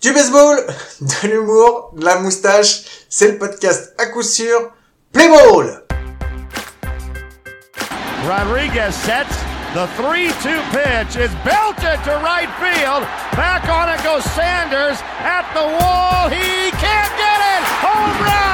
Du 0.00 0.12
baseball, 0.12 0.64
de 1.00 1.28
l'humour, 1.28 1.90
de 1.96 2.04
la 2.04 2.20
moustache, 2.20 2.84
c'est 3.08 3.32
le 3.32 3.38
podcast 3.38 3.94
à 3.98 4.06
coup 4.06 4.22
sûr 4.22 4.70
Play 5.12 5.28
Ball 5.28 5.82
Rodriguez 8.28 8.92
sets 8.92 9.26
the 9.74 9.88
3-2 9.98 10.62
pitch 10.70 11.16
is 11.16 11.34
belted 11.44 11.98
to 12.04 12.12
right 12.22 12.48
field. 12.60 13.02
Back 13.34 13.68
on 13.68 13.88
it 13.88 14.00
goes 14.04 14.22
Sanders 14.34 14.98
at 15.18 15.44
the 15.52 15.66
wall. 15.66 16.28
He 16.28 16.70
can't 16.78 17.12
get 17.16 17.40
it. 17.56 17.64
Home 17.82 18.24
run! 18.24 18.47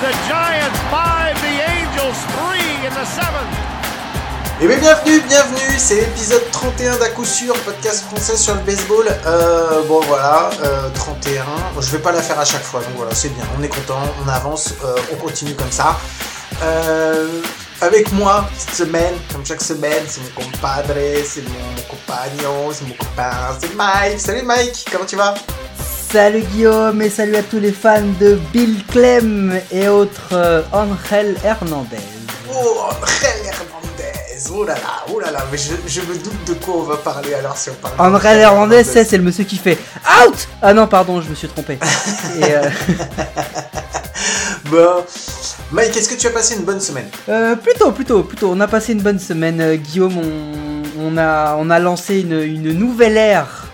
The 0.00 0.14
Giants 0.28 0.78
five, 0.94 1.34
the 1.42 1.58
Angels 1.58 2.18
three 2.34 2.86
in 2.86 2.92
the 2.94 3.04
seventh. 3.04 3.50
Et 4.60 4.66
bien 4.66 4.76
bienvenue, 4.78 5.20
bienvenue, 5.28 5.78
c'est 5.78 6.00
l'épisode 6.00 6.42
31 6.52 6.96
d'à 6.98 7.08
podcast 7.64 8.04
français 8.04 8.36
sur 8.36 8.54
le 8.54 8.60
baseball. 8.60 9.06
Euh, 9.26 9.82
bon 9.86 10.00
voilà, 10.02 10.50
euh, 10.62 10.88
31, 10.94 11.44
je 11.80 11.90
vais 11.90 11.98
pas 11.98 12.12
la 12.12 12.22
faire 12.22 12.38
à 12.38 12.44
chaque 12.44 12.62
fois, 12.62 12.80
donc 12.80 12.90
voilà, 12.96 13.14
c'est 13.14 13.28
bien, 13.28 13.44
on 13.58 13.62
est 13.62 13.68
content, 13.68 14.00
on 14.24 14.28
avance, 14.28 14.74
euh, 14.84 14.96
on 15.12 15.16
continue 15.16 15.54
comme 15.54 15.70
ça. 15.70 15.98
Euh, 16.62 17.40
avec 17.80 18.12
moi 18.12 18.48
cette 18.56 18.74
semaine, 18.74 19.14
comme 19.32 19.44
chaque 19.46 19.62
semaine, 19.62 20.04
c'est 20.08 20.20
mon 20.20 20.42
compadre, 20.44 20.94
c'est 21.24 21.42
mon 21.42 21.82
compagnon, 21.88 22.72
c'est 22.72 22.86
mon 22.86 22.94
copain, 22.94 23.56
c'est 23.60 23.74
Mike. 23.74 24.20
Salut 24.20 24.42
Mike, 24.42 24.86
comment 24.90 25.06
tu 25.06 25.16
vas? 25.16 25.34
Salut 26.10 26.40
Guillaume 26.40 27.02
et 27.02 27.10
salut 27.10 27.36
à 27.36 27.42
tous 27.42 27.58
les 27.58 27.72
fans 27.72 28.00
de 28.18 28.38
Bill 28.52 28.82
Clem 28.90 29.60
et 29.70 29.88
autres 29.88 30.30
euh, 30.32 30.62
Angel 30.72 31.36
Hernandez. 31.44 31.96
Oh, 32.50 32.78
Angel 33.02 33.30
Hernandez, 33.44 34.50
oh 34.54 34.64
là 34.64 34.74
là, 34.74 35.04
oh 35.12 35.20
là 35.20 35.30
là, 35.30 35.44
mais 35.52 35.58
je, 35.58 35.72
je 35.86 36.00
me 36.00 36.14
doute 36.16 36.44
de 36.46 36.54
quoi 36.54 36.76
on 36.76 36.82
va 36.84 36.96
parler 36.96 37.34
alors 37.34 37.56
si 37.58 37.68
on 37.70 37.74
parle 37.74 38.14
Angel 38.14 38.38
Hernandez, 38.38 38.84
c'est 38.84 39.16
le 39.18 39.22
monsieur 39.22 39.44
qui 39.44 39.56
fait 39.56 39.76
Out 40.26 40.48
Ah 40.62 40.72
non, 40.72 40.86
pardon, 40.86 41.20
je 41.20 41.28
me 41.28 41.34
suis 41.34 41.48
trompé. 41.48 41.78
Et, 42.40 42.44
euh, 42.54 42.62
Bon, 44.70 45.04
Mike, 45.72 45.96
est-ce 45.96 46.08
que 46.08 46.14
tu 46.18 46.26
as 46.26 46.30
passé 46.30 46.54
une 46.56 46.64
bonne 46.64 46.80
semaine? 46.80 47.08
Euh, 47.28 47.54
plutôt, 47.56 47.92
plutôt, 47.92 48.22
plutôt. 48.22 48.50
On 48.52 48.60
a 48.60 48.66
passé 48.68 48.92
une 48.92 49.00
bonne 49.02 49.18
semaine, 49.18 49.60
euh, 49.60 49.76
Guillaume. 49.76 50.16
On, 50.18 50.82
on 51.00 51.16
a, 51.18 51.54
on 51.58 51.70
a 51.70 51.78
lancé 51.78 52.20
une, 52.20 52.42
une 52.42 52.72
nouvelle 52.72 53.16
ère 53.16 53.67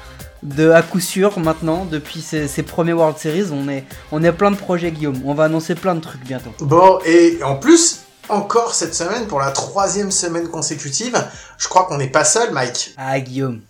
de 0.44 0.70
à 0.70 0.82
coup 0.82 1.00
sûr 1.00 1.38
maintenant 1.38 1.86
depuis 1.86 2.20
ces, 2.20 2.46
ces 2.48 2.62
premiers 2.62 2.92
World 2.92 3.18
Series. 3.18 3.46
On 3.50 3.68
est, 3.68 3.84
on 4.12 4.22
est 4.22 4.32
plein 4.32 4.50
de 4.50 4.56
projets, 4.56 4.92
Guillaume. 4.92 5.20
On 5.24 5.34
va 5.34 5.44
annoncer 5.44 5.74
plein 5.74 5.94
de 5.94 6.00
trucs 6.00 6.22
bientôt. 6.22 6.50
Bon, 6.60 6.98
et 7.04 7.42
en 7.42 7.56
plus, 7.56 8.02
encore 8.28 8.74
cette 8.74 8.94
semaine, 8.94 9.26
pour 9.26 9.40
la 9.40 9.50
troisième 9.50 10.10
semaine 10.10 10.48
consécutive, 10.48 11.16
je 11.58 11.68
crois 11.68 11.84
qu'on 11.84 11.98
n'est 11.98 12.10
pas 12.10 12.24
seul, 12.24 12.52
Mike. 12.52 12.94
Ah 12.96 13.18
Guillaume. 13.18 13.60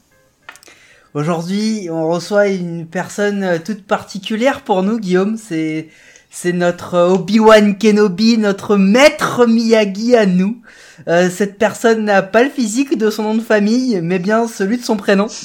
Aujourd'hui, 1.15 1.89
on 1.91 2.09
reçoit 2.09 2.49
une 2.49 2.87
personne 2.89 3.61
toute 3.65 3.87
particulière 3.87 4.63
pour 4.63 4.83
nous, 4.83 4.99
Guillaume. 4.99 5.39
C'est 5.39 5.89
c'est 6.35 6.53
notre 6.53 6.95
euh, 6.95 7.11
Obi-Wan 7.11 7.79
Kenobi, 7.79 8.39
notre 8.39 8.77
maître 8.77 9.47
Miyagi 9.47 10.17
à 10.17 10.27
nous. 10.27 10.61
Euh, 11.07 11.31
cette 11.31 11.59
personne 11.59 12.05
n'a 12.05 12.23
pas 12.23 12.43
le 12.43 12.51
physique 12.51 12.99
de 12.99 13.09
son 13.09 13.23
nom 13.23 13.35
de 13.37 13.41
famille, 13.41 14.01
mais 14.03 14.19
bien 14.19 14.49
celui 14.49 14.79
de 14.79 14.85
son 14.85 14.97
prénom. 14.97 15.29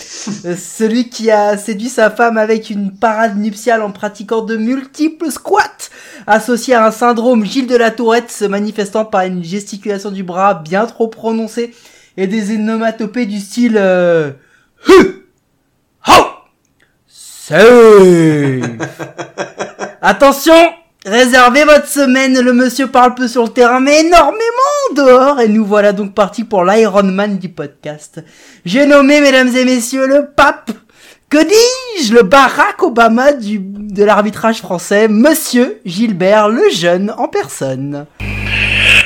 Euh, 0.45 0.55
celui 0.55 1.09
qui 1.09 1.31
a 1.31 1.57
séduit 1.57 1.89
sa 1.89 2.09
femme 2.09 2.37
avec 2.37 2.69
une 2.69 2.95
parade 2.95 3.37
nuptiale 3.37 3.81
en 3.81 3.91
pratiquant 3.91 4.41
de 4.41 4.55
multiples 4.55 5.31
squats, 5.31 5.89
associé 6.27 6.75
à 6.75 6.85
un 6.85 6.91
syndrome 6.91 7.43
Gilles 7.43 7.67
de 7.67 7.75
la 7.75 7.91
Tourette 7.91 8.31
se 8.31 8.45
manifestant 8.45 9.05
par 9.05 9.21
une 9.21 9.43
gesticulation 9.43 10.11
du 10.11 10.23
bras 10.23 10.53
bien 10.53 10.85
trop 10.85 11.07
prononcée 11.07 11.73
et 12.15 12.27
des 12.27 12.55
onomatopées 12.55 13.25
du 13.25 13.39
style 13.39 13.75
euh, 13.77 14.31
Attention 20.01 20.53
Réservez 21.05 21.63
votre 21.63 21.87
semaine, 21.87 22.39
le 22.41 22.51
monsieur 22.51 22.87
parle 22.87 23.15
peu 23.15 23.29
sur 23.29 23.43
le 23.43 23.49
terrain, 23.49 23.79
mais 23.79 24.01
énormément 24.01 24.93
dehors, 24.95 25.39
et 25.39 25.47
nous 25.47 25.65
voilà 25.65 25.93
donc 25.93 26.13
partis 26.13 26.43
pour 26.43 26.65
l'Iron 26.65 27.03
Man 27.03 27.37
du 27.37 27.47
podcast. 27.47 28.21
J'ai 28.65 28.85
nommé, 28.85 29.21
mesdames 29.21 29.55
et 29.55 29.63
messieurs, 29.63 30.07
le 30.07 30.27
pape, 30.35 30.71
que 31.29 31.41
dis-je, 31.41 32.13
le 32.13 32.23
Barack 32.23 32.83
Obama 32.83 33.31
du, 33.31 33.59
de 33.59 34.03
l'arbitrage 34.03 34.57
français, 34.57 35.07
monsieur 35.07 35.79
Gilbert 35.85 36.49
le 36.49 36.69
Jeune 36.69 37.15
en 37.17 37.29
personne. 37.29 38.05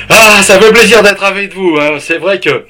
Ah, 0.08 0.42
ça 0.42 0.58
fait 0.58 0.72
plaisir 0.72 1.00
d'être 1.04 1.22
avec 1.22 1.54
vous. 1.54 1.76
hein. 1.80 1.98
C'est 2.00 2.18
vrai 2.18 2.40
que 2.40 2.64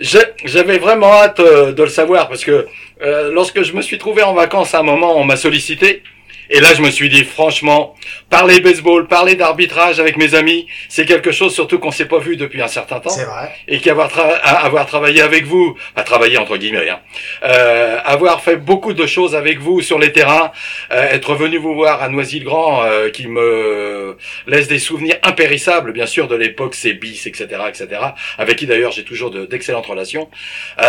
j'avais 0.00 0.78
vraiment 0.78 1.12
hâte 1.12 1.40
euh, 1.40 1.72
de 1.72 1.82
le 1.82 1.88
savoir 1.88 2.28
parce 2.28 2.44
que 2.44 2.66
euh, 3.02 3.32
lorsque 3.32 3.62
je 3.64 3.74
me 3.74 3.82
suis 3.82 3.98
trouvé 3.98 4.22
en 4.22 4.32
vacances 4.32 4.74
à 4.74 4.78
un 4.78 4.84
moment, 4.84 5.18
on 5.18 5.24
m'a 5.24 5.36
sollicité. 5.36 6.02
Et 6.52 6.60
là, 6.60 6.74
je 6.74 6.82
me 6.82 6.90
suis 6.90 7.08
dit, 7.08 7.22
franchement, 7.24 7.94
parler 8.28 8.60
baseball, 8.60 9.06
parler 9.06 9.36
d'arbitrage 9.36 10.00
avec 10.00 10.16
mes 10.16 10.34
amis, 10.34 10.66
c'est 10.88 11.04
quelque 11.04 11.30
chose 11.30 11.54
surtout 11.54 11.78
qu'on 11.78 11.92
s'est 11.92 12.06
pas 12.08 12.18
vu 12.18 12.36
depuis 12.36 12.60
un 12.60 12.66
certain 12.68 12.98
temps. 12.98 13.10
C'est 13.10 13.24
vrai. 13.24 13.52
Et 13.68 13.78
qu'avoir 13.80 14.08
tra- 14.08 14.40
avoir 14.42 14.86
travaillé 14.86 15.20
avec 15.22 15.44
vous, 15.46 15.76
à 15.94 16.02
travailler 16.02 16.38
entre 16.38 16.56
guillemets, 16.56 16.88
hein, 16.88 16.98
euh, 17.44 17.98
avoir 18.04 18.42
fait 18.42 18.56
beaucoup 18.56 18.94
de 18.94 19.06
choses 19.06 19.34
avec 19.36 19.58
vous 19.60 19.80
sur 19.80 19.98
les 20.00 20.10
terrains, 20.12 20.50
euh, 20.92 21.10
être 21.10 21.34
venu 21.34 21.56
vous 21.58 21.74
voir 21.74 22.02
à 22.02 22.08
Noisy-le-Grand, 22.08 22.82
euh, 22.84 23.10
qui 23.10 23.28
me 23.28 24.16
laisse 24.48 24.66
des 24.66 24.78
souvenirs 24.80 25.16
impérissables, 25.22 25.92
bien 25.92 26.06
sûr, 26.06 26.26
de 26.26 26.34
l'époque, 26.34 26.74
c'est 26.74 26.94
bis, 26.94 27.26
etc., 27.26 27.46
etc., 27.68 27.86
avec 28.38 28.56
qui 28.58 28.66
d'ailleurs 28.66 28.90
j'ai 28.92 29.04
toujours 29.04 29.30
de- 29.30 29.46
d'excellentes 29.46 29.86
relations. 29.86 30.28
Euh, 30.82 30.86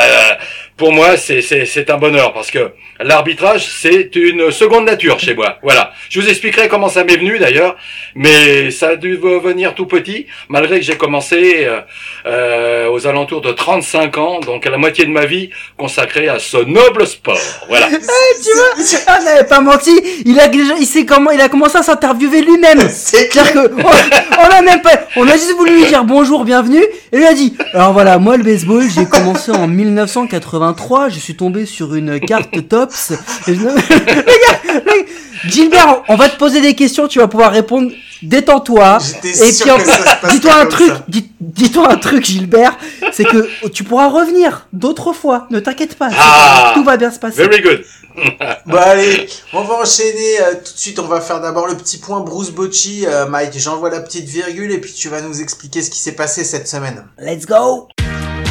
pour 0.78 0.92
moi, 0.92 1.18
c'est 1.18 1.90
un 1.92 1.98
bonheur 1.98 2.34
parce 2.34 2.50
que 2.50 2.72
l'arbitrage, 3.00 3.62
c'est 3.66 4.16
une 4.16 4.52
seconde 4.52 4.86
nature 4.86 5.20
chez 5.20 5.36
moi. 5.36 5.51
Voilà. 5.64 5.92
Je 6.10 6.20
vous 6.20 6.28
expliquerai 6.30 6.68
comment 6.68 6.90
ça 6.90 7.04
m'est 7.04 7.18
venu 7.18 7.40
d'ailleurs, 7.40 7.76
mais 8.16 8.72
ça 8.72 8.90
a 8.90 8.96
dû 8.96 9.16
venir 9.18 9.74
tout 9.76 9.86
petit, 9.86 10.28
malgré 10.50 10.80
que 10.80 10.86
j'ai 10.86 10.98
commencé 10.98 11.66
euh, 11.66 11.80
euh, 12.26 12.90
aux 12.90 13.08
alentours 13.08 13.42
de 13.42 13.52
35 13.52 14.18
ans, 14.18 14.40
donc 14.40 14.66
à 14.66 14.70
la 14.70 14.78
moitié 14.78 15.06
de 15.06 15.12
ma 15.12 15.26
vie 15.26 15.50
consacrée 15.78 16.28
à 16.28 16.40
ce 16.40 16.58
noble 16.58 17.08
sport. 17.08 17.38
Voilà. 17.68 17.88
tu 17.90 17.96
vois 17.98 19.00
Ah, 19.08 19.20
n'avait 19.24 19.48
pas 19.48 19.60
menti, 19.62 19.92
il 20.26 20.40
a 20.40 20.48
déjà, 20.48 20.74
il 20.80 20.86
sait 20.86 21.06
comment, 21.06 21.32
il 21.32 21.42
a 21.42 21.50
commencé 21.50 21.78
à 21.78 21.84
s'interviewer 21.84 22.42
lui-même. 22.42 22.80
C'est 22.90 23.32
C'est-à-dire 23.32 23.54
que, 23.54 23.72
on, 23.82 24.42
on 24.42 24.50
a 24.58 24.62
même 24.62 24.82
pas, 24.82 24.92
on 25.16 25.28
a 25.28 25.34
juste 25.34 25.56
voulu 25.58 25.76
lui 25.76 25.86
dire 25.88 26.04
bonjour, 26.04 26.44
bienvenue, 26.46 26.84
et 27.12 27.18
lui 27.18 27.26
a 27.26 27.34
dit, 27.34 27.56
alors 27.74 27.94
voilà, 27.94 28.18
moi 28.20 28.38
le 28.38 28.44
baseball, 28.44 28.84
j'ai 28.94 29.06
commencé 29.06 29.52
en 29.52 29.68
1983, 29.68 31.10
je 31.10 31.20
suis 31.20 31.36
tombé 31.36 31.66
sur 31.66 31.94
une 31.96 32.20
carte 32.20 32.68
Tops, 32.68 33.12
et 33.48 33.56
je- 33.56 33.62
le 33.62 33.66
gars, 33.76 34.62
le 34.74 34.80
gars, 34.82 35.08
Gilbert, 35.48 36.04
on 36.08 36.16
va 36.16 36.30
te 36.30 36.38
poser 36.38 36.62
des 36.62 36.76
questions, 36.76 37.08
tu 37.08 37.20
vas 37.20 37.28
pouvoir 37.28 37.52
répondre, 37.52 37.92
détends-toi, 38.22 39.00
J'étais 39.00 39.30
et 39.48 39.52
sûr 39.52 39.66
puis 39.66 39.72
en- 39.72 39.78
que 39.78 39.86
ça 39.86 39.98
se 39.98 40.04
passerait 40.04 40.32
dis-toi 40.34 40.56
un 40.56 40.66
truc, 40.68 40.92
dis- 41.08 41.32
dis-toi 41.40 41.92
un 41.92 41.98
truc, 41.98 42.24
Gilbert, 42.26 42.78
c'est 43.12 43.24
que 43.24 43.68
tu 43.70 43.84
pourras 43.84 44.08
revenir 44.10 44.68
d'autres 44.74 45.14
fois, 45.14 45.48
ne 45.50 45.60
t'inquiète 45.60 45.96
pas, 45.96 46.10
Ah. 46.18 46.72
tout 46.76 46.84
va 46.84 46.98
bien 46.98 47.12
se 47.12 47.20
passer. 47.20 47.44
Very 47.48 47.62
good. 47.62 47.84
Bon 48.66 48.76
allez, 48.78 49.26
on 49.54 49.62
va 49.64 49.76
enchaîner 49.76 50.42
euh, 50.42 50.56
tout 50.56 50.74
de 50.74 50.78
suite. 50.78 51.00
On 51.00 51.08
va 51.08 51.22
faire 51.22 51.40
d'abord 51.40 51.68
le 51.68 51.76
petit 51.78 51.98
point 51.98 52.20
Bruce 52.20 52.52
Bocci. 52.52 53.06
Euh, 53.08 53.26
Mike, 53.26 53.54
j'envoie 53.58 53.90
la 53.90 54.02
petite 54.02 54.26
virgule 54.28 54.70
et 54.74 54.80
puis 54.80 54.92
tu 54.92 55.08
vas 55.08 55.22
nous 55.22 55.40
expliquer 55.42 55.82
ce 55.82 55.90
qui 55.90 55.98
s'est 55.98 56.12
passé 56.12 56.44
cette 56.44 56.68
semaine. 56.68 57.06
Let's 57.18 57.46
go! 57.46 57.88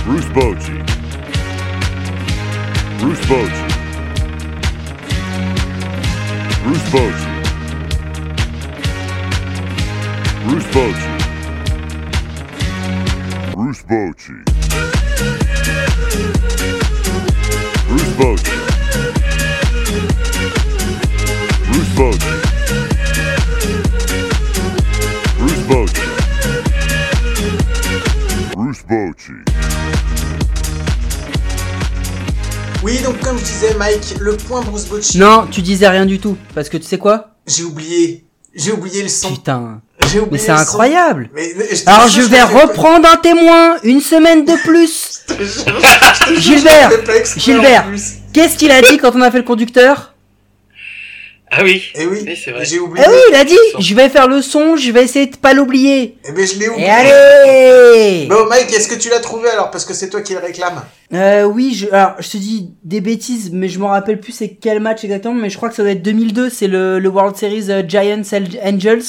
Bruce 0.07 0.25
Bochy. 0.33 0.73
Bruce 3.01 3.21
Bochy. 3.29 3.70
Bruce 6.63 6.89
Bochy. 6.91 7.31
Bruce 10.45 10.69
Bochy. 10.75 11.11
Bruce 13.55 13.83
Bochy. 13.83 14.37
Bruce 17.89 18.13
Bochy. 18.19 18.57
Bruce 21.67 21.93
Bochy. 21.97 22.35
Bruce 25.39 25.63
Bochy. 25.67 26.07
Bruce 28.55 28.83
Bochy. 28.83 29.60
Oui, 32.83 32.99
donc 33.05 33.19
comme 33.21 33.39
je 33.39 33.45
disais, 33.45 33.75
Mike, 33.79 34.15
le 34.21 34.37
point 34.37 34.63
Bruce 34.63 34.87
Bocci. 34.87 35.19
Non, 35.19 35.47
tu 35.51 35.61
disais 35.61 35.89
rien 35.89 36.07
du 36.07 36.19
tout. 36.19 36.37
Parce 36.55 36.69
que 36.69 36.77
tu 36.79 36.85
sais 36.85 36.99
quoi? 36.99 37.35
J'ai 37.47 37.63
oublié. 37.65 38.25
J'ai 38.55 38.73
oublié 38.73 39.03
le 39.03 39.09
son. 39.09 39.33
Putain. 39.33 39.81
J'ai 40.11 40.19
oublié 40.21 40.29
Mais 40.33 40.39
c'est 40.39 40.51
incroyable. 40.51 41.29
Mais, 41.35 41.53
mais 41.57 41.69
je 41.77 41.83
Alors 41.87 42.09
je 42.09 42.23
vais 42.23 42.39
pas- 42.39 42.47
reprendre 42.47 43.07
un 43.09 43.17
témoin 43.17 43.77
une 43.85 44.01
semaine 44.01 44.45
de 44.45 44.55
plus. 44.67 45.21
Je 45.29 45.35
te 45.35 45.43
jure, 45.45 45.63
je 45.65 46.25
te 46.25 46.41
jure, 46.41 46.41
Gilbert, 46.41 46.91
Gilbert. 47.37 47.87
Qu'est-ce 48.33 48.57
qu'il 48.57 48.71
a 48.73 48.83
dit 48.83 48.99
quand 48.99 49.15
on 49.15 49.21
a 49.21 49.31
fait 49.31 49.39
le 49.39 49.45
conducteur? 49.45 50.10
Ah 51.53 51.63
oui. 51.65 51.83
Eh 51.97 52.07
oui, 52.07 52.19
Oui, 52.25 52.37
c'est 52.43 52.53
vrai. 52.53 52.65
j'ai 52.65 52.79
oublié. 52.79 53.05
Eh 53.07 53.11
oui, 53.11 53.19
il 53.31 53.35
a 53.35 53.45
dit, 53.45 53.59
je 53.81 53.95
vais 53.95 54.09
faire 54.09 54.29
le 54.29 54.41
son, 54.41 54.77
je 54.77 54.93
vais 54.93 55.03
essayer 55.03 55.27
de 55.27 55.37
pas 55.37 55.53
l'oublier. 55.53 56.17
Eh 56.29 56.33
ben 56.33 56.47
je 56.47 56.59
l'ai 56.59 56.69
oublié. 56.69 56.87
Et 56.87 56.91
allez 56.91 58.27
Bon 58.29 58.47
Mike, 58.49 58.73
est-ce 58.73 58.89
que 58.89 58.95
tu 58.95 59.09
l'as 59.11 59.19
trouvé 59.21 59.49
alors? 59.51 59.71
Parce 59.71 59.85
que 59.85 59.93
c'est 59.93 60.09
toi 60.11 60.21
qui 60.23 60.33
le 60.35 60.39
réclame 60.39 60.81
Euh, 61.13 61.43
oui, 61.45 61.75
je, 61.75 61.89
alors, 61.93 62.13
je 62.21 62.29
te 62.31 62.37
dis 62.37 62.71
des 62.85 63.01
bêtises, 63.01 63.51
mais 63.53 63.69
je 63.69 63.81
me 63.81 63.87
rappelle 63.87 64.21
plus 64.21 64.31
c'est 64.33 64.51
quel 64.61 64.79
match 64.81 65.03
exactement, 65.03 65.35
mais 65.35 65.51
je 65.51 65.57
crois 65.57 65.69
que 65.71 65.75
ça 65.75 65.83
doit 65.83 65.91
être 65.93 66.03
2002, 66.03 66.51
c'est 66.51 66.69
le, 66.69 67.01
le 67.01 67.09
World 67.09 67.37
Series 67.37 67.67
euh, 67.71 67.83
Giants 67.87 68.23
Angels. 68.65 69.03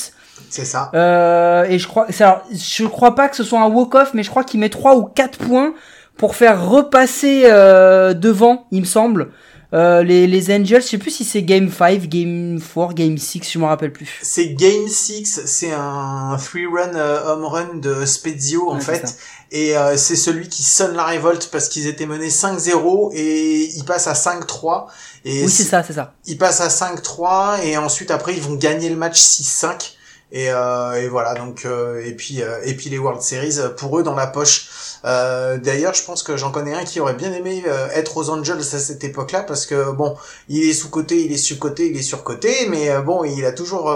C'est 0.50 0.66
ça. 0.66 0.90
Euh, 0.96 1.64
et 1.66 1.78
je 1.80 1.88
crois, 1.88 2.08
alors, 2.20 2.42
je 2.52 2.86
crois 2.86 3.14
pas 3.16 3.30
que 3.30 3.36
ce 3.36 3.44
soit 3.44 3.60
un 3.62 3.68
walk-off, 3.70 4.12
mais 4.16 4.24
je 4.24 4.30
crois 4.32 4.44
qu'il 4.44 4.60
met 4.60 4.70
3 4.70 4.96
ou 4.98 5.04
4 5.04 5.38
points 5.38 5.74
pour 6.18 6.36
faire 6.36 6.68
repasser 6.68 7.44
euh, 7.46 8.14
devant, 8.14 8.66
il 8.72 8.82
me 8.82 8.86
semble, 8.86 9.30
euh, 9.74 10.04
les, 10.04 10.28
les 10.28 10.54
Angels. 10.54 10.82
Je 10.82 10.88
sais 10.88 10.98
plus 10.98 11.12
si 11.12 11.24
c'est 11.24 11.44
Game 11.44 11.72
5, 11.72 12.08
Game 12.08 12.60
4, 12.62 12.94
Game 12.94 13.18
6, 13.18 13.42
je 13.52 13.60
me 13.60 13.66
rappelle 13.66 13.94
plus. 13.94 14.20
C'est 14.22 14.50
Game 14.54 14.88
6, 14.88 15.42
c'est 15.46 15.72
un 15.72 16.38
three 16.44 16.66
run 16.66 16.96
euh, 16.96 17.24
home 17.34 17.46
run 17.46 17.76
de 17.76 18.06
Spezio 18.06 18.70
en 18.70 18.76
Ouais, 18.76 18.82
fait. 18.82 19.16
Et 19.54 19.78
euh, 19.78 19.98
c'est 19.98 20.16
celui 20.16 20.48
qui 20.48 20.64
sonne 20.64 20.96
la 20.96 21.04
révolte 21.06 21.50
parce 21.52 21.68
qu'ils 21.70 21.88
étaient 21.88 22.06
menés 22.06 22.30
5-0 22.30 23.12
et 23.14 23.70
ils 23.76 23.84
passent 23.84 24.08
à 24.08 24.14
5-3. 24.14 24.88
Et 25.26 25.44
Oui, 25.44 25.50
c'est 25.50 25.64
ça, 25.64 25.84
c'est 25.84 25.94
ça. 25.94 26.14
ils 26.26 26.38
passent 26.38 26.62
à 26.62 26.70
5-3 26.70 27.64
et 27.64 27.78
ensuite 27.78 28.12
après 28.12 28.34
ils 28.34 28.42
vont 28.42 28.56
gagner 28.56 28.90
le 28.90 28.96
match 28.96 29.20
6-5 29.20 29.92
et, 30.32 30.50
euh, 30.50 30.94
et 30.94 31.08
voilà 31.08 31.34
donc 31.34 31.66
euh, 31.66 32.02
et 32.06 32.14
puis 32.14 32.42
euh, 32.42 32.60
et 32.64 32.76
puis 32.76 32.90
les 32.90 32.98
World 32.98 33.22
Series 33.22 33.58
pour 33.78 34.00
eux 34.00 34.04
dans 34.04 34.16
la 34.16 34.28
poche. 34.28 34.70
D'ailleurs, 35.04 35.96
je 35.96 36.04
pense 36.04 36.22
que 36.22 36.38
j'en 36.38 36.52
connais 36.52 36.76
un 36.76 36.84
qui 36.84 37.00
aurait 37.00 37.16
bien 37.16 37.34
aimé 37.34 37.64
être 37.96 38.18
aux 38.18 38.30
Angels 38.30 38.60
à 38.60 38.80
cette 38.80 39.04
époque-là 39.04 39.42
parce 39.42 39.66
que 39.66 39.92
bon, 39.92 40.16
il 40.48 40.70
est 40.70 40.74
sous 40.74 40.90
côté, 40.90 41.26
il 41.26 41.32
est 41.32 41.38
sur 41.38 41.58
côté, 41.58 41.88
il 41.88 41.98
est 41.98 42.04
sur 42.04 42.24
côté, 42.24 42.68
mais 42.70 42.96
bon, 43.02 43.24
il 43.24 43.44
a 43.44 43.52
toujours 43.52 43.92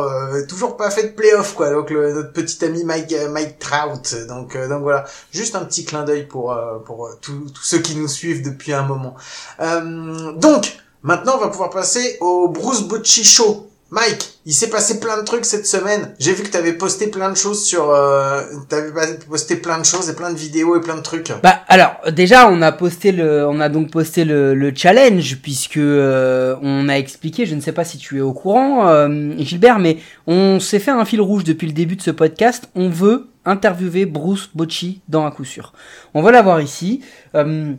toujours 0.48 0.78
pas 0.78 0.90
fait 0.90 1.04
de 1.04 1.10
playoff 1.10 1.54
quoi. 1.54 1.70
Donc 1.70 1.92
le, 1.92 2.12
notre 2.12 2.34
petit 2.34 2.66
ami 2.66 2.84
Mike 2.84 3.14
Mike 3.30 3.60
Trout. 3.60 4.16
Donc 4.28 4.58
donc 4.58 4.82
voilà, 4.82 5.06
juste 5.32 5.56
un 5.56 5.64
petit 5.64 5.86
clin 5.86 6.04
d'œil 6.04 6.26
pour 6.26 6.58
pour 6.86 7.12
tous 7.22 7.52
tous 7.54 7.64
ceux 7.64 7.80
qui 7.80 7.96
nous 7.96 8.08
suivent 8.08 8.44
depuis 8.44 8.74
un 8.74 8.84
moment. 8.84 9.16
Euh, 9.60 10.32
donc 10.34 10.76
Maintenant, 11.06 11.34
on 11.36 11.38
va 11.38 11.50
pouvoir 11.50 11.70
passer 11.70 12.18
au 12.20 12.48
Bruce 12.48 12.82
Bocci 12.82 13.24
Show. 13.24 13.65
Mike, 13.92 14.40
il 14.48 14.54
s'est 14.54 14.70
passé 14.70 15.00
plein 15.00 15.20
de 15.20 15.24
trucs 15.26 15.46
cette 15.46 15.68
semaine. 15.68 16.14
J'ai 16.20 16.34
vu 16.34 16.42
que 16.44 16.50
t'avais 16.50 16.74
posté 16.74 17.08
plein 17.08 17.30
de 17.30 17.38
choses 17.38 17.64
sur, 17.64 17.92
euh, 17.92 18.42
t'avais 18.68 18.90
posté 19.30 19.58
plein 19.58 19.78
de 19.78 19.86
choses 19.86 20.10
et 20.10 20.16
plein 20.16 20.32
de 20.32 20.38
vidéos 20.38 20.76
et 20.76 20.82
plein 20.82 20.96
de 20.96 21.02
trucs. 21.02 21.32
Bah 21.44 21.62
alors 21.68 21.96
déjà 22.12 22.50
on 22.50 22.62
a 22.62 22.72
posté 22.72 23.12
le 23.12 23.48
on 23.48 23.60
a 23.60 23.70
donc 23.70 23.92
posté 23.92 24.26
le, 24.26 24.56
le 24.56 24.74
challenge 24.76 25.38
puisque 25.42 25.78
euh, 25.78 26.56
on 26.62 26.90
a 26.90 26.94
expliqué 26.94 27.46
je 27.46 27.54
ne 27.56 27.62
sais 27.62 27.72
pas 27.72 27.84
si 27.84 27.98
tu 27.98 28.18
es 28.18 28.22
au 28.22 28.34
courant 28.34 28.88
euh, 28.88 29.34
Gilbert 29.40 29.80
mais 29.80 29.98
on 30.28 30.60
s'est 30.60 30.80
fait 30.80 30.92
un 30.92 31.06
fil 31.06 31.22
rouge 31.22 31.44
depuis 31.44 31.68
le 31.68 31.74
début 31.74 31.96
de 31.96 32.02
ce 32.02 32.12
podcast 32.12 32.70
on 32.76 32.90
veut 32.90 33.28
interviewer 33.46 34.06
Bruce 34.06 34.50
Bocci 34.54 35.02
dans 35.10 35.26
un 35.26 35.32
coup 35.32 35.46
sûr 35.46 35.74
on 36.14 36.22
va 36.22 36.32
l'avoir 36.32 36.62
ici 36.62 37.02
euh, 37.36 37.74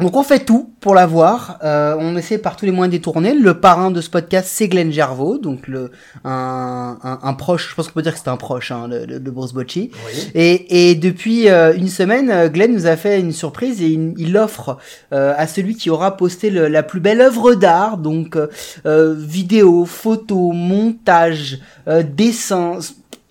donc 0.00 0.16
on 0.16 0.22
fait 0.22 0.40
tout 0.40 0.72
pour 0.80 0.94
l'avoir. 0.94 1.58
Euh, 1.62 1.94
on 1.98 2.16
essaie 2.16 2.38
par 2.38 2.56
tous 2.56 2.64
les 2.64 2.72
moyens 2.72 2.90
détournés. 2.92 3.34
Le 3.34 3.60
parrain 3.60 3.90
de 3.90 4.00
ce 4.00 4.10
podcast, 4.10 4.48
c'est 4.50 4.68
Glenn 4.68 4.90
Gervaux, 4.92 5.38
donc 5.38 5.68
le 5.68 5.90
un, 6.24 6.96
un, 7.02 7.18
un 7.22 7.34
proche. 7.34 7.70
Je 7.70 7.74
pense 7.74 7.88
qu'on 7.88 7.94
peut 7.94 8.02
dire 8.02 8.14
que 8.14 8.18
c'est 8.18 8.28
un 8.28 8.36
proche, 8.36 8.70
hein, 8.70 8.88
le, 8.88 9.04
le, 9.04 9.18
le 9.18 9.30
Bruce 9.30 9.52
Bocci. 9.52 9.90
Oui. 10.06 10.30
Et, 10.34 10.90
et 10.90 10.94
depuis 10.94 11.48
euh, 11.48 11.74
une 11.74 11.88
semaine, 11.88 12.48
Glenn 12.48 12.72
nous 12.72 12.86
a 12.86 12.96
fait 12.96 13.20
une 13.20 13.32
surprise 13.32 13.82
et 13.82 13.88
il, 13.88 14.14
il 14.16 14.36
offre 14.36 14.78
euh, 15.12 15.34
à 15.36 15.46
celui 15.46 15.74
qui 15.76 15.90
aura 15.90 16.16
posté 16.16 16.50
le- 16.50 16.68
la 16.68 16.82
plus 16.82 17.00
belle 17.00 17.20
œuvre 17.20 17.54
d'art, 17.54 17.98
donc 17.98 18.38
vidéo, 18.84 19.84
photo, 19.84 20.52
montage, 20.52 21.58
euh, 21.88 22.02
dessin, 22.02 22.78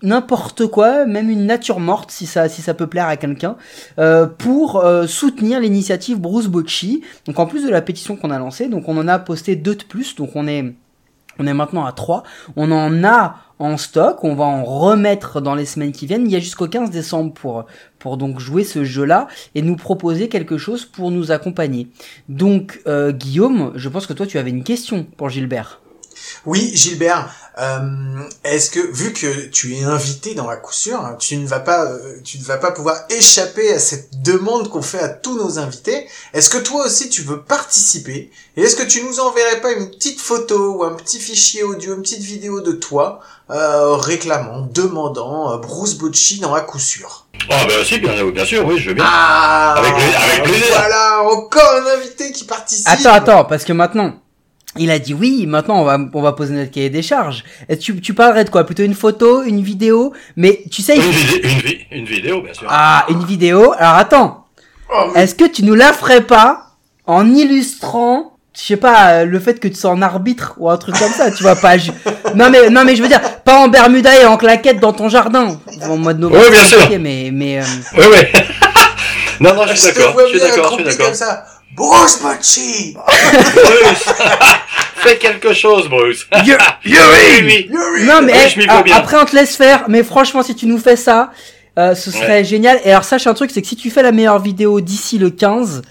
n'importe 0.02 0.66
quoi, 0.66 1.06
même 1.06 1.30
une 1.30 1.46
nature 1.46 1.80
morte 1.80 2.10
si 2.10 2.26
ça 2.26 2.48
si 2.48 2.62
ça 2.62 2.74
peut 2.74 2.86
plaire 2.86 3.06
à 3.06 3.16
quelqu'un, 3.16 3.56
euh, 3.98 4.26
pour 4.26 4.76
euh, 4.76 5.06
soutenir 5.06 5.60
l'initiative 5.60 6.18
Bruce 6.18 6.46
Bocci. 6.46 7.02
Donc 7.26 7.38
en 7.38 7.46
plus 7.46 7.64
de 7.64 7.70
la 7.70 7.82
pétition 7.82 8.16
qu'on 8.16 8.30
a 8.30 8.38
lancée, 8.38 8.68
donc 8.68 8.88
on 8.88 8.96
en 8.96 9.08
a 9.08 9.18
posté 9.18 9.56
deux 9.56 9.74
de 9.74 9.84
plus, 9.84 10.14
donc 10.16 10.30
on 10.34 10.46
est 10.46 10.74
on 11.40 11.46
est 11.46 11.54
maintenant 11.54 11.86
à 11.86 11.92
3. 11.92 12.22
On 12.56 12.70
en 12.70 13.02
a 13.02 13.36
en 13.58 13.76
stock. 13.78 14.24
On 14.24 14.34
va 14.34 14.44
en 14.44 14.62
remettre 14.62 15.40
dans 15.40 15.54
les 15.54 15.64
semaines 15.64 15.92
qui 15.92 16.06
viennent. 16.06 16.26
Il 16.26 16.32
y 16.32 16.36
a 16.36 16.40
jusqu'au 16.40 16.68
15 16.68 16.90
décembre 16.90 17.32
pour, 17.32 17.64
pour 17.98 18.18
donc 18.18 18.40
jouer 18.40 18.62
ce 18.62 18.84
jeu-là 18.84 19.26
et 19.54 19.62
nous 19.62 19.76
proposer 19.76 20.28
quelque 20.28 20.58
chose 20.58 20.84
pour 20.84 21.10
nous 21.10 21.32
accompagner. 21.32 21.88
Donc, 22.28 22.80
euh, 22.86 23.12
Guillaume, 23.12 23.72
je 23.74 23.88
pense 23.88 24.06
que 24.06 24.12
toi, 24.12 24.26
tu 24.26 24.36
avais 24.36 24.50
une 24.50 24.64
question 24.64 25.06
pour 25.16 25.30
Gilbert. 25.30 25.79
Oui, 26.46 26.70
Gilbert, 26.74 27.28
euh, 27.58 28.22
est-ce 28.44 28.70
que 28.70 28.80
vu 28.80 29.12
que 29.12 29.46
tu 29.48 29.74
es 29.76 29.82
invité 29.82 30.34
dans 30.34 30.48
la 30.48 30.56
coup 30.56 30.72
sûr, 30.72 30.98
hein, 30.98 31.16
tu 31.18 31.36
ne 31.36 31.46
vas 31.46 31.60
pas, 31.60 31.84
euh, 31.84 32.14
tu 32.24 32.38
ne 32.38 32.44
vas 32.44 32.56
pas 32.56 32.70
pouvoir 32.70 32.96
échapper 33.10 33.72
à 33.74 33.78
cette 33.78 34.22
demande 34.22 34.70
qu'on 34.70 34.80
fait 34.80 35.00
à 35.00 35.08
tous 35.08 35.36
nos 35.36 35.58
invités. 35.58 36.06
Est-ce 36.32 36.48
que 36.48 36.58
toi 36.58 36.86
aussi 36.86 37.10
tu 37.10 37.22
veux 37.22 37.42
participer 37.42 38.30
Et 38.56 38.62
est-ce 38.62 38.76
que 38.76 38.82
tu 38.84 39.02
nous 39.02 39.20
enverrais 39.20 39.60
pas 39.60 39.72
une 39.72 39.90
petite 39.90 40.20
photo 40.20 40.76
ou 40.78 40.84
un 40.84 40.94
petit 40.94 41.20
fichier 41.20 41.62
audio, 41.62 41.94
une 41.94 42.02
petite 42.02 42.22
vidéo 42.22 42.60
de 42.62 42.72
toi 42.72 43.20
euh, 43.50 43.96
réclamant, 43.96 44.66
demandant 44.72 45.52
euh, 45.52 45.56
Bruce 45.58 45.94
Bocci 45.94 46.40
dans 46.40 46.54
la 46.54 46.62
coup 46.62 46.78
sûr? 46.78 47.26
Ah 47.50 47.64
bah 47.66 47.84
si, 47.84 47.98
bien, 47.98 48.24
bien 48.30 48.44
sûr, 48.44 48.66
oui, 48.66 48.78
je 48.78 48.88
veux 48.90 48.94
bien. 48.94 49.04
Ah, 49.06 49.74
Avec 49.76 49.92
avec 49.92 50.42
plaisir. 50.44 50.66
Voilà, 50.70 51.22
encore 51.24 51.72
un 51.82 51.98
invité 51.98 52.32
qui 52.32 52.44
participe. 52.44 52.86
Attends, 52.88 53.12
attends, 53.12 53.44
parce 53.44 53.64
que 53.64 53.72
maintenant, 53.72 54.14
il 54.78 54.90
a 54.90 54.98
dit 54.98 55.14
oui, 55.14 55.46
maintenant 55.46 55.80
on 55.80 55.84
va, 55.84 55.98
on 56.14 56.22
va 56.22 56.32
poser 56.32 56.54
notre 56.54 56.70
cahier 56.70 56.90
des 56.90 57.02
charges. 57.02 57.44
Et 57.68 57.76
tu, 57.76 58.00
tu 58.00 58.14
parlerais 58.14 58.44
de 58.44 58.50
quoi? 58.50 58.64
Plutôt 58.64 58.82
une 58.84 58.94
photo, 58.94 59.42
une 59.42 59.62
vidéo? 59.62 60.12
Mais 60.36 60.62
tu 60.70 60.80
sais, 60.82 60.96
il 60.96 61.02
Une, 61.02 61.50
une, 61.50 61.58
vi- 61.60 61.86
une 61.90 62.04
vidéo, 62.04 62.40
bien 62.42 62.54
sûr. 62.54 62.66
Ah, 62.70 63.04
une 63.08 63.24
vidéo? 63.24 63.72
Alors 63.78 63.94
attends, 63.96 64.36
Oh, 64.92 65.12
Est-ce 65.14 65.36
que 65.36 65.44
tu 65.44 65.62
nous 65.64 65.74
la 65.76 65.92
ferais 65.92 66.20
pas 66.22 66.66
en 67.06 67.32
illustrant, 67.32 68.36
je 68.56 68.60
sais 68.60 68.76
pas, 68.76 69.10
euh, 69.20 69.24
le 69.24 69.38
fait 69.38 69.60
que 69.60 69.68
tu 69.68 69.76
sois 69.76 69.90
en 69.90 70.02
arbitre 70.02 70.54
ou 70.58 70.68
un 70.68 70.76
truc 70.78 70.98
comme 70.98 71.12
ça, 71.12 71.30
tu 71.30 71.44
vas 71.44 71.54
pas. 71.54 71.78
ju- 71.78 71.92
Non 72.34 72.50
mais 72.50 72.70
non 72.70 72.84
mais 72.84 72.96
je 72.96 73.02
veux 73.02 73.06
dire, 73.08 73.20
pas 73.44 73.56
en 73.58 73.68
Bermuda 73.68 74.20
et 74.20 74.24
en 74.26 74.36
claquette 74.36 74.80
dans 74.80 74.92
ton 74.92 75.08
jardin, 75.08 75.60
en 75.88 75.96
mode 75.96 76.18
novembre. 76.18 76.42
Oui, 76.44 76.50
bien 76.50 76.64
sûr. 76.64 76.78
ok, 76.82 76.96
mais 77.00 77.30
mais 77.32 77.60
euh, 77.60 77.64
Oui, 77.98 78.04
oui. 78.10 78.40
non, 79.40 79.54
non, 79.54 79.64
je 79.68 79.74
suis 79.76 79.90
je 79.90 79.94
d'accord, 79.94 80.12
vois 80.14 80.24
je 80.24 80.30
suis 80.30 80.40
d'accord, 80.40 80.70
je 80.70 80.74
suis 80.74 80.84
d'accord. 80.98 81.14
Bruce 81.80 82.20
Bocci 82.20 82.94
Bruce, 82.94 84.04
fais 84.96 85.16
quelque 85.16 85.54
chose, 85.54 85.88
Bruce. 85.88 86.26
Oui. 86.36 87.68
Yuri 87.70 88.04
non 88.04 88.20
mais 88.22 88.34
Oui, 88.56 88.92
après 88.92 89.16
on 89.18 89.24
te 89.24 89.34
laisse 89.34 89.56
faire. 89.56 89.84
Mais 89.88 90.02
franchement, 90.02 90.42
si 90.42 90.54
tu 90.54 90.66
nous 90.66 90.78
fais 90.78 90.96
ça, 90.96 91.30
euh, 91.78 91.94
ce 91.94 92.10
serait 92.10 92.44
génial. 92.44 92.78
Et 92.84 92.90
alors 92.90 93.04
sache 93.04 93.26
un 93.26 93.34
truc, 93.34 93.50
c'est 93.50 93.62
que 93.62 93.68
si 93.68 93.76
tu 93.76 93.90
fais 93.90 94.02
la 94.02 94.12
meilleure 94.12 94.40
vidéo 94.40 94.80
d'ici 94.82 95.18
le 95.18 95.30
15, 95.30 95.82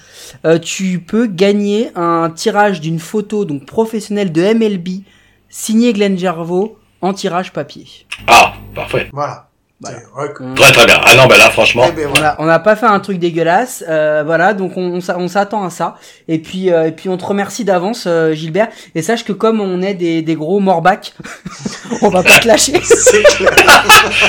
euh, 0.46 0.60
tu 0.60 1.00
peux 1.00 1.26
gagner 1.26 1.90
un 1.96 2.30
tirage 2.30 2.82
d'une 2.82 3.00
photo 3.00 3.46
donc 3.46 3.66
professionnelle 3.66 4.32
de 4.32 4.54
MLB 4.54 5.04
signé 5.50 5.94
Glenn 5.94 6.18
Gervaux 6.18 6.78
en 7.02 7.14
tirage 7.14 7.52
papier. 7.52 7.88
Ah, 8.28 8.54
parfait. 8.76 9.10
Voilà. 9.12 9.49
C'est- 9.82 9.92
ouais, 9.94 10.34
que- 10.36 10.56
Très 10.56 10.72
très 10.74 10.86
bien. 10.86 11.00
Ah 11.06 11.16
non, 11.16 11.26
bah 11.28 11.38
là, 11.38 11.50
franchement. 11.50 11.86
Eh 11.88 11.92
ben 11.94 12.08
On 12.08 12.10
voilà. 12.12 12.30
a- 12.32 12.36
on 12.42 12.46
n'a 12.46 12.60
pas 12.60 12.76
fait 12.76 12.86
un 12.86 13.00
truc 13.00 13.18
dégueulasse, 13.18 13.84
euh, 13.88 14.24
voilà, 14.26 14.54
donc 14.54 14.74
on, 14.76 14.82
on 14.96 15.00
s'a- 15.02 15.18
on 15.18 15.28
s'attend 15.30 15.64
à 15.64 15.70
ça. 15.70 15.96
Et 16.28 16.40
puis, 16.40 16.70
euh, 16.70 16.88
et 16.88 16.92
puis 16.92 17.08
on 17.08 17.16
te 17.18 17.24
remercie 17.26 17.64
d'avance, 17.64 18.04
euh, 18.06 18.34
Gilbert. 18.34 18.68
Et 18.94 19.02
sache 19.02 19.24
que 19.24 19.32
comme 19.32 19.62
on 19.62 19.82
est 19.82 19.94
des, 19.94 20.22
des 20.22 20.36
gros 20.36 20.60
morbacs, 20.60 21.14
on 22.02 22.10
va 22.10 22.24
pas 22.24 22.40
te 22.40 22.48
lâcher. 22.48 22.74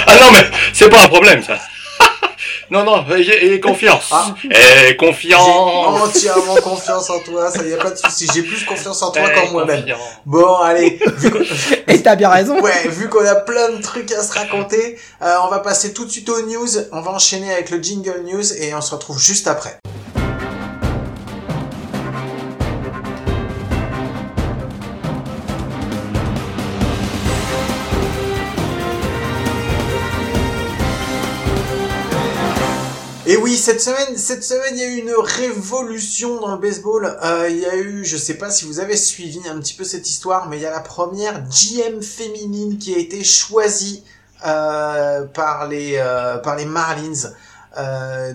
Ah 0.06 0.14
non, 0.20 0.30
mais 0.32 0.44
c'est 0.72 0.88
pas 0.88 1.02
un 1.04 1.08
problème, 1.08 1.42
ça. 1.42 1.58
Non, 2.70 2.84
non, 2.84 3.04
j'ai 3.16 3.22
j'ai 3.22 3.60
confiance. 3.60 4.08
Ah. 4.12 4.34
Et 4.44 4.88
J'ai 4.88 4.96
confiance. 4.96 6.00
entièrement 6.02 6.54
confiance 6.56 7.10
en 7.10 7.18
toi, 7.20 7.50
ça 7.50 7.64
y 7.64 7.72
a 7.74 7.76
pas 7.76 7.90
de 7.90 7.96
souci. 7.96 8.28
J'ai 8.32 8.42
plus 8.42 8.64
confiance 8.64 9.02
en 9.02 9.10
toi 9.10 9.28
qu'en 9.30 9.50
moi-même. 9.50 9.84
Bon, 10.24 10.54
allez. 10.56 10.98
Et 11.88 12.00
t'as 12.02 12.16
bien 12.16 12.28
raison. 12.30 12.60
ouais, 12.60 12.88
vu 12.88 13.08
qu'on 13.08 13.24
a 13.26 13.34
plein 13.34 13.70
de 13.70 13.82
trucs 13.82 14.12
à 14.12 14.22
se 14.22 14.32
raconter, 14.38 14.98
euh, 15.22 15.34
on 15.44 15.48
va 15.48 15.58
passer 15.58 15.92
tout 15.92 16.04
de 16.04 16.10
suite 16.10 16.28
aux 16.28 16.42
news. 16.42 16.68
On 16.92 17.00
va 17.00 17.10
enchaîner 17.12 17.52
avec 17.52 17.70
le 17.70 17.82
jingle 17.82 18.22
news 18.24 18.52
et 18.62 18.74
on 18.74 18.80
se 18.80 18.94
retrouve 18.94 19.18
juste 19.20 19.48
après. 19.48 19.76
Oui, 33.42 33.56
cette 33.56 33.80
semaine, 33.80 34.16
cette 34.16 34.44
semaine, 34.44 34.74
il 34.76 34.80
y 34.80 34.84
a 34.84 34.88
eu 34.88 34.96
une 34.96 35.14
révolution 35.18 36.40
dans 36.40 36.52
le 36.52 36.58
baseball. 36.58 37.18
Euh, 37.22 37.48
il 37.48 37.58
y 37.58 37.66
a 37.66 37.76
eu, 37.76 38.04
je 38.04 38.16
sais 38.16 38.34
pas 38.34 38.50
si 38.50 38.66
vous 38.66 38.80
avez 38.80 38.96
suivi 38.96 39.40
un 39.48 39.58
petit 39.58 39.74
peu 39.74 39.84
cette 39.84 40.08
histoire, 40.08 40.48
mais 40.48 40.58
il 40.58 40.62
y 40.62 40.66
a 40.66 40.70
la 40.70 40.80
première 40.80 41.42
GM 41.48 42.02
féminine 42.02 42.78
qui 42.78 42.94
a 42.94 42.98
été 42.98 43.24
choisie 43.24 44.04
euh, 44.46 45.24
par 45.26 45.68
les 45.68 45.96
euh, 45.96 46.38
par 46.38 46.56
les 46.56 46.64
Marlins. 46.66 47.30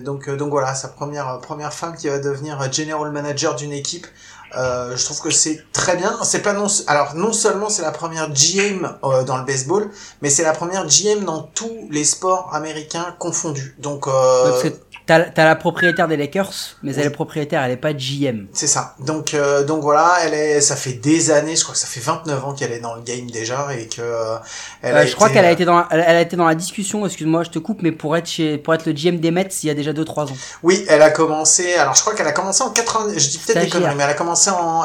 Donc, 0.02 0.30
donc 0.30 0.50
voilà, 0.50 0.74
sa 0.74 0.88
première 0.88 1.40
première 1.40 1.72
femme 1.72 1.94
qui 1.96 2.08
va 2.08 2.18
devenir 2.18 2.72
general 2.72 3.12
manager 3.12 3.54
d'une 3.54 3.72
équipe. 3.72 4.06
Euh, 4.54 4.96
je 4.96 5.04
trouve 5.04 5.20
que 5.20 5.30
c'est 5.30 5.64
très 5.72 5.96
bien. 5.96 6.16
C'est 6.22 6.40
pas 6.42 6.52
non, 6.52 6.66
alors 6.86 7.14
non 7.14 7.32
seulement 7.32 7.68
c'est 7.68 7.82
la 7.82 7.90
première 7.90 8.30
GM 8.32 8.88
euh, 9.04 9.24
dans 9.24 9.36
le 9.38 9.44
baseball, 9.44 9.90
mais 10.22 10.30
c'est 10.30 10.44
la 10.44 10.52
première 10.52 10.86
GM 10.86 11.24
dans 11.24 11.42
tous 11.42 11.88
les 11.90 12.04
sports 12.04 12.50
américains 12.54 13.14
confondus. 13.18 13.74
Donc, 13.78 14.06
euh, 14.06 14.62
que 14.62 14.68
t'as 15.06 15.20
t'as 15.20 15.44
la 15.44 15.56
propriétaire 15.56 16.08
des 16.08 16.16
Lakers, 16.16 16.52
mais 16.82 16.94
elle 16.94 17.06
est 17.06 17.10
propriétaire, 17.10 17.62
elle 17.62 17.72
est 17.72 17.76
pas 17.76 17.92
GM. 17.92 18.46
c'est 18.52 18.66
ça. 18.66 18.94
Donc, 19.00 19.34
euh, 19.34 19.64
donc 19.64 19.82
voilà, 19.82 20.14
elle 20.24 20.34
est, 20.34 20.60
ça 20.60 20.74
fait 20.76 20.94
des 20.94 21.30
années, 21.30 21.54
je 21.56 21.62
crois 21.62 21.74
que 21.74 21.80
ça 21.80 21.86
fait 21.86 22.00
29 22.00 22.44
ans 22.44 22.54
qu'elle 22.54 22.72
est 22.72 22.80
dans 22.80 22.94
le 22.94 23.02
game 23.02 23.30
déjà 23.30 23.68
et 23.78 23.86
que 23.86 24.00
euh, 24.00 24.36
elle 24.82 24.96
Euh, 24.96 25.00
a 25.02 25.06
je 25.06 25.14
crois 25.14 25.28
qu'elle 25.30 25.44
a 25.44 25.48
euh, 25.48 25.52
été 25.52 25.64
dans, 25.64 25.84
elle, 25.90 26.04
elle 26.06 26.16
a 26.16 26.20
été 26.20 26.36
dans 26.36 26.46
la 26.46 26.54
discussion. 26.54 27.06
Excuse-moi, 27.06 27.44
je 27.44 27.50
te 27.50 27.58
coupe, 27.60 27.82
mais 27.82 27.92
pour 27.92 28.16
être 28.16 28.26
chez, 28.28 28.58
pour 28.58 28.74
être 28.74 28.86
le 28.86 28.92
GM 28.92 29.18
des 29.18 29.30
Mets, 29.30 29.48
il 29.62 29.66
y 29.68 29.70
a 29.70 29.74
déjà 29.74 29.92
2-3 29.92 30.32
ans. 30.32 30.36
Oui, 30.64 30.84
elle 30.88 31.02
a 31.02 31.10
commencé. 31.10 31.74
Alors, 31.74 31.94
je 31.94 32.00
crois 32.00 32.14
qu'elle 32.14 32.26
a 32.26 32.32
commencé 32.32 32.62
en 32.62 32.70
80. 32.70 33.12
Je 33.16 33.28
dis 33.28 33.38
peut-être 33.38 33.60
des 33.60 33.68
conneries, 33.68 33.94
mais 33.96 34.02
elle 34.02 34.10
a 34.10 34.14
commencé 34.14 34.35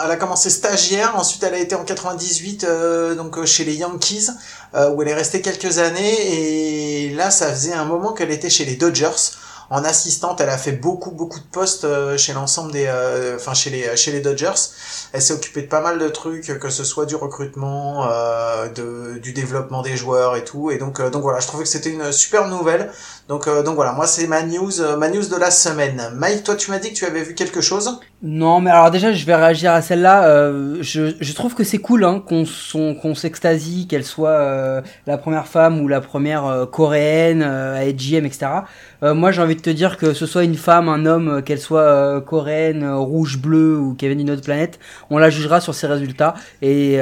Elle 0.03 0.11
a 0.11 0.15
commencé 0.15 0.49
stagiaire. 0.49 1.15
Ensuite, 1.15 1.43
elle 1.43 1.53
a 1.53 1.59
été 1.59 1.75
en 1.75 1.83
98, 1.83 2.63
euh, 2.63 3.15
donc 3.15 3.37
euh, 3.37 3.45
chez 3.45 3.63
les 3.63 3.75
Yankees, 3.75 4.29
euh, 4.75 4.91
où 4.91 5.01
elle 5.01 5.09
est 5.09 5.13
restée 5.13 5.41
quelques 5.41 5.77
années. 5.79 7.05
Et 7.05 7.09
là, 7.11 7.31
ça 7.31 7.51
faisait 7.51 7.73
un 7.73 7.85
moment 7.85 8.13
qu'elle 8.13 8.31
était 8.31 8.49
chez 8.49 8.65
les 8.65 8.75
Dodgers. 8.75 9.31
En 9.71 9.85
assistante, 9.85 10.41
elle 10.41 10.49
a 10.49 10.57
fait 10.57 10.73
beaucoup 10.73 11.11
beaucoup 11.11 11.39
de 11.39 11.45
postes 11.45 11.85
euh, 11.85 12.17
chez 12.17 12.33
l'ensemble 12.33 12.73
des, 12.73 12.87
euh, 12.87 13.37
enfin 13.37 13.53
chez 13.53 13.69
les 13.69 13.95
chez 13.95 14.11
les 14.11 14.19
Dodgers. 14.19 14.51
Elle 15.13 15.21
s'est 15.21 15.33
occupée 15.33 15.61
de 15.61 15.67
pas 15.67 15.79
mal 15.79 15.97
de 15.97 16.09
trucs, 16.09 16.59
que 16.59 16.69
ce 16.69 16.83
soit 16.83 17.05
du 17.05 17.15
recrutement, 17.15 18.05
euh, 18.11 18.67
de, 18.67 19.17
du 19.19 19.31
développement 19.31 19.81
des 19.81 19.95
joueurs 19.95 20.35
et 20.35 20.43
tout. 20.43 20.71
Et 20.71 20.77
donc 20.77 20.99
euh, 20.99 21.09
donc 21.09 21.21
voilà, 21.21 21.39
je 21.39 21.47
trouvais 21.47 21.63
que 21.63 21.69
c'était 21.69 21.89
une 21.89 22.11
super 22.11 22.49
nouvelle. 22.49 22.91
Donc 23.29 23.47
euh, 23.47 23.63
donc 23.63 23.75
voilà, 23.75 23.93
moi 23.93 24.07
c'est 24.07 24.27
ma 24.27 24.43
news, 24.43 24.81
euh, 24.81 24.97
ma 24.97 25.09
news 25.09 25.27
de 25.27 25.37
la 25.37 25.51
semaine. 25.51 26.01
Mike, 26.15 26.43
toi 26.43 26.55
tu 26.55 26.71
m'as 26.71 26.79
dit 26.79 26.89
que 26.89 26.95
tu 26.95 27.05
avais 27.05 27.21
vu 27.21 27.33
quelque 27.33 27.61
chose? 27.61 27.99
Non, 28.23 28.61
mais 28.61 28.69
alors 28.69 28.91
déjà, 28.91 29.11
je 29.13 29.25
vais 29.25 29.35
réagir 29.35 29.71
à 29.71 29.81
celle-là. 29.81 30.25
Euh, 30.25 30.77
je, 30.81 31.33
trouve 31.33 31.55
que 31.55 31.63
c'est 31.63 31.79
cool 31.79 32.03
hein, 32.03 32.21
qu'on 32.23 32.43
qu'on 32.93 33.15
s'extasie, 33.15 33.87
qu'elle 33.87 34.03
soit 34.03 34.83
la 35.07 35.17
première 35.17 35.47
femme 35.47 35.81
ou 35.81 35.87
la 35.87 36.01
première 36.01 36.67
coréenne 36.71 37.41
à 37.41 37.83
être 37.85 37.97
GM, 37.97 38.25
etc. 38.25 38.47
Moi, 39.01 39.31
j'ai 39.31 39.41
envie 39.41 39.55
de 39.55 39.61
te 39.61 39.71
dire 39.71 39.97
que 39.97 40.13
ce 40.13 40.27
soit 40.27 40.43
une 40.43 40.55
femme, 40.55 40.87
un 40.87 41.07
homme, 41.07 41.41
qu'elle 41.41 41.59
soit 41.59 42.21
coréenne, 42.21 42.87
rouge, 42.93 43.39
bleu 43.39 43.79
ou 43.79 43.95
qu'elle 43.95 44.09
vienne 44.09 44.19
d'une 44.19 44.31
autre 44.31 44.43
planète, 44.43 44.77
on 45.09 45.17
la 45.17 45.31
jugera 45.31 45.59
sur 45.59 45.73
ses 45.73 45.87
résultats 45.87 46.35
et, 46.61 46.99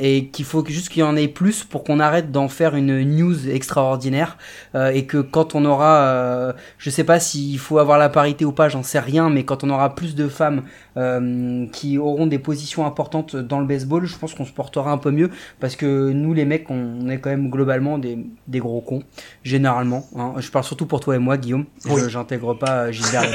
et 0.00 0.26
qu'il 0.30 0.44
faut 0.44 0.64
juste 0.66 0.88
qu'il 0.88 1.00
y 1.00 1.04
en 1.04 1.14
ait 1.14 1.28
plus 1.28 1.62
pour 1.62 1.84
qu'on 1.84 2.00
arrête 2.00 2.32
d'en 2.32 2.48
faire 2.48 2.74
une 2.74 3.04
news 3.04 3.48
extraordinaire 3.48 4.36
et 4.74 5.06
que 5.06 5.18
quand 5.18 5.39
on 5.54 5.64
aura, 5.64 5.98
euh, 6.02 6.52
je 6.78 6.90
sais 6.90 7.04
pas 7.04 7.20
s'il 7.20 7.58
faut 7.58 7.78
avoir 7.78 7.98
la 7.98 8.08
parité 8.08 8.44
ou 8.44 8.52
pas, 8.52 8.68
j'en 8.68 8.82
sais 8.82 8.98
rien, 8.98 9.30
mais 9.30 9.44
quand 9.44 9.64
on 9.64 9.70
aura 9.70 9.94
plus 9.94 10.14
de 10.14 10.28
femmes 10.28 10.62
euh, 10.96 11.66
qui 11.72 11.98
auront 11.98 12.26
des 12.26 12.38
positions 12.38 12.86
importantes 12.86 13.36
dans 13.36 13.60
le 13.60 13.66
baseball, 13.66 14.06
je 14.06 14.16
pense 14.16 14.34
qu'on 14.34 14.44
se 14.44 14.52
portera 14.52 14.90
un 14.90 14.98
peu 14.98 15.10
mieux 15.10 15.30
parce 15.60 15.76
que 15.76 16.10
nous 16.10 16.34
les 16.34 16.44
mecs, 16.44 16.70
on, 16.70 17.08
est 17.08 17.18
quand 17.18 17.30
même 17.30 17.50
globalement 17.50 17.98
des, 17.98 18.18
des 18.48 18.58
gros 18.58 18.80
cons, 18.80 19.02
généralement. 19.42 20.04
hein. 20.16 20.34
Je 20.38 20.50
parle 20.50 20.64
surtout 20.64 20.86
pour 20.86 21.00
toi 21.00 21.16
et 21.16 21.18
moi, 21.18 21.36
Guillaume. 21.36 21.64
Oui. 21.86 22.02
J'intègre 22.08 22.54
pas 22.54 22.84
euh, 22.84 22.92
Gilbert. 22.92 23.22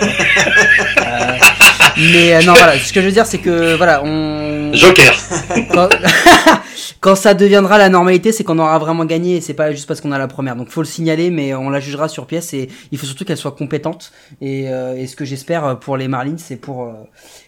Euh, 0.98 1.38
mais 1.98 2.34
euh, 2.36 2.42
non, 2.42 2.54
voilà, 2.54 2.80
ce 2.80 2.92
que 2.92 3.00
je 3.00 3.06
veux 3.06 3.12
dire, 3.12 3.26
c'est 3.28 3.38
que 3.38 3.76
voilà, 3.76 4.02
on 4.04 4.74
Joker. 4.74 5.14
quand, 5.72 5.90
quand 7.00 7.16
ça 7.16 7.34
deviendra 7.34 7.78
la 7.78 7.90
normalité, 7.90 8.32
c'est 8.32 8.44
qu'on 8.44 8.60
aura 8.60 8.78
vraiment 8.80 9.06
gagné 9.06 9.38
et 9.38 9.42
c'est 9.42 9.54
pas 9.54 9.72
juste 9.72 9.88
parce 9.88 10.02
qu'on 10.02 10.12
a 10.12 10.18
la 10.18 10.28
première. 10.28 10.56
Donc 10.56 10.70
faut 10.70 10.82
le 10.82 10.88
signaler, 10.88 11.30
mais 11.30 11.54
on 11.54 11.70
la 11.70 11.80
jugera 11.80 12.08
sur 12.08 12.26
pièce 12.28 12.54
et 12.54 12.70
il 12.92 12.98
faut 12.98 13.06
surtout 13.06 13.26
qu'elle 13.26 13.38
soit 13.38 13.52
compétente. 13.52 14.12
Et, 14.42 14.70
euh, 14.70 14.96
et 14.96 15.08
ce 15.08 15.16
que 15.16 15.26
j'espère 15.26 15.80
pour 15.80 15.98
les 15.98 16.08
Marlins, 16.08 16.38
c'est 16.38 16.58
pour 16.58 16.84
euh, 16.84 16.94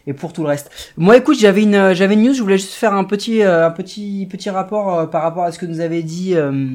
et 0.08 0.14
pour 0.14 0.34
tout 0.34 0.42
le 0.42 0.48
reste. 0.48 0.72
Moi, 0.96 1.18
écoute, 1.18 1.38
j'avais 1.38 1.64
une 1.64 1.94
j'avais 1.94 2.14
une 2.16 2.24
news. 2.24 2.34
Je 2.34 2.42
voulais 2.42 2.58
juste 2.58 2.74
faire 2.74 2.94
un 2.94 3.04
petit 3.04 3.44
euh, 3.44 3.68
un 3.68 3.72
petit 3.72 4.26
petit 4.30 4.50
rapport 4.50 4.98
euh, 4.98 5.06
par 5.06 5.22
rapport 5.22 5.44
à 5.44 5.52
ce 5.52 5.60
que 5.60 5.66
nous 5.66 5.82
avait 5.82 6.02
dit 6.02 6.34
euh, 6.34 6.70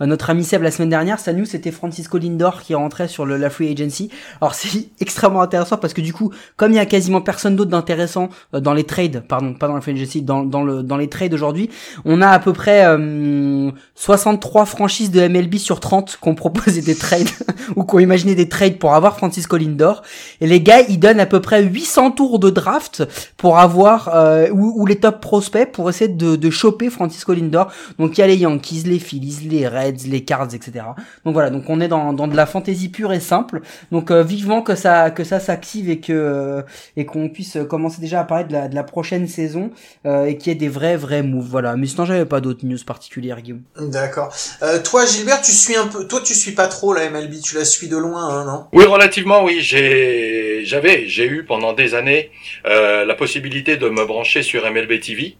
notre 0.00 0.30
ami 0.30 0.42
Seb 0.42 0.62
la 0.62 0.70
semaine 0.70 0.88
dernière. 0.88 1.20
Sa 1.20 1.34
news, 1.34 1.44
c'était 1.44 1.70
Francisco 1.70 2.16
Lindor 2.16 2.62
qui 2.62 2.74
rentrait 2.74 3.06
sur 3.06 3.26
le, 3.26 3.36
la 3.36 3.50
free 3.50 3.70
agency. 3.70 4.10
Alors 4.40 4.54
c'est 4.60 4.88
extrêmement 4.98 5.42
intéressant 5.42 5.76
parce 5.76 5.92
que 5.92 6.00
du 6.00 6.14
coup, 6.14 6.32
comme 6.56 6.72
il 6.72 6.76
y 6.76 6.80
a 6.80 6.86
quasiment 6.86 7.20
personne 7.20 7.54
d'autre 7.54 7.70
d'intéressant 7.70 8.30
euh, 8.54 8.60
dans 8.60 8.72
les 8.72 8.84
trades, 8.84 9.24
pardon, 9.28 9.52
pas 9.52 9.68
dans 9.68 9.74
la 9.74 9.82
free 9.82 9.92
agency, 9.92 10.22
dans 10.22 10.42
dans 10.42 10.62
le 10.62 10.82
dans 10.82 10.96
les 10.96 11.08
trades 11.08 11.34
aujourd'hui, 11.34 11.68
on 12.04 12.22
a 12.22 12.28
à 12.28 12.38
peu 12.38 12.52
près 12.52 12.84
euh, 12.86 13.70
63 13.94 14.64
franchises 14.64 15.10
de 15.10 15.26
MLB 15.26 15.56
sur 15.56 15.80
30 15.80 16.18
qui 16.22 16.28
ont 16.28 16.34
des 16.82 16.94
trades 16.94 17.28
ou 17.76 17.84
qui 17.84 17.96
ont 17.96 18.34
des 18.34 18.48
trades 18.48 18.78
pour 18.78 18.94
avoir 18.94 19.16
Francisco 19.16 19.56
Lindor. 19.56 20.02
Et 20.40 20.46
les 20.46 20.60
gars, 20.60 20.80
ils 20.80 20.98
donnent 20.98 21.20
à 21.20 21.26
peu 21.26 21.40
près 21.40 21.62
800 21.62 22.12
tours 22.12 22.38
de 22.38 22.50
draft 22.50 23.02
pour 23.36 23.58
avoir 23.58 24.10
euh, 24.14 24.48
ou, 24.50 24.80
ou 24.80 24.86
les 24.86 24.96
top 24.96 25.20
prospects 25.20 25.70
pour 25.70 25.90
essayer 25.90 26.08
de, 26.08 26.36
de 26.36 26.50
choper 26.50 26.90
Francisco 26.90 27.34
Lindor. 27.34 27.70
Donc 27.98 28.16
il 28.16 28.20
y 28.20 28.24
a 28.24 28.26
les 28.26 28.36
Yankees, 28.36 28.84
les 28.86 28.98
Phillies, 28.98 29.48
les 29.50 29.68
Reds, 29.68 30.06
les 30.06 30.24
Cards, 30.24 30.54
etc. 30.54 30.84
Donc 31.24 31.34
voilà, 31.34 31.50
donc 31.50 31.64
on 31.68 31.80
est 31.80 31.88
dans, 31.88 32.12
de 32.12 32.36
la 32.36 32.46
fantaisie 32.46 32.88
pure 32.88 33.12
et 33.12 33.20
simple. 33.20 33.60
Donc 33.92 34.10
euh, 34.10 34.22
vivement 34.22 34.62
que 34.62 34.74
ça 34.74 35.10
que 35.10 35.24
ça 35.24 35.40
s'active 35.40 35.90
et 35.90 36.00
que 36.00 36.12
euh, 36.12 36.62
et 36.96 37.04
qu'on 37.04 37.28
puisse 37.28 37.58
commencer 37.68 38.00
déjà 38.00 38.20
à 38.20 38.24
parler 38.24 38.44
de 38.44 38.74
la, 38.74 38.82
prochaine 38.82 39.28
saison 39.28 39.70
et 40.04 40.36
qu'il 40.38 40.50
y 40.50 40.56
ait 40.56 40.58
des 40.58 40.68
vrais 40.68 40.96
vrais 40.96 41.22
moves. 41.22 41.46
Voilà. 41.48 41.76
Sinon 41.90 42.06
j'avais 42.06 42.24
pas 42.24 42.40
d'autres 42.40 42.64
news 42.64 42.78
particulières, 42.86 43.40
Guillaume. 43.42 43.62
D'accord. 43.78 44.34
Euh, 44.62 44.80
toi 44.82 45.04
Gilbert, 45.04 45.42
tu 45.42 45.52
suis 45.52 45.76
un 45.76 45.86
peu. 45.86 46.06
Toi 46.06 46.20
tu 46.24 46.34
suis 46.34 46.52
pas 46.52 46.68
trop 46.68 46.94
la 46.94 47.10
MLB, 47.10 47.40
tu 47.42 47.56
la 47.56 47.64
suis 47.64 47.88
de 47.88 47.96
loin, 47.96 48.28
hein, 48.28 48.44
non? 48.44 48.66
Oui, 48.72 48.84
relativement, 48.84 49.44
oui. 49.44 49.60
J'ai, 49.60 50.62
j'avais, 50.64 51.06
j'ai 51.06 51.26
eu 51.26 51.44
pendant 51.44 51.72
des 51.72 51.94
années 51.94 52.30
euh, 52.66 53.04
la 53.04 53.14
possibilité 53.14 53.76
de 53.76 53.88
me 53.88 54.04
brancher 54.04 54.42
sur 54.42 54.64
MLB 54.70 55.00
TV. 55.00 55.36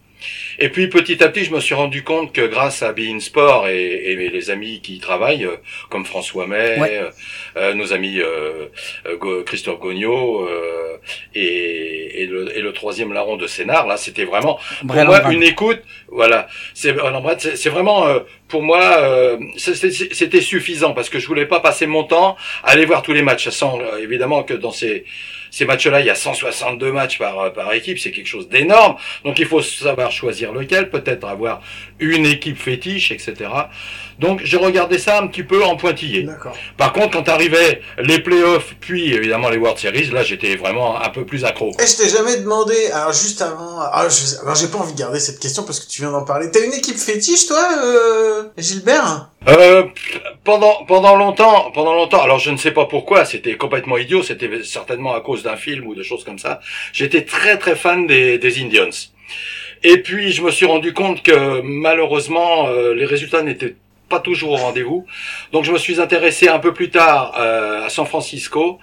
Et 0.59 0.69
puis 0.69 0.89
petit 0.89 1.23
à 1.23 1.29
petit, 1.29 1.45
je 1.45 1.53
me 1.53 1.61
suis 1.61 1.75
rendu 1.75 2.03
compte 2.05 2.33
que 2.33 2.43
grâce 2.47 2.83
à 2.83 2.93
Bein 2.93 3.19
Sport 3.21 3.69
et, 3.69 4.13
et 4.13 4.17
les 4.17 4.51
amis 4.51 4.81
qui 4.83 4.97
y 4.97 4.99
travaillent, 5.01 5.45
euh, 5.47 5.57
comme 5.89 6.05
François 6.05 6.47
May, 6.47 6.79
Ouais. 6.79 6.99
euh, 6.99 7.11
euh, 7.57 7.75
nos 7.75 7.93
amis 7.93 8.21
euh, 8.21 8.67
euh, 9.07 9.43
Christophe 9.45 9.81
Gogno 9.81 10.47
euh, 10.47 10.97
et, 11.35 12.23
et, 12.23 12.27
le, 12.27 12.57
et 12.57 12.61
le 12.61 12.73
troisième 12.73 13.13
larron 13.13 13.37
de 13.37 13.47
Sénard, 13.47 13.87
là, 13.87 13.97
c'était 13.97 14.25
vraiment 14.25 14.59
pour 14.87 14.95
moi, 15.05 15.33
une 15.33 15.43
écoute, 15.43 15.81
voilà, 16.09 16.49
c'est 16.75 16.95
c'est 17.57 17.71
vraiment 17.71 18.07
euh, 18.07 18.21
pour 18.49 18.63
moi, 18.63 18.83
euh, 18.99 19.39
c'était 19.57 20.41
suffisant 20.41 20.93
parce 20.93 21.09
que 21.09 21.19
je 21.19 21.27
voulais 21.27 21.47
pas 21.47 21.61
passer 21.61 21.87
mon 21.87 22.05
temps 22.05 22.37
à 22.65 22.71
aller 22.73 22.85
voir 22.85 23.03
tous 23.03 23.13
les 23.13 23.23
matchs. 23.23 23.49
Sans 23.51 23.79
évidemment 23.99 24.43
que 24.43 24.55
dans 24.55 24.71
ces 24.73 25.05
ces 25.51 25.65
matchs-là, 25.65 26.01
il 26.01 26.07
y 26.07 26.11
a 26.11 26.15
162 26.15 26.93
matchs 26.93 27.19
par 27.19 27.39
euh, 27.39 27.51
par 27.51 27.73
équipe, 27.73 27.99
c'est 27.99 28.11
quelque 28.11 28.27
chose 28.27 28.49
d'énorme. 28.49 28.97
Donc 29.25 29.39
il 29.39 29.47
faut 29.47 29.63
savoir 29.63 30.11
choisir 30.11 30.53
lequel, 30.53 30.91
peut-être 30.91 31.27
avoir 31.27 31.63
une 32.01 32.27
équipe 32.27 32.59
fétiche, 32.59 33.13
etc. 33.13 33.35
Donc 34.19 34.41
j'ai 34.45 34.59
regardé 34.59 34.99
ça 34.99 35.19
un 35.21 35.27
petit 35.29 35.43
peu 35.43 35.65
en 35.65 35.77
pointillé. 35.77 36.27
Par 36.77 36.93
contre, 36.93 37.11
quand 37.13 37.29
arrivaient 37.29 37.81
les 37.99 38.19
playoffs, 38.19 38.75
puis 38.81 39.15
évidemment 39.15 39.49
les 39.49 39.57
World 39.57 39.79
Series, 39.79 40.11
là 40.11 40.23
j'étais 40.23 40.57
vraiment 40.57 41.01
un 41.01 41.09
peu 41.09 41.25
plus 41.25 41.45
accro. 41.45 41.71
Et 41.83 41.87
je 41.87 41.97
t'ai 41.97 42.09
jamais 42.09 42.37
demandé, 42.37 42.75
alors 42.93 43.13
juste 43.15 43.41
avant, 43.41 43.81
alors 43.81 44.11
je- 44.11 44.41
alors 44.43 44.55
j'ai 44.57 44.67
pas 44.69 44.77
envie 44.79 44.93
de 44.93 44.99
garder 44.99 45.21
cette 45.21 45.39
question 45.41 45.63
parce 45.63 45.81
que 45.81 45.91
tu 45.91 46.03
viens 46.03 46.11
d'en 46.11 46.25
parler. 46.25 46.51
T'as 46.51 46.65
une 46.65 46.75
équipe 46.75 46.99
fétiche 46.99 47.47
toi, 47.47 47.67
euh, 47.83 48.43
Gilbert? 48.59 49.29
Euh, 49.49 49.85
pendant 50.45 50.85
pendant 50.85 51.17
longtemps, 51.17 51.71
pendant 51.73 51.95
longtemps. 51.95 52.21
Alors 52.21 52.39
je 52.39 52.51
ne 52.51 52.59
sais 52.59 52.73
pas 52.73 52.85
pourquoi, 52.85 53.25
c'était 53.25 53.57
complètement 53.57 53.97
idiot. 53.97 54.23
C'était 54.23 54.51
certainement 54.65 55.15
à 55.15 55.23
cause 55.23 55.43
d'un 55.43 55.57
film 55.57 55.87
ou 55.87 55.95
de 55.95 56.03
choses 56.03 56.25
comme 56.25 56.39
ça. 56.39 56.61
J'étais 56.93 57.25
très 57.25 57.57
très 57.59 57.75
fan 57.75 58.07
des, 58.07 58.37
des 58.37 58.61
Indians. 58.63 58.91
Et 59.83 59.99
puis 59.99 60.33
je 60.33 60.43
me 60.43 60.51
suis 60.51 60.67
rendu 60.67 60.93
compte 60.93 61.23
que 61.23 61.61
malheureusement 61.63 62.69
euh, 62.69 62.95
les 62.95 63.05
résultats 63.07 63.43
n'étaient 63.43 63.77
pas 64.11 64.19
toujours 64.19 64.51
au 64.51 64.57
rendez-vous. 64.57 65.07
Donc 65.53 65.65
je 65.65 65.71
me 65.71 65.79
suis 65.79 66.01
intéressé 66.01 66.49
un 66.49 66.59
peu 66.59 66.75
plus 66.75 66.91
tard 66.91 67.33
euh, 67.39 67.85
à 67.87 67.89
San 67.91 68.05
Francisco 68.07 68.79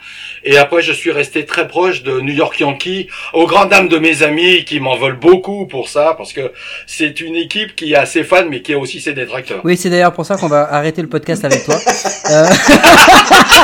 et 0.45 0.57
après 0.57 0.81
je 0.81 0.93
suis 0.93 1.11
resté 1.11 1.45
très 1.45 1.67
proche 1.67 2.01
de 2.01 2.21
New 2.21 2.33
York 2.33 2.57
Yankees 2.61 3.09
aux 3.33 3.45
grandes 3.45 3.69
dames 3.69 3.89
de 3.89 3.97
mes 3.99 4.23
amis 4.23 4.63
qui 4.63 4.79
m'en 4.79 4.95
veulent 4.95 5.19
beaucoup 5.19 5.67
pour 5.67 5.89
ça 5.89 6.15
parce 6.17 6.31
que 6.31 6.53
c'est 6.85 7.19
une 7.19 7.35
équipe 7.35 7.75
qui 7.75 7.93
a 7.93 8.05
ses 8.05 8.23
fans 8.23 8.45
mais 8.49 8.61
qui 8.61 8.73
a 8.73 8.77
aussi 8.79 9.01
ses 9.01 9.11
détracteurs. 9.13 9.59
Oui, 9.65 9.75
c'est 9.75 9.89
d'ailleurs 9.89 10.13
pour 10.13 10.25
ça 10.25 10.37
qu'on 10.37 10.47
va 10.47 10.61
arrêter 10.73 11.01
le 11.01 11.09
podcast 11.09 11.43
avec 11.45 11.63
toi. 11.65 11.75
Euh, 12.29 12.45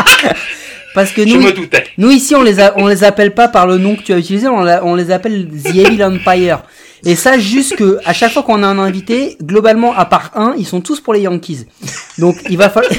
Parce 0.94 1.12
que 1.12 1.28
Je 1.28 1.34
nous, 1.36 1.42
me 1.42 1.52
doutais. 1.52 1.86
nous 1.98 2.12
ici, 2.12 2.36
on 2.36 2.44
les, 2.44 2.60
a, 2.60 2.74
on 2.78 2.88
les 2.88 3.04
appelle 3.04 3.34
pas 3.34 3.48
par 3.48 3.66
le 3.68 3.78
nom 3.78 3.96
que 3.96 4.04
tu 4.04 4.14
as 4.14 4.18
utilisé, 4.18 4.48
on, 4.48 4.62
la- 4.62 4.86
on 4.86 4.94
les 4.96 5.12
appelle 5.12 5.48
The 5.48 5.76
Evil 5.76 6.04
Empire. 6.04 6.60
Et 7.06 7.16
ça, 7.16 7.38
juste 7.38 7.76
que 7.76 8.00
à 8.06 8.14
chaque 8.14 8.32
fois 8.32 8.44
qu'on 8.44 8.64
a 8.64 8.68
un 8.68 8.80
invité, 8.80 9.38
globalement, 9.42 9.94
à 9.96 10.06
part 10.06 10.32
un, 10.36 10.56
ils 10.58 10.66
sont 10.66 10.82
tous 10.82 11.02
pour 11.02 11.14
les 11.14 11.22
Yankees. 11.22 11.66
Donc, 12.18 12.38
il 12.50 12.58
va 12.58 12.70
falloir, 12.70 12.92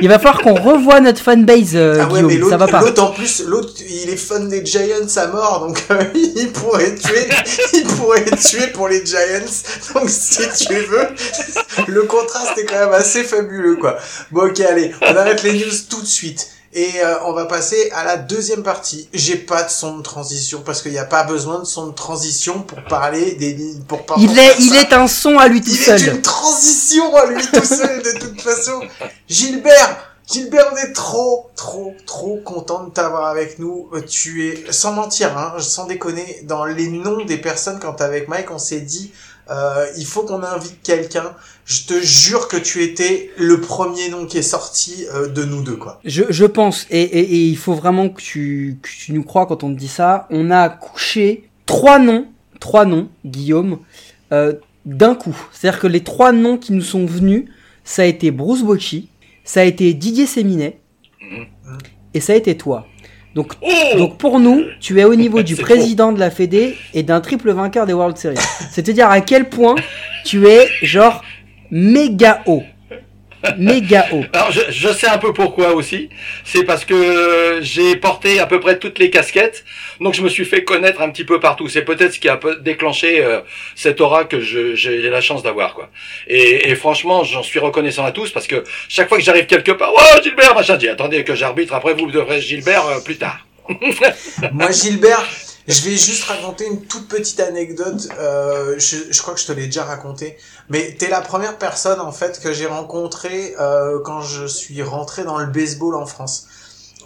il 0.00 0.08
va 0.08 0.18
falloir 0.18 0.40
qu'on 0.40 0.54
revoie 0.54 1.00
notre 1.00 1.20
fanbase, 1.20 1.72
euh, 1.74 1.98
Ah 2.00 2.12
ouais, 2.12 2.22
mais 2.22 2.34
Guillaume. 2.34 2.50
Ça 2.50 2.56
va 2.56 2.64
l'autre, 2.66 2.78
pas. 2.78 2.84
l'autre 2.84 3.02
en 3.04 3.10
plus, 3.10 3.42
l'autre, 3.46 3.74
il 3.88 4.08
est 4.10 4.16
fan 4.16 4.48
des 4.48 4.64
Giants 4.64 5.16
à 5.16 5.26
mort, 5.26 5.66
donc 5.66 5.84
euh, 5.90 6.02
il 6.14 6.50
pourrait 6.52 6.94
tuer, 6.94 7.28
il 7.74 7.84
pourrait 7.84 8.24
tuer 8.24 8.68
pour 8.68 8.88
les 8.88 9.04
Giants. 9.04 9.52
Donc 9.94 10.08
si 10.08 10.40
tu 10.66 10.74
veux, 10.74 11.08
le 11.88 12.02
contraste 12.04 12.56
est 12.58 12.64
quand 12.64 12.80
même 12.80 12.94
assez 12.94 13.22
fabuleux, 13.22 13.76
quoi. 13.76 13.98
Bon, 14.30 14.46
ok, 14.46 14.60
allez, 14.60 14.92
on 15.02 15.14
arrête 15.14 15.42
les 15.42 15.52
news 15.52 15.72
tout 15.88 16.00
de 16.00 16.06
suite. 16.06 16.48
Et 16.74 17.00
euh, 17.02 17.22
on 17.26 17.32
va 17.32 17.44
passer 17.44 17.90
à 17.94 18.02
la 18.02 18.16
deuxième 18.16 18.62
partie. 18.62 19.08
J'ai 19.12 19.36
pas 19.36 19.62
de 19.62 19.70
son 19.70 19.98
de 19.98 20.02
transition 20.02 20.62
parce 20.64 20.80
qu'il 20.80 20.92
n'y 20.92 20.98
a 20.98 21.04
pas 21.04 21.22
besoin 21.24 21.58
de 21.58 21.64
son 21.64 21.88
de 21.88 21.92
transition 21.92 22.62
pour 22.62 22.82
parler 22.84 23.32
des 23.32 23.56
pour 23.86 24.06
parler. 24.06 24.24
Il 24.24 24.38
est, 24.38 24.54
il 24.58 24.76
est 24.76 24.92
un 24.94 25.06
son 25.06 25.38
à 25.38 25.48
lui 25.48 25.60
tout 25.60 25.68
il 25.68 25.76
seul. 25.76 26.00
est 26.00 26.12
une 26.12 26.22
transition 26.22 27.14
à 27.14 27.26
lui 27.26 27.42
tout 27.42 27.64
seul 27.64 28.02
de 28.02 28.18
toute 28.18 28.40
façon. 28.40 28.80
Gilbert, 29.28 30.12
Gilbert, 30.30 30.70
on 30.72 30.76
est 30.76 30.92
trop, 30.92 31.50
trop, 31.56 31.94
trop 32.06 32.38
content 32.38 32.84
de 32.84 32.90
t'avoir 32.90 33.26
avec 33.26 33.58
nous. 33.58 33.90
Tu 34.08 34.48
es, 34.48 34.72
sans 34.72 34.92
mentir, 34.92 35.36
hein, 35.36 35.54
sans 35.58 35.86
déconner, 35.86 36.40
dans 36.44 36.64
les 36.64 36.88
noms 36.88 37.24
des 37.24 37.36
personnes 37.36 37.80
quand 37.80 37.94
t'es 37.94 38.04
avec 38.04 38.28
Mike, 38.28 38.50
on 38.50 38.58
s'est 38.58 38.80
dit, 38.80 39.12
euh, 39.50 39.86
il 39.96 40.06
faut 40.06 40.22
qu'on 40.22 40.42
invite 40.42 40.82
quelqu'un. 40.82 41.34
Je 41.64 41.84
te 41.86 41.94
jure 42.00 42.48
que 42.48 42.56
tu 42.56 42.82
étais 42.82 43.30
le 43.36 43.60
premier 43.60 44.08
nom 44.08 44.26
qui 44.26 44.38
est 44.38 44.42
sorti 44.42 45.06
euh, 45.14 45.28
de 45.28 45.44
nous 45.44 45.62
deux, 45.62 45.76
quoi. 45.76 46.00
Je, 46.04 46.24
je 46.28 46.44
pense, 46.44 46.86
et, 46.90 47.00
et, 47.02 47.20
et 47.20 47.44
il 47.46 47.56
faut 47.56 47.74
vraiment 47.74 48.08
que 48.08 48.20
tu, 48.20 48.78
que 48.82 48.88
tu 48.88 49.12
nous 49.12 49.22
crois 49.22 49.46
quand 49.46 49.62
on 49.64 49.72
te 49.72 49.78
dit 49.78 49.88
ça. 49.88 50.26
On 50.30 50.50
a 50.50 50.68
couché 50.68 51.48
trois 51.66 51.98
noms, 51.98 52.26
trois 52.60 52.84
noms, 52.84 53.08
Guillaume, 53.24 53.78
euh, 54.32 54.54
d'un 54.86 55.14
coup. 55.14 55.36
C'est-à-dire 55.52 55.80
que 55.80 55.86
les 55.86 56.02
trois 56.02 56.32
noms 56.32 56.58
qui 56.58 56.72
nous 56.72 56.82
sont 56.82 57.06
venus, 57.06 57.44
ça 57.84 58.02
a 58.02 58.06
été 58.06 58.30
Bruce 58.30 58.62
Bocci, 58.62 59.08
ça 59.44 59.60
a 59.60 59.64
été 59.64 59.92
Didier 59.94 60.26
Séminet, 60.26 60.78
Mhm. 61.20 61.46
et 62.14 62.20
ça 62.20 62.32
a 62.32 62.36
été 62.36 62.56
toi. 62.56 62.86
Donc, 63.34 63.52
Oh 63.62 63.98
donc 63.98 64.18
pour 64.18 64.40
nous, 64.40 64.64
tu 64.80 65.00
es 65.00 65.04
au 65.04 65.14
niveau 65.14 65.42
du 65.42 65.56
président 65.68 66.12
de 66.12 66.20
la 66.20 66.30
Fédé 66.30 66.76
et 66.94 67.02
d'un 67.02 67.20
triple 67.20 67.52
vainqueur 67.52 67.86
des 67.86 67.92
World 67.92 68.16
Series. 68.16 68.36
C'est-à-dire 68.70 69.10
à 69.10 69.20
quel 69.20 69.48
point 69.48 69.74
tu 70.24 70.46
es 70.46 70.68
genre 70.82 71.22
méga 71.70 72.42
haut. 72.46 72.62
Méga 73.58 74.06
haut. 74.12 74.24
Alors 74.32 74.50
je, 74.52 74.60
je 74.70 74.88
sais 74.88 75.08
un 75.08 75.18
peu 75.18 75.32
pourquoi 75.32 75.74
aussi. 75.74 76.08
C'est 76.44 76.64
parce 76.64 76.84
que 76.84 77.58
j'ai 77.62 77.96
porté 77.96 78.38
à 78.40 78.46
peu 78.46 78.60
près 78.60 78.78
toutes 78.78 78.98
les 78.98 79.10
casquettes, 79.10 79.64
donc 80.00 80.14
je 80.14 80.22
me 80.22 80.28
suis 80.28 80.44
fait 80.44 80.64
connaître 80.64 81.00
un 81.00 81.10
petit 81.10 81.24
peu 81.24 81.40
partout. 81.40 81.68
C'est 81.68 81.82
peut-être 81.82 82.14
ce 82.14 82.18
qui 82.20 82.28
a 82.28 82.38
déclenché 82.60 83.24
euh, 83.24 83.40
cette 83.74 84.00
aura 84.00 84.24
que 84.24 84.40
je- 84.40 84.74
j'ai 84.74 85.10
la 85.10 85.20
chance 85.20 85.42
d'avoir, 85.42 85.74
quoi. 85.74 85.90
Et, 86.28 86.70
et 86.70 86.74
franchement, 86.76 87.24
j'en 87.24 87.42
suis 87.42 87.58
reconnaissant 87.58 88.04
à 88.04 88.12
tous 88.12 88.30
parce 88.30 88.46
que 88.46 88.62
chaque 88.88 89.08
fois 89.08 89.18
que 89.18 89.24
j'arrive 89.24 89.46
quelque 89.46 89.72
part, 89.72 89.92
oh 89.94 90.20
Gilbert, 90.22 90.54
machin, 90.54 90.76
dis 90.76 90.88
attendez 90.88 91.24
que 91.24 91.34
j'arbitre. 91.34 91.74
Après 91.74 91.94
vous 91.94 92.10
devrez 92.10 92.40
Gilbert 92.40 92.86
euh, 92.86 93.00
plus 93.00 93.16
tard. 93.16 93.46
Moi, 94.52 94.70
Gilbert, 94.72 95.24
je 95.68 95.82
vais 95.82 95.96
juste 95.96 96.24
raconter 96.24 96.66
une 96.66 96.82
toute 96.86 97.08
petite 97.08 97.38
anecdote. 97.40 98.08
Euh, 98.18 98.74
je, 98.78 98.96
je 99.10 99.22
crois 99.22 99.34
que 99.34 99.40
je 99.40 99.46
te 99.46 99.52
l'ai 99.52 99.66
déjà 99.66 99.84
raconté. 99.84 100.36
Mais 100.68 100.96
t'es 100.98 101.08
la 101.08 101.20
première 101.20 101.58
personne, 101.58 102.00
en 102.00 102.12
fait, 102.12 102.40
que 102.40 102.52
j'ai 102.52 102.66
rencontrée 102.66 103.54
euh, 103.60 104.00
quand 104.04 104.22
je 104.22 104.46
suis 104.46 104.82
rentré 104.82 105.24
dans 105.24 105.38
le 105.38 105.46
baseball 105.46 105.94
en 105.94 106.06
France. 106.06 106.46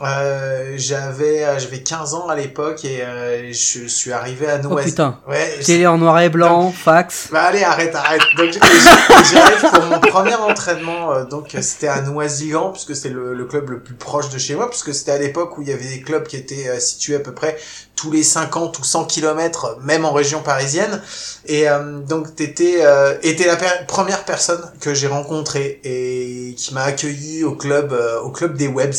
Euh, 0.02 0.74
j'avais 0.76 1.42
euh, 1.44 1.58
j'avais 1.58 1.80
15 1.82 2.12
ans 2.14 2.28
à 2.28 2.36
l'époque 2.36 2.84
et 2.84 3.02
euh, 3.02 3.50
je 3.52 3.86
suis 3.86 4.12
arrivé 4.12 4.46
à 4.46 4.60
Oh 4.62 4.68
Noisy. 4.68 4.90
putain. 4.90 5.18
ouais, 5.26 5.58
Télé 5.64 5.86
en 5.86 5.96
noir 5.96 6.20
et 6.20 6.28
blanc, 6.28 6.70
fax. 6.70 7.28
bah 7.32 7.44
allez, 7.44 7.62
arrête, 7.64 7.94
arrête. 7.94 8.20
Donc 8.36 8.50
j'arrive 8.52 9.70
pour 9.72 9.84
mon 9.86 9.98
premier 10.00 10.34
entraînement, 10.34 11.12
euh, 11.12 11.24
donc 11.24 11.56
c'était 11.62 11.88
à 11.88 12.02
Noisy-Grand, 12.02 12.72
puisque 12.72 12.94
c'est 12.94 13.08
le, 13.08 13.32
le 13.32 13.44
club 13.46 13.70
le 13.70 13.80
plus 13.80 13.94
proche 13.94 14.28
de 14.28 14.38
chez 14.38 14.54
moi, 14.54 14.68
puisque 14.68 14.92
c'était 14.94 15.12
à 15.12 15.18
l'époque 15.18 15.56
où 15.56 15.62
il 15.62 15.68
y 15.68 15.72
avait 15.72 15.84
des 15.88 16.00
clubs 16.02 16.26
qui 16.26 16.36
étaient 16.36 16.68
euh, 16.68 16.78
situés 16.78 17.16
à 17.16 17.20
peu 17.20 17.32
près 17.32 17.56
tous 17.94 18.10
les 18.10 18.22
50 18.22 18.78
ou 18.78 18.84
100 18.84 19.06
kilomètres, 19.06 19.78
même 19.82 20.04
en 20.04 20.12
région 20.12 20.42
parisienne. 20.42 21.00
Et 21.46 21.68
euh, 21.70 22.00
donc 22.00 22.34
t'étais 22.36 22.80
euh, 22.80 23.14
t'es 23.22 23.46
la 23.46 23.56
per- 23.56 23.86
première 23.88 24.24
personne 24.24 24.60
que 24.80 24.92
j'ai 24.92 25.06
rencontrée 25.06 25.80
et 25.84 26.54
qui 26.58 26.74
m'a 26.74 26.82
accueilli 26.82 27.44
au 27.44 27.52
club 27.56 27.92
euh, 27.94 28.20
au 28.20 28.30
club 28.30 28.56
des 28.56 28.68
Webs. 28.68 28.96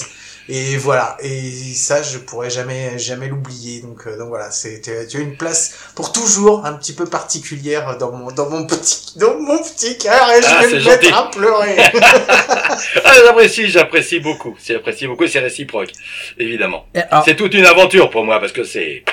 Et 0.49 0.77
voilà, 0.77 1.17
et 1.21 1.51
ça 1.75 2.01
je 2.01 2.19
pourrais 2.19 2.49
jamais 2.49 2.97
jamais 2.97 3.27
l'oublier. 3.27 3.81
Donc 3.81 4.07
euh, 4.07 4.17
donc 4.17 4.29
voilà, 4.29 4.49
c'est 4.49 4.81
tu 4.81 4.91
as- 4.91 5.05
tu 5.05 5.17
as 5.17 5.19
une 5.19 5.35
place 5.35 5.73
pour 5.93 6.13
toujours 6.13 6.65
un 6.65 6.73
petit 6.73 6.93
peu 6.93 7.05
particulière 7.05 7.97
dans 7.97 8.11
mon 8.13 8.31
dans 8.31 8.49
mon 8.49 8.65
petit 8.65 9.17
dans 9.17 9.37
mon 9.39 9.57
petit 9.61 9.97
cœur 9.97 10.29
et 10.37 10.41
je 10.41 10.47
Ah, 10.49 10.61
vais 10.65 10.73
me 10.75 10.79
gentil. 10.79 11.05
mettre 11.07 11.17
à 11.17 11.29
pleurer. 11.31 11.75
Ah, 13.05 13.13
j'apprécie, 13.25 13.67
j'apprécie 13.69 14.19
beaucoup. 14.19 14.55
J'apprécie 14.65 15.07
beaucoup, 15.07 15.23
et 15.23 15.27
c'est 15.27 15.39
réciproque, 15.39 15.91
évidemment. 16.37 16.85
C'est 17.25 17.35
toute 17.35 17.53
une 17.53 17.65
aventure 17.65 18.09
pour 18.09 18.23
moi 18.23 18.39
parce 18.39 18.51
que 18.51 18.63
c'est, 18.63 19.03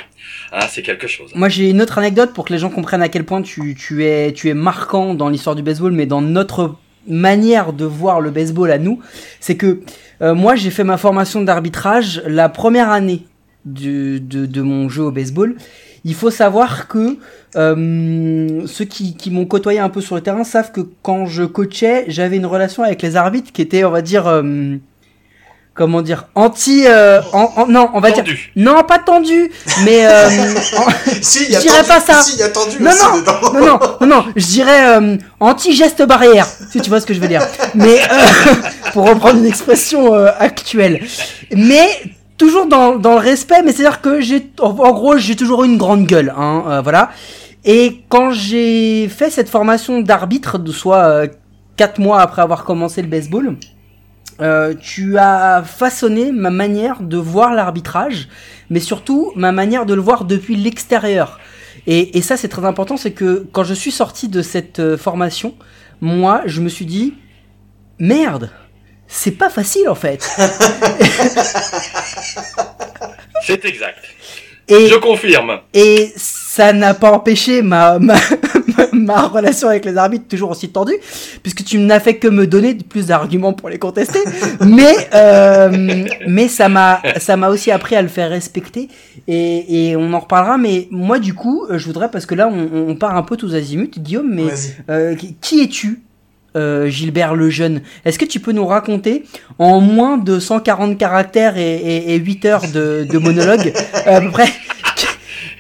hein, 0.53 0.67
c'est 0.71 0.83
quelque 0.83 1.07
chose. 1.09 1.31
Moi 1.35 1.49
j'ai 1.49 1.71
une 1.71 1.81
autre 1.81 1.99
anecdote 1.99 2.33
pour 2.35 2.45
que 2.45 2.53
les 2.53 2.59
gens 2.59 2.71
comprennent 2.71 3.03
à 3.03 3.09
quel 3.09 3.25
point 3.25 3.43
tu, 3.43 3.75
tu, 3.75 4.05
es, 4.05 4.33
tu 4.33 4.49
es 4.51 4.55
marquant 4.55 5.15
dans 5.15 5.29
l'histoire 5.29 5.57
du 5.57 5.63
baseball, 5.63 5.93
mais 5.93 6.07
dans 6.07 6.21
notre 6.21 6.75
manière 7.07 7.73
de 7.73 7.85
voir 7.85 8.21
le 8.21 8.31
baseball 8.31 8.71
à 8.71 8.79
nous, 8.79 9.01
c'est 9.41 9.57
que 9.57 9.81
euh, 10.23 10.35
moi 10.35 10.55
j'ai 10.55 10.71
fait 10.71 10.85
ma 10.85 10.97
formation 10.97 11.43
d'arbitrage 11.43 12.23
la 12.27 12.49
première 12.49 12.91
année 12.91 13.27
de, 13.65 14.61
mon 14.63 14.89
jeu 14.89 15.05
au 15.05 15.11
baseball. 15.11 15.57
Il 16.05 16.15
faut 16.15 16.31
savoir 16.31 16.87
que 16.87 17.17
euh, 17.57 18.67
ceux 18.67 18.85
qui, 18.85 19.17
qui 19.17 19.31
m'ont 19.31 19.47
côtoyé 19.47 19.79
un 19.79 19.89
peu 19.89 20.03
sur 20.03 20.15
le 20.17 20.21
terrain 20.21 20.45
savent 20.45 20.71
que 20.71 20.83
quand 21.03 21.27
je 21.27 21.45
coachais, 21.45 22.05
j'avais 22.09 22.37
une 22.37 22.47
relation 22.47 22.83
avec 22.83 23.01
les 23.01 23.17
arbitres 23.17 23.53
qui 23.53 23.63
était, 23.63 23.85
on 23.85 23.91
va 23.91 24.03
dire, 24.03 24.27
euh, 24.27 24.77
comment 25.75 26.03
dire, 26.03 26.27
anti, 26.37 26.85
euh, 26.87 27.21
en- 27.33 27.51
en- 27.57 27.67
non, 27.67 27.91
on 27.95 28.01
va 28.01 28.11
dire, 28.13 28.19
Tendu. 28.25 28.53
non 28.55 28.83
pas 28.85 28.99
tendu, 29.01 29.51
mais 29.85 30.07
euh, 30.07 30.29
en- 30.79 30.87
si, 31.21 31.45
il 31.45 31.51
y 31.51 31.57
a 31.57 31.59
Je 31.61 31.65
dirais 31.65 31.79
tendu- 31.83 31.89
pas 31.89 32.01
ça. 32.01 32.23
Si, 32.23 32.35
il 32.35 32.39
y 32.39 32.43
a 32.45 32.49
tendu 32.49 32.77
Non, 32.81 32.91
aussi 32.91 33.03
non. 33.05 33.19
dedans. 33.19 33.53
non, 33.53 33.61
non, 33.67 33.79
non, 34.01 34.07
non, 34.07 34.25
je 34.37 34.47
dirais 34.47 34.97
euh, 35.01 35.17
anti-geste 35.41 36.03
barrière, 36.07 36.47
si 36.71 36.81
tu 36.81 36.89
vois 36.89 37.01
ce 37.01 37.07
que 37.07 37.13
je 37.15 37.21
veux 37.21 37.29
dire. 37.29 37.43
Mais 37.75 37.99
euh, 38.01 38.55
pour 38.93 39.09
reprendre 39.09 39.39
une 39.39 39.47
expression 39.47 40.15
euh, 40.15 40.29
actuelle. 40.39 41.01
Mais 41.53 41.89
toujours 42.39 42.67
dans, 42.67 42.95
dans 42.97 43.13
le 43.15 43.19
respect, 43.21 43.63
mais 43.65 43.73
c'est-à-dire 43.73 44.01
que 44.01 44.21
j'ai, 44.21 44.51
en, 44.61 44.69
en 44.71 44.93
gros, 44.93 45.17
j'ai 45.19 45.35
toujours 45.37 45.65
eu 45.65 45.67
une 45.67 45.79
grande 45.79 46.07
gueule, 46.07 46.33
hein, 46.39 46.63
euh, 46.69 46.81
voilà. 46.83 47.11
Et 47.65 48.03
quand 48.09 48.31
j'ai 48.31 49.09
fait 49.09 49.31
cette 49.31 49.49
formation 49.49 50.01
d'arbitre, 50.03 50.59
de 50.59 50.71
soit 50.71 51.05
euh, 51.05 51.27
quatre 51.77 51.99
mois 51.99 52.21
après 52.21 52.43
avoir 52.43 52.63
commencé 52.65 53.01
le 53.03 53.09
baseball, 53.09 53.57
euh, 54.41 54.75
tu 54.75 55.19
as 55.19 55.63
façonné 55.63 56.33
ma 56.33 56.51
manière 56.51 57.01
de 57.01 57.17
voir 57.17 57.55
l'arbitrage, 57.55 58.29
mais 58.71 58.81
surtout 58.81 59.33
ma 59.37 59.53
manière 59.53 59.87
de 59.87 59.95
le 59.95 60.01
voir 60.01 60.25
depuis 60.25 60.57
l'extérieur. 60.57 61.39
Et, 61.87 62.19
et 62.19 62.23
ça, 62.23 62.37
c'est 62.37 62.49
très 62.49 62.65
important, 62.65 62.97
c'est 62.97 63.13
que 63.13 63.47
quand 63.53 63.65
je 63.65 63.75
suis 63.75 63.93
sorti 63.93 64.29
de 64.29 64.43
cette 64.43 64.81
euh, 64.81 64.97
formation, 64.97 65.55
moi, 66.01 66.43
je 66.47 66.61
me 66.61 66.69
suis 66.69 66.87
dit, 66.87 67.15
merde, 67.99 68.51
c'est 69.07 69.33
pas 69.33 69.51
facile 69.51 69.89
en 69.89 69.95
fait. 69.95 70.29
C'est 73.47 73.65
exact. 73.67 73.99
Et, 74.69 74.89
Je 74.89 74.95
confirme. 74.95 75.61
et 75.75 76.11
ça 76.17 76.73
n'a 76.73 76.95
pas 76.95 77.13
empêché 77.13 77.61
ma, 77.61 77.99
ma, 77.99 78.17
ma- 78.93 79.27
relation 79.29 79.69
avec 79.69 79.85
les 79.85 79.97
arbitres 79.97 80.27
toujours 80.29 80.51
aussi 80.51 80.69
tendue, 80.71 80.95
puisque 81.43 81.65
tu 81.65 81.79
n'as 81.79 82.01
fait 82.01 82.17
que 82.17 82.29
me 82.29 82.47
donner 82.47 82.75
plus 82.75 83.07
d'arguments 83.07 83.53
pour 83.53 83.69
les 83.69 83.79
contester. 83.79 84.19
mais 84.65 84.95
euh, 85.15 86.05
mais 86.29 86.49
ça 86.49 86.69
m'a 86.69 87.01
ça 87.19 87.37
m'a 87.37 87.49
aussi 87.49 87.71
appris 87.71 87.97
à 87.97 88.03
le 88.03 88.09
faire 88.09 88.31
respecter 88.31 88.89
et, 89.29 89.91
et 89.91 89.97
on 89.97 90.13
en 90.13 90.21
reparlera. 90.21 90.59
Mais 90.59 90.89
moi 90.91 91.19
du 91.19 91.35
coup, 91.35 91.67
euh, 91.71 91.79
je 91.79 91.87
voudrais 91.87 92.11
parce 92.11 92.27
que 92.27 92.35
là 92.35 92.49
on, 92.49 92.89
on 92.91 92.95
part 92.97 93.17
un 93.17 93.23
peu 93.23 93.37
tous 93.37 93.55
azimuts, 93.55 93.91
Guillaume. 93.99 94.31
Mais 94.33 94.45
euh, 94.91 95.15
qui- 95.15 95.35
qui 95.41 95.61
es-tu 95.63 96.01
euh, 96.57 96.87
Gilbert 96.89 97.35
le 97.35 97.51
jeune, 97.51 97.81
est-ce 98.05 98.17
que 98.17 98.25
tu 98.25 98.39
peux 98.39 98.53
nous 98.53 98.65
raconter 98.65 99.25
en 99.59 99.81
moins 99.81 100.19
de 100.19 100.39
140 100.39 100.97
caractères 100.97 101.59
et, 101.59 101.75
et, 101.75 102.15
et 102.15 102.19
8 102.19 102.45
heures 102.45 102.63
de, 102.73 103.05
de 103.11 103.19
monologue 103.19 103.73
à 104.07 104.21
peu 104.21 104.31
près 104.31 104.47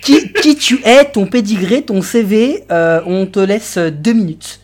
qui, 0.04 0.56
tu 0.56 0.80
es, 0.84 1.04
ton 1.04 1.26
pédigré, 1.26 1.82
ton 1.82 2.02
CV, 2.02 2.64
euh, 2.70 3.00
on 3.06 3.26
te 3.26 3.40
laisse 3.40 3.78
deux 3.78 4.12
minutes. 4.12 4.60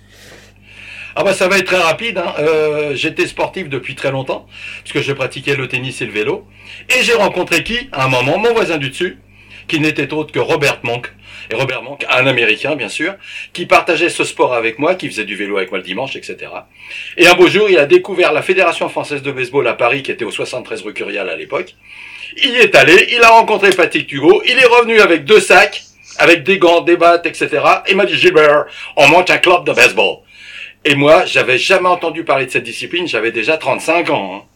Ah 1.17 1.25
bah 1.25 1.35
ça 1.35 1.49
va 1.49 1.59
être 1.59 1.67
très 1.67 1.83
rapide. 1.83 2.19
Hein. 2.19 2.35
Euh, 2.39 2.95
J'étais 2.95 3.27
sportif 3.27 3.69
depuis 3.69 3.95
très 3.95 4.11
longtemps 4.11 4.47
puisque 4.85 5.05
je 5.05 5.13
pratiquais 5.13 5.57
le 5.57 5.67
tennis 5.67 6.01
et 6.01 6.07
le 6.07 6.13
vélo. 6.13 6.47
Et 6.89 7.03
j'ai 7.03 7.15
rencontré 7.15 7.65
qui? 7.65 7.89
À 7.93 8.05
un 8.05 8.09
moment, 8.09 8.39
mon 8.39 8.53
voisin 8.53 8.79
du 8.79 8.91
dessus, 8.91 9.19
qui 9.67 9.81
n'était 9.81 10.13
autre 10.13 10.33
que 10.33 10.39
Robert 10.39 10.81
Monk. 10.83 11.13
Et 11.51 11.55
Robert 11.55 11.83
Monk, 11.83 12.07
un 12.09 12.27
Américain 12.27 12.77
bien 12.77 12.89
sûr, 12.89 13.15
qui 13.53 13.67
partageait 13.67 14.09
ce 14.09 14.23
sport 14.23 14.55
avec 14.55 14.79
moi, 14.79 14.95
qui 14.95 15.09
faisait 15.09 15.25
du 15.25 15.35
vélo 15.35 15.57
avec 15.57 15.71
moi 15.71 15.79
le 15.79 15.85
dimanche, 15.85 16.15
etc. 16.15 16.37
Et 17.17 17.27
un 17.27 17.35
beau 17.35 17.49
jour, 17.49 17.69
il 17.69 17.79
a 17.79 17.87
découvert 17.87 18.33
la 18.33 18.43
Fédération 18.43 18.89
française 18.89 19.23
de 19.23 19.33
baseball 19.33 19.67
à 19.67 19.75
Paris, 19.75 20.03
qui 20.03 20.13
était 20.13 20.25
au 20.25 20.31
73 20.31 20.83
rue 20.83 20.95
Curial 20.95 21.29
à 21.29 21.37
l'époque. 21.37 21.75
Il 22.37 22.51
y 22.51 22.57
est 22.59 22.75
allé, 22.77 23.09
il 23.11 23.23
a 23.23 23.31
rencontré 23.31 23.71
Patrick 23.71 24.11
Hugo, 24.13 24.43
il 24.47 24.59
est 24.59 24.65
revenu 24.67 25.01
avec 25.01 25.25
deux 25.25 25.41
sacs, 25.41 25.83
avec 26.19 26.45
des 26.45 26.59
gants, 26.59 26.83
des 26.83 26.97
battes, 26.97 27.27
etc. 27.27 27.49
Et 27.89 27.95
m'a 27.95 28.07
dit 28.07 28.17
Gilbert, 28.17 28.67
on 28.97 29.09
monte 29.09 29.31
un 29.31 29.39
club 29.39 29.65
de 29.65 29.73
baseball. 29.73 30.19
Et 30.85 30.95
moi, 30.95 31.25
j'avais 31.27 31.59
jamais 31.59 31.89
entendu 31.89 32.23
parler 32.23 32.47
de 32.47 32.51
cette 32.53 32.63
discipline, 32.63 33.09
j'avais 33.09 33.33
déjà 33.33 33.57
35 33.59 34.11
ans. 34.11 34.35
hein. 34.37 34.47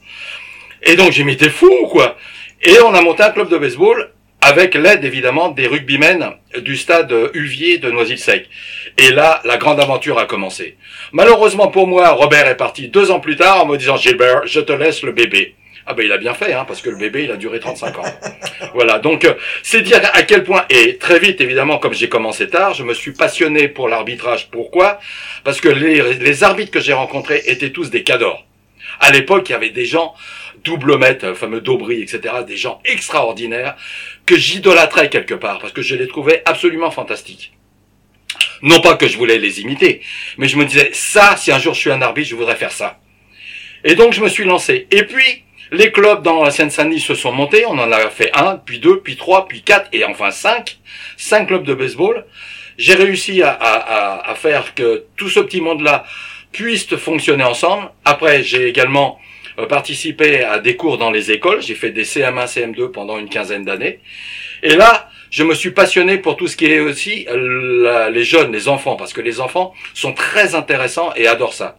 Et 0.85 0.95
donc 0.97 1.11
j'ai 1.13 1.25
mis 1.25 1.37
ou 1.63 1.87
quoi? 1.89 2.17
Et 2.63 2.79
on 2.81 2.95
a 2.95 3.01
monté 3.01 3.23
un 3.25 3.31
club 3.31 3.49
de 3.49 3.59
baseball 3.59 4.14
avec 4.45 4.75
l'aide 4.75 5.05
évidemment 5.05 5.49
des 5.49 5.67
rugbymen 5.67 6.33
du 6.59 6.77
stade 6.77 7.15
Uvier 7.33 7.79
de 7.79 7.91
Noisy-le-Sec. 7.91 8.47
Et 8.99 9.11
là, 9.11 9.41
la 9.45 9.57
grande 9.57 9.81
aventure 9.81 10.19
a 10.19 10.27
commencé. 10.27 10.77
Malheureusement 11.13 11.69
pour 11.69 11.87
moi, 11.87 12.11
Robert 12.11 12.47
est 12.47 12.57
parti 12.57 12.89
deux 12.89 13.11
ans 13.11 13.21
plus 13.21 13.37
tard 13.37 13.63
en 13.63 13.67
me 13.67 13.79
disant 13.79 13.97
Gilbert, 13.97 14.47
je 14.47 14.61
te 14.61 14.73
laisse 14.73 15.03
le 15.03 15.13
bébé. 15.13 15.55
Ah 15.87 15.95
ben 15.95 16.05
il 16.05 16.13
a 16.13 16.19
bien 16.19 16.35
fait, 16.35 16.53
hein, 16.53 16.65
parce 16.67 16.83
que 16.83 16.91
le 16.91 16.97
bébé 16.97 17.25
il 17.25 17.31
a 17.31 17.37
duré 17.37 17.59
35 17.59 17.99
ans. 17.99 18.05
voilà, 18.75 18.99
donc 18.99 19.25
euh, 19.25 19.35
c'est 19.63 19.81
dire 19.81 20.01
à 20.13 20.23
quel 20.23 20.45
point, 20.45 20.67
et 20.69 20.99
très 20.99 21.19
vite 21.19 21.41
évidemment, 21.41 21.79
comme 21.79 21.95
j'ai 21.95 22.11
commencé 22.11 22.49
tard, 22.49 22.75
je 22.75 22.85
me 22.85 22.93
suis 22.93 23.13
passionné 23.13 23.69
pour 23.69 23.89
l'arbitrage. 23.89 24.51
Pourquoi? 24.51 24.99
Parce 25.43 25.61
que 25.61 25.69
les, 25.69 26.15
les 26.15 26.45
arbitres 26.45 26.71
que 26.71 26.81
j'ai 26.81 26.95
rencontrés 26.95 27.43
étaient 27.47 27.71
tous 27.71 27.91
des 27.91 28.03
cadors. 28.03 28.45
À 29.01 29.11
l'époque, 29.11 29.49
il 29.49 29.53
y 29.53 29.55
avait 29.55 29.71
des 29.71 29.85
gens, 29.85 30.15
double 30.65 30.99
maître, 30.99 31.27
le 31.27 31.35
fameux 31.35 31.61
Daubry, 31.61 32.03
etc., 32.03 32.35
des 32.47 32.57
gens 32.57 32.81
extraordinaires, 32.85 33.77
que 34.27 34.37
j'idolâtrais 34.37 35.11
quelque 35.11 35.35
part, 35.35 35.59
parce 35.59 35.73
que 35.73 35.83
je 35.83 35.95
les 35.95 36.09
trouvais 36.09 36.43
absolument 36.47 36.91
fantastiques. 36.91 37.53
Non 38.63 38.81
pas 38.81 38.97
que 38.97 39.07
je 39.07 39.19
voulais 39.19 39.39
les 39.39 39.61
imiter, 39.61 40.01
mais 40.39 40.49
je 40.49 40.57
me 40.57 40.65
disais, 40.65 40.91
ça, 40.93 41.37
si 41.37 41.53
un 41.53 41.59
jour 41.59 41.75
je 41.75 41.81
suis 41.81 41.91
un 41.91 42.03
arbitre, 42.03 42.29
je 42.29 42.37
voudrais 42.37 42.57
faire 42.57 42.73
ça. 42.73 42.99
Et 43.85 43.95
donc 43.95 44.13
je 44.13 44.21
me 44.21 44.29
suis 44.29 44.45
lancé. 44.45 44.87
Et 44.91 45.05
puis, 45.05 45.45
les 45.71 45.93
clubs 45.93 46.23
dans 46.23 46.43
la 46.43 46.51
Seine-Saint-Denis 46.51 47.01
se 47.01 47.15
sont 47.15 47.33
montés, 47.33 47.67
on 47.67 47.79
en 47.79 47.91
a 47.91 48.09
fait 48.11 48.31
un, 48.35 48.57
puis 48.57 48.79
deux, 48.79 49.01
puis 49.01 49.17
trois, 49.17 49.47
puis 49.49 49.63
quatre, 49.63 49.89
et 49.93 50.05
enfin 50.05 50.31
cinq. 50.31 50.79
Cinq 51.17 51.47
clubs 51.47 51.65
de 51.65 51.75
baseball. 51.75 52.25
J'ai 52.79 52.95
réussi 52.95 53.43
à, 53.43 53.51
à, 53.51 54.31
à, 54.31 54.35
faire 54.35 54.75
que 54.75 55.05
tout 55.17 55.29
ce 55.29 55.41
petit 55.41 55.61
monde-là 55.61 56.05
puisse 56.53 56.95
fonctionner 56.97 57.45
ensemble. 57.45 57.91
Après, 58.05 58.43
j'ai 58.43 58.69
également 58.69 59.21
euh, 59.59 59.67
participé 59.67 60.43
à 60.43 60.59
des 60.59 60.77
cours 60.77 60.99
dans 60.99 61.11
les 61.11 61.31
écoles. 61.31 61.63
J'ai 61.63 61.75
fait 61.75 61.91
des 61.91 62.05
CM1, 62.05 62.47
CM2 62.47 62.91
pendant 62.91 63.19
une 63.19 63.29
quinzaine 63.29 63.65
d'années. 63.65 64.01
Et 64.63 64.77
là, 64.77 65.09
je 65.31 65.43
me 65.43 65.55
suis 65.55 65.71
passionné 65.71 66.19
pour 66.19 66.37
tout 66.37 66.47
ce 66.47 66.57
qui 66.57 66.67
est 66.67 66.81
aussi 66.81 67.27
euh, 67.29 68.11
les 68.11 68.25
jeunes, 68.25 68.53
les 68.53 68.69
enfants, 68.69 68.97
parce 68.97 69.13
que 69.13 69.21
les 69.21 69.41
enfants 69.41 69.75
sont 69.93 70.13
très 70.13 70.55
intéressants 70.55 71.13
et 71.17 71.27
adorent 71.27 71.55
ça. 71.55 71.79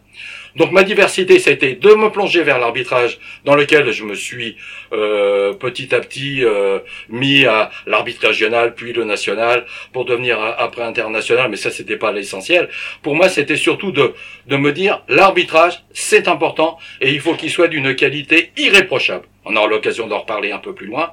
Donc 0.56 0.72
ma 0.72 0.82
diversité, 0.82 1.38
ça 1.38 1.50
a 1.50 1.52
été 1.52 1.74
de 1.74 1.94
me 1.94 2.08
plonger 2.10 2.42
vers 2.42 2.58
l'arbitrage, 2.58 3.18
dans 3.44 3.54
lequel 3.54 3.92
je 3.92 4.04
me 4.04 4.14
suis 4.14 4.56
euh, 4.92 5.52
petit 5.52 5.94
à 5.94 6.00
petit 6.00 6.44
euh, 6.44 6.78
mis 7.10 7.44
à 7.44 7.70
l'arbitre 7.86 8.26
régional, 8.26 8.74
puis 8.74 8.94
le 8.94 9.04
national, 9.04 9.66
pour 9.92 10.06
devenir 10.06 10.40
après 10.40 10.82
international, 10.82 11.50
mais 11.50 11.56
ça 11.56 11.70
c'était 11.70 11.98
pas 11.98 12.10
l'essentiel. 12.10 12.70
Pour 13.02 13.14
moi, 13.14 13.28
c'était 13.28 13.56
surtout 13.56 13.92
de, 13.92 14.14
de 14.46 14.56
me 14.56 14.72
dire, 14.72 15.02
l'arbitrage, 15.08 15.84
c'est 15.92 16.26
important, 16.26 16.78
et 17.02 17.12
il 17.12 17.20
faut 17.20 17.34
qu'il 17.34 17.50
soit 17.50 17.68
d'une 17.68 17.94
qualité 17.94 18.52
irréprochable. 18.56 19.26
On 19.44 19.54
aura 19.56 19.68
l'occasion 19.68 20.06
d'en 20.06 20.20
reparler 20.20 20.52
un 20.52 20.58
peu 20.58 20.74
plus 20.74 20.86
loin. 20.86 21.12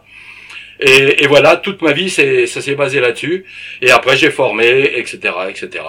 Et, 0.79 1.23
et 1.23 1.27
voilà, 1.27 1.55
toute 1.57 1.81
ma 1.81 1.93
vie, 1.93 2.09
c'est, 2.09 2.47
ça 2.47 2.61
s'est 2.61 2.75
basé 2.75 2.99
là-dessus. 2.99 3.45
Et 3.81 3.91
après, 3.91 4.17
j'ai 4.17 4.31
formé, 4.31 4.97
etc., 4.97 5.33
etc. 5.49 5.83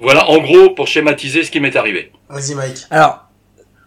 Voilà, 0.00 0.28
en 0.28 0.38
gros, 0.38 0.70
pour 0.70 0.88
schématiser 0.88 1.44
ce 1.44 1.50
qui 1.50 1.60
m'est 1.60 1.76
arrivé. 1.76 2.10
Vas-y, 2.28 2.54
Mike. 2.54 2.78
Alors, 2.90 3.28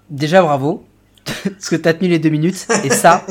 déjà 0.10 0.42
bravo, 0.42 0.87
parce 1.44 1.70
que 1.70 1.76
t'as 1.76 1.94
tenu 1.94 2.10
les 2.10 2.20
deux 2.20 2.30
minutes, 2.30 2.68
et 2.84 2.90
ça, 2.90 3.26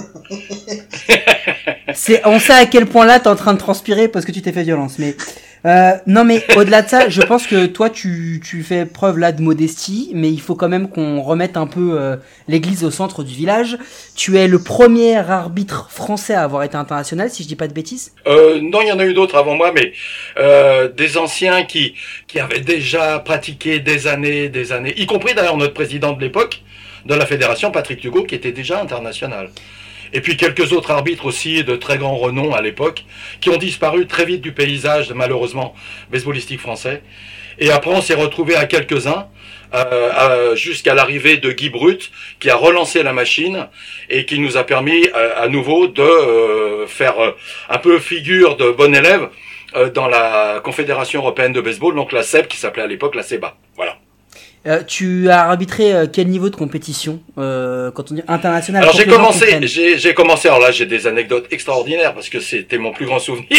c'est, 1.94 2.26
on 2.26 2.38
sait 2.38 2.52
à 2.52 2.66
quel 2.66 2.86
point 2.86 3.06
là 3.06 3.20
t'es 3.20 3.28
en 3.28 3.36
train 3.36 3.54
de 3.54 3.58
transpirer 3.58 4.08
parce 4.08 4.24
que 4.24 4.32
tu 4.32 4.42
t'es 4.42 4.52
fait 4.52 4.62
violence, 4.62 4.98
mais 4.98 5.16
euh, 5.64 5.92
non 6.06 6.24
mais 6.24 6.44
au-delà 6.56 6.82
de 6.82 6.88
ça, 6.88 7.08
je 7.08 7.20
pense 7.22 7.46
que 7.46 7.66
toi 7.66 7.90
tu, 7.90 8.40
tu 8.44 8.62
fais 8.62 8.86
preuve 8.86 9.18
là 9.18 9.32
de 9.32 9.42
modestie, 9.42 10.12
mais 10.14 10.30
il 10.30 10.40
faut 10.40 10.54
quand 10.54 10.68
même 10.68 10.88
qu'on 10.88 11.20
remette 11.20 11.56
un 11.56 11.66
peu 11.66 11.98
euh, 11.98 12.16
l'église 12.46 12.84
au 12.84 12.90
centre 12.90 13.24
du 13.24 13.34
village. 13.34 13.76
Tu 14.14 14.36
es 14.38 14.46
le 14.46 14.62
premier 14.62 15.16
arbitre 15.16 15.88
français 15.90 16.34
à 16.34 16.44
avoir 16.44 16.62
été 16.62 16.76
international, 16.76 17.30
si 17.30 17.42
je 17.42 17.48
dis 17.48 17.56
pas 17.56 17.66
de 17.66 17.72
bêtises. 17.72 18.12
Euh, 18.28 18.60
non, 18.60 18.80
il 18.82 18.88
y 18.88 18.92
en 18.92 18.98
a 19.00 19.06
eu 19.06 19.14
d'autres 19.14 19.36
avant 19.36 19.56
moi, 19.56 19.72
mais 19.74 19.92
euh, 20.38 20.88
des 20.88 21.16
anciens 21.16 21.64
qui 21.64 21.94
qui 22.28 22.38
avaient 22.38 22.60
déjà 22.60 23.18
pratiqué 23.18 23.80
des 23.80 24.06
années, 24.06 24.48
des 24.48 24.70
années, 24.72 24.94
y 24.96 25.06
compris 25.06 25.34
d'ailleurs 25.34 25.56
notre 25.56 25.74
président 25.74 26.12
de 26.12 26.20
l'époque 26.20 26.62
de 27.06 27.14
la 27.14 27.26
fédération, 27.26 27.70
Patrick 27.70 28.04
Hugo, 28.04 28.24
qui 28.24 28.34
était 28.34 28.52
déjà 28.52 28.80
international. 28.80 29.50
Et 30.12 30.20
puis 30.20 30.36
quelques 30.36 30.72
autres 30.72 30.90
arbitres 30.90 31.26
aussi 31.26 31.64
de 31.64 31.76
très 31.76 31.98
grand 31.98 32.16
renom 32.16 32.54
à 32.54 32.60
l'époque, 32.60 33.04
qui 33.40 33.50
ont 33.50 33.56
disparu 33.56 34.06
très 34.06 34.24
vite 34.24 34.40
du 34.40 34.52
paysage, 34.52 35.12
malheureusement, 35.12 35.74
baseballistique 36.10 36.60
français. 36.60 37.02
Et 37.58 37.70
après, 37.70 37.90
on 37.90 38.02
s'est 38.02 38.14
retrouvé 38.14 38.54
à 38.54 38.66
quelques-uns, 38.66 39.28
euh, 39.74 40.54
jusqu'à 40.54 40.94
l'arrivée 40.94 41.38
de 41.38 41.50
Guy 41.50 41.70
Brut, 41.70 42.10
qui 42.38 42.50
a 42.50 42.56
relancé 42.56 43.02
la 43.02 43.12
machine 43.12 43.68
et 44.10 44.24
qui 44.24 44.38
nous 44.38 44.56
a 44.56 44.64
permis 44.64 45.08
euh, 45.14 45.32
à 45.36 45.48
nouveau 45.48 45.88
de 45.88 46.02
euh, 46.02 46.86
faire 46.86 47.16
un 47.68 47.78
peu 47.78 47.98
figure 47.98 48.56
de 48.56 48.70
bon 48.70 48.94
élève 48.94 49.28
dans 49.94 50.08
la 50.08 50.60
Confédération 50.64 51.20
européenne 51.20 51.52
de 51.52 51.60
baseball, 51.60 51.94
donc 51.94 52.12
la 52.12 52.22
CEB, 52.22 52.46
qui 52.46 52.56
s'appelait 52.56 52.84
à 52.84 52.86
l'époque 52.86 53.14
la 53.14 53.22
CEBA. 53.22 53.56
Euh, 54.66 54.82
tu 54.82 55.30
as 55.30 55.48
arbitré 55.48 55.92
euh, 55.92 56.06
quel 56.12 56.26
niveau 56.26 56.50
de 56.50 56.56
compétition 56.56 57.20
euh, 57.38 57.92
quand 57.92 58.10
on 58.10 58.14
dit 58.14 58.22
international 58.26 58.82
Alors 58.82 58.96
j'ai 58.96 59.06
commencé, 59.06 59.60
j'ai 59.66 60.14
commencé. 60.14 60.48
Alors 60.48 60.60
là, 60.60 60.72
j'ai 60.72 60.86
des 60.86 61.06
anecdotes 61.06 61.46
extraordinaires 61.52 62.14
parce 62.14 62.28
que 62.28 62.40
c'était 62.40 62.78
mon 62.78 62.92
plus 62.92 63.06
grand 63.06 63.18
souvenir. 63.18 63.46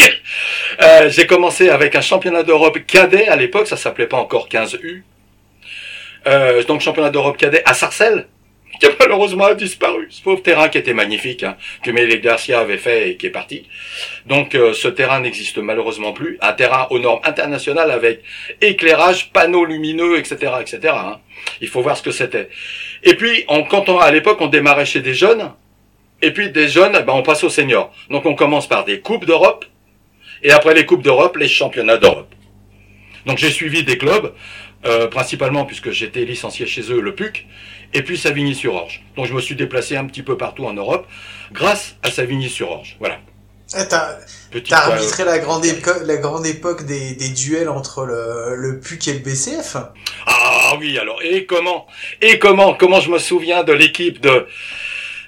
Euh, 0.80 1.08
j'ai 1.08 1.26
commencé 1.26 1.70
avec 1.70 1.96
un 1.96 2.00
championnat 2.00 2.42
d'Europe 2.44 2.78
cadet 2.86 3.26
à 3.26 3.34
l'époque, 3.36 3.66
ça 3.66 3.76
s'appelait 3.76 4.06
pas 4.06 4.18
encore 4.18 4.48
15U. 4.48 5.02
Euh, 6.26 6.62
donc 6.64 6.82
championnat 6.82 7.10
d'Europe 7.10 7.36
cadet 7.36 7.62
à 7.64 7.74
Sarcelles, 7.74 8.26
qui 8.78 8.86
malheureusement 9.00 9.46
a 9.46 9.54
disparu. 9.54 10.08
Ce 10.10 10.22
pauvre 10.22 10.42
terrain 10.42 10.68
qui 10.68 10.78
était 10.78 10.94
magnifique, 10.94 11.42
hein, 11.42 11.56
que 11.82 11.90
Mélé 11.90 12.20
Garcia 12.20 12.60
avait 12.60 12.78
fait 12.78 13.10
et 13.10 13.16
qui 13.16 13.26
est 13.26 13.30
parti. 13.30 13.64
Donc 14.26 14.54
euh, 14.54 14.72
ce 14.72 14.88
terrain 14.88 15.20
n'existe 15.20 15.58
malheureusement 15.58 16.12
plus. 16.12 16.38
Un 16.40 16.52
terrain 16.52 16.86
aux 16.90 16.98
normes 16.98 17.20
internationales 17.24 17.90
avec 17.90 18.22
éclairage, 18.60 19.30
panneaux 19.32 19.64
lumineux, 19.64 20.18
etc., 20.18 20.52
etc. 20.60 20.94
hein. 20.96 21.20
Il 21.60 21.68
faut 21.68 21.82
voir 21.82 21.96
ce 21.96 22.02
que 22.02 22.10
c'était. 22.10 22.48
Et 23.04 23.14
puis, 23.14 23.44
on, 23.48 23.62
quand 23.62 23.88
on, 23.88 23.98
à 23.98 24.10
l'époque, 24.10 24.40
on 24.40 24.48
démarrait 24.48 24.86
chez 24.86 25.00
des 25.00 25.14
jeunes, 25.14 25.52
et 26.20 26.32
puis 26.32 26.50
des 26.50 26.68
jeunes, 26.68 26.92
ben, 26.92 27.12
on 27.12 27.22
passe 27.22 27.44
aux 27.44 27.50
seniors. 27.50 27.92
Donc 28.10 28.26
on 28.26 28.34
commence 28.34 28.68
par 28.68 28.84
des 28.84 29.00
coupes 29.00 29.24
d'Europe, 29.24 29.64
et 30.42 30.50
après 30.50 30.74
les 30.74 30.84
coupes 30.84 31.02
d'Europe, 31.02 31.36
les 31.36 31.48
championnats 31.48 31.96
d'Europe. 31.96 32.34
Donc 33.26 33.38
j'ai 33.38 33.50
suivi 33.50 33.84
des 33.84 33.98
clubs, 33.98 34.32
euh, 34.86 35.06
principalement 35.08 35.64
puisque 35.64 35.90
j'étais 35.90 36.24
licencié 36.24 36.66
chez 36.66 36.92
eux, 36.92 37.00
le 37.00 37.14
PUC, 37.14 37.46
et 37.94 38.02
puis 38.02 38.18
Savigny-sur-Orge. 38.18 39.02
Donc 39.16 39.26
je 39.26 39.34
me 39.34 39.40
suis 39.40 39.54
déplacé 39.56 39.96
un 39.96 40.04
petit 40.06 40.22
peu 40.22 40.36
partout 40.36 40.64
en 40.66 40.72
Europe, 40.74 41.06
grâce 41.52 41.96
à 42.02 42.10
Savigny-sur-Orge. 42.10 42.96
Voilà. 42.98 43.18
Eh, 43.78 43.86
T'as 43.86 44.16
t'as 44.66 44.88
euh, 44.88 44.92
arbitré 44.92 45.24
la 45.26 45.38
grande, 45.38 45.64
éco- 45.66 46.02
la 46.06 46.16
grande 46.16 46.46
époque 46.46 46.86
des, 46.86 47.14
des 47.14 47.28
duels 47.28 47.68
entre 47.68 48.06
le, 48.06 48.54
le 48.56 48.80
PUC 48.80 49.08
et 49.08 49.12
le 49.12 49.18
BCF 49.18 49.76
Ah 50.26 50.74
oui, 50.78 50.98
alors, 50.98 51.20
et 51.22 51.44
comment 51.44 51.86
Et 52.22 52.38
comment 52.38 52.72
Comment 52.72 53.00
je 53.00 53.10
me 53.10 53.18
souviens 53.18 53.64
de 53.64 53.72
l'équipe 53.72 54.20
de... 54.22 54.46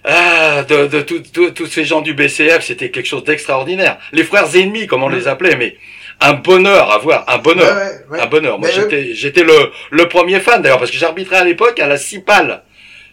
Ah, 0.04 0.62
de, 0.66 0.86
de 0.86 1.02
tous 1.02 1.66
ces 1.66 1.84
gens 1.84 2.00
du 2.00 2.14
BCF, 2.14 2.64
c'était 2.64 2.90
quelque 2.90 3.04
chose 3.06 3.24
d'extraordinaire. 3.24 3.98
Les 4.12 4.24
frères 4.24 4.56
ennemis, 4.56 4.86
comme 4.86 5.02
on 5.02 5.10
les 5.10 5.28
appelait, 5.28 5.56
mais 5.56 5.76
un 6.20 6.34
bonheur 6.34 6.90
à 6.90 6.98
voir, 6.98 7.24
un 7.28 7.38
bonheur. 7.38 7.76
Ouais, 7.76 7.82
ouais, 7.82 8.04
ouais. 8.10 8.20
Un 8.20 8.26
bonheur. 8.26 8.58
Moi, 8.58 8.68
j'étais, 8.70 9.14
j'étais 9.14 9.42
le, 9.42 9.70
le 9.90 10.08
premier 10.08 10.40
fan 10.40 10.60
d'ailleurs, 10.62 10.78
parce 10.78 10.90
que 10.90 10.96
j'arbitrais 10.98 11.36
à 11.36 11.44
l'époque 11.44 11.78
à 11.80 11.86
la 11.86 11.96
Cipale. 11.96 12.62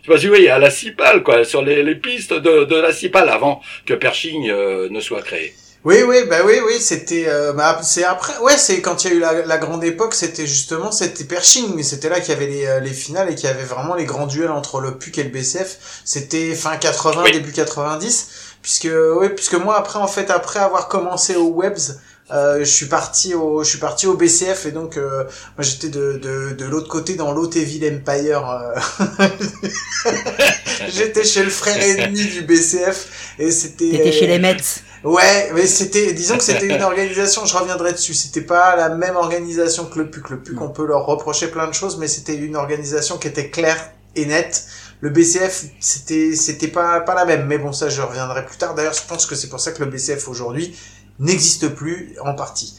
Je 0.02 0.08
sais 0.08 0.13
pas 0.15 0.20
si 0.22 0.28
voyez, 0.28 0.50
à 0.50 0.60
la 0.60 0.70
Cipale, 0.70 1.24
quoi, 1.24 1.43
sur 1.43 1.62
les, 1.62 1.84
les 1.84 1.96
pistes 1.96 2.34
de, 2.34 2.63
de 2.65 2.76
la 2.76 2.91
Cipale, 2.93 3.30
avant 3.30 3.62
que 3.86 3.93
Pershing 3.93 4.50
euh, 4.50 4.88
ne 4.89 5.00
soit 5.02 5.22
créé. 5.22 5.54
Oui, 5.84 6.02
oui, 6.06 6.17
bah 6.30 6.38
oui, 6.46 6.56
oui, 6.65 6.80
c'était, 6.80 7.26
euh, 7.28 7.54
bah, 7.54 7.80
c'est 7.82 8.04
après, 8.04 8.38
ouais, 8.39 8.58
c'est 8.58 8.82
quand 8.82 9.06
il 9.06 9.10
y 9.10 9.13
a 9.13 9.15
eu 9.15 9.20
la, 9.20 9.46
la 9.46 9.58
grande 9.58 9.84
époque, 9.86 10.13
c'était 10.13 10.46
justement, 10.48 10.91
c'était 10.91 11.24
Pershing, 11.24 11.76
mais 11.76 11.84
c'était 11.84 12.10
là 12.10 12.20
qu'il 12.20 12.34
y 12.34 12.36
avait 12.36 12.48
les, 12.48 12.65
euh, 12.65 12.80
les 12.82 12.91
finales 12.91 13.30
et 13.32 13.36
qu'il 13.36 13.46
y 13.46 13.52
avait 13.52 13.63
vraiment 13.63 13.96
les 13.96 14.04
grands 14.04 14.28
duels 14.28 14.52
entre 14.52 14.82
le 14.82 14.98
PUC 14.98 15.20
et 15.20 15.24
le 15.24 15.30
BCF. 15.30 15.78
C'était 16.04 16.56
fin 16.56 16.76
80, 16.76 17.22
Oui. 17.24 17.32
début 17.32 17.54
90, 17.54 18.30
puisque, 18.62 18.89
oui, 19.17 19.30
puisque 19.30 19.54
moi 19.54 19.78
après, 19.78 20.00
en 20.00 20.08
fait, 20.08 20.30
après 20.30 20.60
avoir 20.60 20.89
commencé 20.89 21.36
au 21.38 21.48
Webs, 21.54 22.00
je 22.30 22.63
suis 22.66 22.88
parti 22.88 23.34
au, 23.34 23.63
je 23.63 23.70
suis 23.70 23.78
parti 23.80 24.06
au 24.08 24.16
BCF 24.16 24.66
et 24.66 24.72
donc, 24.72 24.98
euh, 24.98 25.24
moi 25.24 25.62
j'étais 25.62 25.90
de, 25.90 26.20
de, 26.22 26.52
de 26.54 26.66
l'autre 26.66 26.90
côté 26.90 27.16
dans 27.16 27.32
l'Hauteville 27.32 27.86
Empire. 27.86 28.50
euh. 28.50 29.28
j'étais 30.90 31.24
chez 31.24 31.44
le 31.44 31.50
frère 31.50 31.82
ennemi 31.82 32.26
du 32.26 32.42
BCF 32.42 33.36
et 33.40 33.52
c'était. 33.52 33.92
T'étais 33.92 34.12
chez 34.12 34.26
euh, 34.26 34.28
les 34.28 34.40
Mets. 34.40 34.58
Ouais, 35.04 35.52
mais 35.54 35.68
c'était, 35.68 36.12
disons 36.13 36.38
que 36.38 36.44
c'était 36.44 36.66
une 36.66 36.82
organisation, 36.82 37.46
je 37.46 37.56
reviendrai 37.56 37.94
dessus, 37.94 38.13
c'était 38.13 38.42
pas 38.42 38.76
la 38.76 38.90
même 38.90 39.16
organisation 39.16 39.86
que 39.86 40.00
le 40.00 40.10
PUC. 40.10 40.30
Le 40.32 40.40
PUC, 40.40 40.60
on 40.60 40.70
peut 40.70 40.86
leur 40.86 41.06
reprocher 41.06 41.48
plein 41.48 41.68
de 41.68 41.74
choses, 41.74 41.98
mais 41.98 42.08
c'était 42.08 42.36
une 42.36 42.56
organisation 42.56 43.18
qui 43.18 43.28
était 43.28 43.50
claire 43.50 43.92
et 44.16 44.26
nette. 44.26 44.66
Le 45.00 45.12
BCF, 45.12 45.66
c'était, 45.80 46.36
c'était 46.36 46.68
pas, 46.68 47.00
pas 47.02 47.13
la 47.13 47.26
même, 47.26 47.46
mais 47.46 47.60
bon, 47.60 47.72
ça, 47.72 47.88
je 47.88 48.02
reviendrai 48.02 48.44
plus 48.46 48.58
tard. 48.58 48.74
D'ailleurs, 48.74 48.96
je 48.96 49.08
pense 49.08 49.28
que 49.28 49.36
c'est 49.36 49.48
pour 49.48 49.60
ça 49.60 49.72
que 49.72 49.84
le 49.84 49.90
BCF 49.92 50.28
aujourd'hui 50.28 50.76
n'existe 51.19 51.69
plus 51.69 52.15
en 52.23 52.34
partie. 52.34 52.75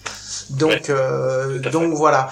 Donc, 0.51 0.71
Ouais, 0.71 0.83
euh, 0.91 1.59
donc 1.71 1.95
voilà. 1.95 2.31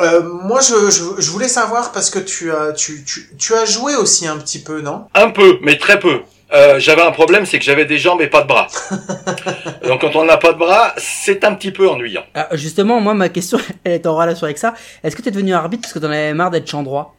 Euh, 0.00 0.22
moi, 0.22 0.60
je, 0.60 0.90
je, 0.90 1.20
je 1.20 1.30
voulais 1.30 1.48
savoir 1.48 1.92
parce 1.92 2.10
que 2.10 2.18
tu 2.18 2.50
as, 2.50 2.72
tu, 2.72 3.04
tu, 3.04 3.28
tu 3.38 3.54
as 3.54 3.64
joué 3.64 3.94
aussi 3.94 4.26
un 4.26 4.36
petit 4.38 4.58
peu, 4.60 4.80
non? 4.80 5.04
Un 5.14 5.30
peu, 5.30 5.58
mais 5.62 5.78
très 5.78 6.00
peu. 6.00 6.20
Euh, 6.52 6.78
j'avais 6.78 7.02
un 7.02 7.10
problème, 7.12 7.46
c'est 7.46 7.58
que 7.58 7.64
j'avais 7.64 7.84
des 7.84 7.98
jambes 7.98 8.20
et 8.20 8.28
pas 8.28 8.42
de 8.42 8.48
bras. 8.48 8.66
Donc 9.86 10.00
quand 10.00 10.14
on 10.16 10.24
n'a 10.24 10.36
pas 10.36 10.52
de 10.52 10.58
bras, 10.58 10.94
c'est 10.98 11.44
un 11.44 11.54
petit 11.54 11.70
peu 11.72 11.88
ennuyant. 11.88 12.22
Ah, 12.34 12.48
justement, 12.52 13.00
moi, 13.00 13.14
ma 13.14 13.28
question, 13.28 13.58
elle 13.84 13.92
est 13.92 14.06
en 14.06 14.16
relation 14.16 14.44
avec 14.44 14.58
ça. 14.58 14.74
Est-ce 15.02 15.16
que 15.16 15.22
t'es 15.22 15.30
devenu 15.30 15.54
arbitre 15.54 15.82
parce 15.82 15.92
que 15.92 15.98
t'en 15.98 16.06
avais 16.06 16.34
marre 16.34 16.50
d'être 16.50 16.68
champ 16.68 16.82
droit? 16.82 17.16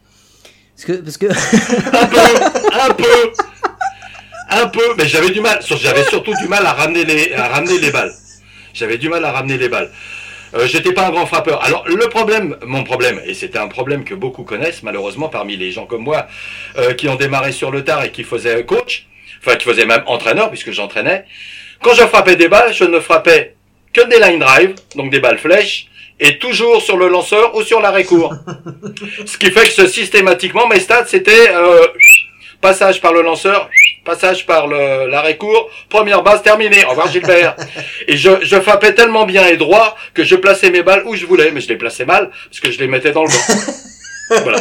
Parce 0.75 0.86
que, 0.86 0.93
parce 1.01 1.17
que, 1.17 1.28
Un 1.28 2.08
peu, 2.08 2.80
un 2.89 2.93
peu. 2.93 3.32
Un 4.62 4.68
peu, 4.68 4.96
mais 4.98 5.08
j'avais 5.08 5.30
du 5.30 5.41
mal. 5.41 5.60
J'avais 5.62 6.04
surtout 6.04 6.34
du 6.41 6.48
mal 6.48 6.65
à 6.65 6.74
ramener 6.74 7.06
les, 7.06 7.34
à 7.34 7.48
ramener 7.48 7.80
les 7.80 7.91
balles. 7.91 8.13
J'avais 8.74 8.98
du 8.98 9.10
mal 9.10 9.24
à 9.24 9.32
ramener 9.32 9.58
les 9.58 9.70
balles. 9.70 9.91
Euh, 10.54 10.68
J'étais 10.68 10.94
pas 10.94 11.08
un 11.08 11.12
grand 11.12 11.26
frappeur. 11.26 11.63
Alors 11.63 11.86
le 11.88 12.08
problème, 12.08 12.58
mon 12.65 12.84
problème, 12.84 13.22
et 13.26 13.34
c'était 13.34 13.58
un 13.58 13.68
problème 13.68 14.04
que 14.04 14.13
beaucoup 14.13 14.44
connaissent 14.44 14.84
malheureusement 14.84 15.30
parmi 15.30 15.58
les 15.58 15.72
gens 15.72 15.86
comme 15.86 16.04
moi 16.04 16.28
euh, 16.78 16.94
qui 16.94 17.10
ont 17.10 17.15
démarré 17.15 17.52
sur 17.52 17.72
le 17.72 17.84
tard 17.84 18.04
et 18.04 18.12
qui 18.12 18.24
faisaient 18.24 18.63
coach, 18.63 19.08
enfin 19.41 19.56
qui 19.58 19.65
faisaient 19.65 19.86
même 19.86 20.04
entraîneur 20.06 20.50
puisque 20.50 20.72
j'entraînais. 20.72 21.26
Quand 21.82 21.94
je 21.94 22.04
frappais 22.04 22.36
des 22.36 22.48
balles, 22.48 22.74
je 22.74 22.86
ne 22.86 23.00
frappais 23.00 23.56
que 23.94 24.02
des 24.08 24.20
line 24.20 24.39
drive, 24.39 24.76
donc 24.96 25.12
des 25.12 25.20
balles 25.20 25.38
flèches, 25.38 25.88
et 26.20 26.38
toujours 26.39 26.82
sur 26.82 26.98
le 26.98 27.08
lanceur 27.08 27.56
ou 27.56 27.62
sur 27.62 27.82
l'arrêt 27.82 28.06
court. 28.06 28.34
Ce 29.26 29.38
qui 29.38 29.52
fait 29.52 29.68
que 29.68 29.88
systématiquement 29.88 30.68
mes 30.68 30.80
stats 30.80 31.06
c'était 31.06 31.50
euh, 31.52 31.86
passage 32.62 33.02
par 33.02 33.13
le 33.13 33.22
lanceur, 33.22 33.70
passage 34.06 34.46
par 34.46 34.68
le- 34.68 35.08
l'arrêt 35.08 35.36
court, 35.36 35.70
première 35.89 36.24
base 36.24 36.41
terminée. 36.41 36.86
Au 36.86 36.89
revoir 36.91 37.12
Gilbert. 37.12 37.56
Et 38.08 38.15
je, 38.15 38.30
je 38.44 38.60
frappais 38.62 38.94
tellement 38.94 39.26
bien 39.26 39.46
et 39.48 39.58
droit 39.58 39.98
que 40.13 40.24
je 40.24 40.36
plaçais 40.38 40.70
mes 40.70 40.84
balles 40.84 41.04
où 41.06 41.15
je 41.15 41.26
voulais, 41.26 41.52
mais 41.52 41.60
je 41.60 41.68
les 41.68 41.76
plaçais 41.76 42.06
mal 42.06 42.30
parce 42.46 42.62
que 42.62 42.72
je 42.72 42.80
les 42.80 42.88
mettais 42.88 43.12
dans 43.12 43.24
le 43.24 43.30
banc. 43.30 44.39
voilà. 44.44 44.60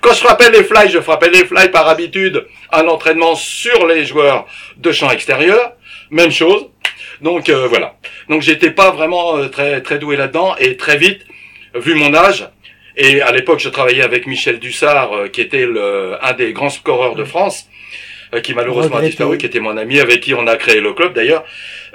Quand 0.00 0.12
je 0.12 0.18
frappais 0.18 0.50
les 0.50 0.64
fly, 0.64 0.90
je 0.90 1.00
frappais 1.00 1.30
les 1.30 1.44
fly 1.46 1.70
par 1.70 1.88
habitude, 1.88 2.46
un 2.72 2.86
entraînement 2.88 3.34
sur 3.34 3.86
les 3.86 4.04
joueurs 4.04 4.46
de 4.76 4.92
champ 4.92 5.10
extérieur, 5.10 5.72
même 6.10 6.30
chose. 6.30 6.66
Donc 7.20 7.48
euh, 7.48 7.66
voilà. 7.68 7.94
Donc 8.28 8.42
j'étais 8.42 8.70
pas 8.70 8.90
vraiment 8.90 9.36
euh, 9.36 9.48
très 9.48 9.80
très 9.80 9.98
doué 9.98 10.16
là-dedans 10.16 10.56
et 10.58 10.76
très 10.76 10.96
vite, 10.98 11.22
vu 11.74 11.94
mon 11.94 12.12
âge, 12.14 12.48
et 12.96 13.20
à 13.22 13.32
l'époque 13.32 13.60
je 13.60 13.68
travaillais 13.68 14.02
avec 14.02 14.26
Michel 14.26 14.58
Dussard, 14.58 15.12
euh, 15.12 15.28
qui 15.28 15.40
était 15.40 15.66
le, 15.66 16.16
un 16.22 16.32
des 16.32 16.52
grands 16.52 16.70
scoreurs 16.70 17.14
de 17.14 17.24
France, 17.24 17.66
euh, 18.34 18.40
qui 18.40 18.54
malheureusement 18.54 18.94
a 18.96 18.98
Regretté. 18.98 19.10
disparu, 19.10 19.38
qui 19.38 19.46
était 19.46 19.60
mon 19.60 19.76
ami, 19.76 20.00
avec 20.00 20.20
qui 20.20 20.34
on 20.34 20.46
a 20.46 20.56
créé 20.56 20.80
le 20.80 20.92
club 20.92 21.12
d'ailleurs. 21.14 21.44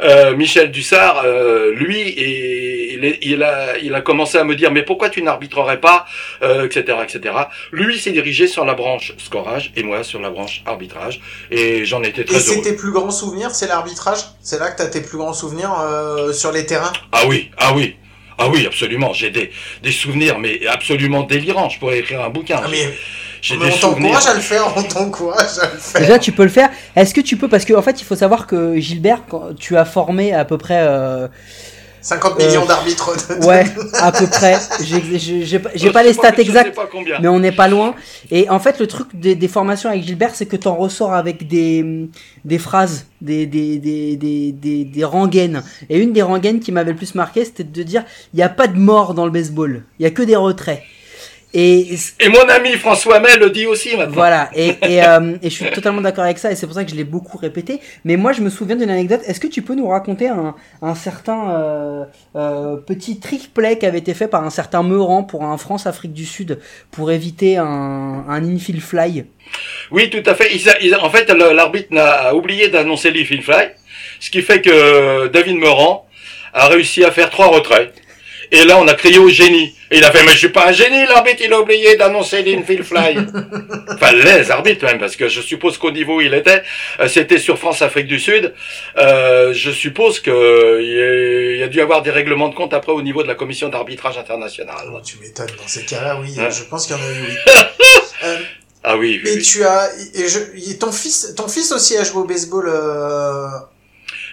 Euh, 0.02 0.34
Michel 0.36 0.72
Dussard, 0.72 1.24
euh, 1.26 1.74
lui, 1.74 2.00
et, 2.00 2.94
il, 2.94 3.04
est- 3.04 3.20
il 3.22 3.44
a, 3.44 3.78
il 3.80 3.94
a 3.94 4.00
commencé 4.02 4.38
à 4.38 4.46
me 4.46 4.56
dire 4.56 4.72
mais 4.72 4.84
pourquoi 4.84 5.10
tu 5.10 5.22
n'arbitrerais 5.22 5.82
pas, 5.82 6.06
euh, 6.42 6.66
etc., 6.66 6.98
etc. 7.04 7.36
Lui 7.74 8.00
s'est 8.00 8.12
dirigé 8.12 8.48
sur 8.48 8.64
la 8.64 8.74
branche 8.76 9.14
scorage 9.18 9.72
et 9.76 9.84
moi 9.84 10.04
sur 10.04 10.22
la 10.22 10.30
branche 10.30 10.64
arbitrage, 10.66 11.20
et 11.52 11.84
j'en 11.84 12.04
étais 12.04 12.22
Et 12.22 12.26
très 12.26 12.40
c'est 12.40 12.54
heureux. 12.56 12.64
tes 12.64 12.76
plus 12.78 12.92
grands 12.92 13.12
souvenirs, 13.12 13.52
c'est 13.52 13.68
l'arbitrage? 13.68 14.20
C'est 14.42 14.60
là 14.60 14.72
que 14.72 14.78
t'as 14.78 14.88
tes 14.88 15.02
plus 15.02 15.18
grands 15.18 15.34
souvenirs 15.34 15.74
euh, 15.82 16.32
sur 16.32 16.54
les 16.54 16.66
terrains? 16.66 16.94
Ah 17.12 17.24
oui, 17.28 17.52
ah 17.58 17.74
oui. 17.76 17.96
Ah 18.40 18.48
oui, 18.50 18.66
absolument. 18.66 19.14
J'ai 19.14 19.30
des, 19.32 19.52
des 19.84 19.92
souvenirs, 19.92 20.40
mais 20.40 20.66
absolument 20.68 21.24
délirants. 21.24 21.70
Je 21.70 21.78
pourrais 21.80 22.00
écrire 22.00 22.22
un 22.24 22.30
bouquin. 22.30 22.60
Ah, 22.64 22.68
mais, 22.72 22.88
J'ai 23.42 23.58
mais 23.58 23.66
des 23.70 23.74
on 23.76 23.78
t'encourage 23.78 24.26
à 24.28 24.34
le 24.34 24.40
faire, 24.40 24.74
on 24.76 24.84
t'encourage 24.84 25.60
à 25.62 25.66
le 25.74 25.78
faire. 25.78 26.02
Déjà, 26.02 26.20
tu 26.20 26.32
peux 26.32 26.44
le 26.44 26.50
faire. 26.50 26.70
Est-ce 26.96 27.14
que 27.14 27.22
tu 27.22 27.38
peux 27.38 27.48
Parce 27.48 27.66
que 27.66 27.74
en 27.74 27.82
fait, 27.82 28.02
il 28.02 28.06
faut 28.06 28.16
savoir 28.16 28.48
que 28.48 28.80
Gilbert, 28.80 29.24
quand 29.30 29.56
tu 29.58 29.76
as 29.78 29.86
formé 29.86 30.34
à 30.34 30.46
peu 30.46 30.58
près. 30.58 30.80
euh, 30.82 31.28
50 32.02 32.40
Euh, 32.40 32.48
millions 32.48 32.66
d'arbitres. 32.66 33.16
de- 33.40 33.46
Ouais, 33.46 33.66
à 33.94 34.12
peu 34.12 34.28
près. 34.28 34.58
J'ai- 34.84 35.02
pas- 35.60 35.70
sais 35.76 36.04
les 36.04 36.14
stats 36.14 36.34
exactes. 36.38 36.78
Mais 37.22 37.28
on 37.28 37.40
n'est 37.40 37.52
pas 37.52 37.68
loin. 37.68 37.96
Et 38.32 38.50
en 38.50 38.60
fait, 38.60 38.80
le 38.80 38.88
truc 38.88 39.08
des, 39.14 39.36
des 39.36 39.48
formations 39.48 39.90
avec 39.90 40.04
Gilbert, 40.04 40.32
c'est 40.34 40.46
que 40.46 40.56
t'en 40.56 40.76
ressors 40.76 41.14
avec 41.14 41.48
des, 41.48 42.10
des 42.46 42.58
phrases, 42.58 43.06
des, 43.22 43.46
des, 43.46 43.78
des, 43.80 44.16
des, 44.16 44.52
des, 44.52 44.86
des 44.86 45.04
rengaines. 45.04 45.64
Et 45.90 46.00
une 46.00 46.14
des 46.14 46.22
rengaines 46.22 46.60
qui 46.60 46.72
m'avait 46.72 46.92
le 46.92 46.98
plus 46.98 47.16
marqué, 47.16 47.44
c'était 47.46 47.64
de 47.64 47.84
dire 47.84 48.04
il 48.34 48.38
n'y 48.38 48.44
a 48.44 48.50
pas 48.50 48.68
de 48.68 48.78
mort 48.78 49.14
dans 49.14 49.26
le 49.26 49.32
baseball. 49.32 49.84
Il 50.00 50.04
y 50.04 50.06
a 50.06 50.12
que 50.12 50.24
des 50.24 50.36
retraits. 50.36 50.82
Et 51.54 51.96
Et 52.20 52.30
mon 52.30 52.48
ami 52.48 52.74
François 52.74 53.20
May 53.20 53.36
le 53.38 53.50
dit 53.50 53.66
aussi 53.66 53.98
maintenant. 53.98 54.14
voilà, 54.14 54.52
et, 54.56 54.76
et, 54.88 55.04
euh, 55.04 55.36
et 55.42 55.50
je 55.50 55.56
suis 55.56 55.72
totalement 55.72 56.02
d'accord 56.02 56.24
avec 56.24 56.38
ça, 56.38 56.52
et 56.52 56.56
c'est 56.56 56.68
pour 56.68 56.76
ça 56.76 56.84
que 56.84 56.92
je 56.92 56.96
l'ai 56.96 57.04
beaucoup 57.04 57.40
répété. 57.40 57.80
Mais 58.06 58.18
moi, 58.18 58.34
je 58.34 58.42
me 58.42 58.50
souviens 58.52 58.76
d'une 58.76 58.90
anecdote. 58.92 59.22
Est-ce 59.26 59.40
que 59.40 59.48
tu 59.48 59.64
peux 59.64 59.74
nous 59.74 59.88
raconter 59.88 60.28
un, 60.28 60.54
un 60.84 60.94
certain 60.96 61.50
euh, 61.52 62.04
euh, 62.36 62.76
petit 62.78 63.20
trick 63.20 63.52
play 63.54 63.80
qui 63.80 63.88
avait 63.88 63.98
été 63.98 64.14
fait 64.14 64.28
par 64.28 64.44
un 64.44 64.52
certain 64.52 64.84
Meurant 64.84 65.24
pour 65.24 65.44
un 65.44 65.58
France-Afrique 65.58 66.14
du 66.14 66.26
Sud 66.26 66.60
pour 66.92 67.12
éviter 67.12 67.58
un, 67.58 67.66
un 68.28 68.44
infield 68.46 68.82
fly? 68.82 69.26
Oui, 69.92 70.12
tout 70.12 70.24
à 70.30 70.36
fait. 70.36 70.56
Il 70.56 70.70
a- 70.70 70.80
il 70.82 70.94
a- 70.94 71.04
en 71.04 71.10
fait, 71.10 71.28
l'arbitre 71.32 71.88
n'a 71.92 72.36
oublié 72.36 72.68
d'annoncer 72.70 73.10
les 73.10 73.26
field 73.26 73.42
fly, 73.44 73.70
ce 74.20 74.30
qui 74.30 74.44
fait 74.44 74.62
que 74.62 75.28
David 75.30 75.58
Meurant 75.58 76.06
a 76.54 76.68
réussi 76.68 77.04
à 77.04 77.10
faire 77.12 77.30
trois 77.32 77.48
retraits. 77.48 77.92
Et 78.52 78.66
là, 78.66 78.78
on 78.80 78.88
a 78.88 78.94
crié 78.96 79.20
au 79.20 79.30
génie. 79.30 79.76
Et 79.92 79.98
il 79.98 80.04
a 80.04 80.12
fait, 80.12 80.24
mais 80.24 80.32
je 80.34 80.38
suis 80.38 80.50
pas 80.50 80.68
un 80.68 80.72
génie, 80.72 81.06
l'arbitre, 81.08 81.42
il 81.44 81.52
a 81.54 81.60
oublié 81.60 81.96
d'annoncer 81.96 82.42
l'infield 82.44 82.84
fly. 82.84 83.18
enfin, 83.94 84.12
les 84.14 84.50
arbitres 84.52 84.86
même, 84.86 85.00
parce 85.00 85.16
que 85.16 85.28
je 85.28 85.42
suppose 85.42 85.78
qu'au 85.78 85.92
niveau 85.92 86.18
où 86.18 86.22
il 86.22 86.34
était, 86.34 86.62
euh, 87.00 87.08
c'était 87.08 87.38
sur 87.40 87.58
France-Afrique 87.58 88.08
du 88.08 88.20
Sud. 88.20 88.54
Euh, 88.98 89.54
je 89.54 89.72
suppose 89.72 90.20
que 90.20 90.80
il 90.82 90.88
y 90.88 91.02
a- 91.02 91.54
il 91.56 91.60
y 91.60 91.64
a 91.64 91.68
dû 91.68 91.82
avoir 91.82 92.02
des 92.02 92.12
règlements 92.12 92.50
de 92.50 92.56
compte 92.56 92.74
après 92.74 92.92
au 92.92 93.02
niveau 93.02 93.24
de 93.24 93.28
la 93.28 93.36
commission 93.36 93.70
d'arbitrage 93.70 94.18
international. 94.18 94.78
Oh, 94.94 95.00
tu 95.04 95.18
m'étonnes, 95.20 95.48
dans 95.58 95.68
ces 95.68 95.86
cas-là, 95.86 96.20
oui, 96.22 96.34
Ouais. 96.38 96.50
je 96.52 96.64
pense 96.64 96.88
qu'il 96.88 96.96
y 96.96 97.00
en 97.00 97.02
a 97.04 97.12
eu, 97.12 97.24
oui. 97.28 97.36
Euh, 98.26 98.38
Ah 98.84 98.98
oui, 98.98 99.22
oui, 99.24 99.30
et 99.30 99.36
oui. 99.36 99.42
tu 99.42 99.64
as, 99.64 99.90
et 100.16 100.28
je, 100.28 100.40
et 100.72 100.78
ton 100.78 100.92
fils, 100.92 101.34
ton 101.38 101.48
fils 101.48 101.72
aussi 101.72 101.96
a 101.98 102.04
joué 102.04 102.22
au 102.22 102.26
baseball, 102.26 102.68
euh, 102.68 103.48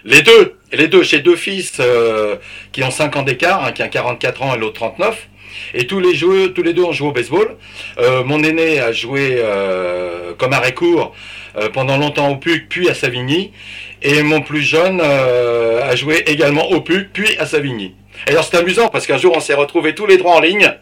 Les 0.04 0.22
deux, 0.22 0.54
les 0.72 0.88
deux, 0.88 1.02
j'ai 1.02 1.20
deux 1.20 1.36
fils 1.36 1.78
euh, 1.80 2.36
qui 2.72 2.82
ont 2.84 2.90
5 2.90 3.16
ans 3.16 3.22
d'écart, 3.22 3.64
un 3.64 3.72
qui 3.72 3.82
a 3.82 3.88
44 3.88 4.42
ans 4.42 4.54
et 4.54 4.58
l'autre 4.58 4.74
39. 4.74 5.28
Et 5.74 5.86
tous 5.86 6.00
les 6.00 6.14
joueurs, 6.14 6.52
tous 6.54 6.62
les 6.62 6.72
deux 6.72 6.84
ont 6.84 6.92
joué 6.92 7.08
au 7.08 7.12
baseball. 7.12 7.56
Euh, 7.98 8.24
mon 8.24 8.42
aîné 8.42 8.80
a 8.80 8.92
joué 8.92 9.36
euh, 9.38 10.32
comme 10.38 10.52
arrêt 10.52 10.74
court 10.74 11.14
euh, 11.56 11.68
pendant 11.70 11.96
longtemps 11.96 12.28
au 12.30 12.36
PUC, 12.36 12.68
puis 12.68 12.88
à 12.88 12.94
Savigny. 12.94 13.52
Et 14.02 14.22
mon 14.22 14.42
plus 14.42 14.62
jeune 14.62 15.00
euh, 15.02 15.82
a 15.90 15.96
joué 15.96 16.22
également 16.26 16.70
au 16.70 16.80
PUC, 16.80 17.08
puis 17.12 17.36
à 17.38 17.46
Savigny. 17.46 17.94
Et 18.26 18.30
alors 18.30 18.44
c'est 18.44 18.56
amusant 18.56 18.88
parce 18.88 19.06
qu'un 19.06 19.18
jour 19.18 19.34
on 19.36 19.40
s'est 19.40 19.54
retrouvés 19.54 19.94
tous 19.94 20.06
les 20.06 20.18
trois 20.18 20.36
en 20.36 20.40
ligne. 20.40 20.72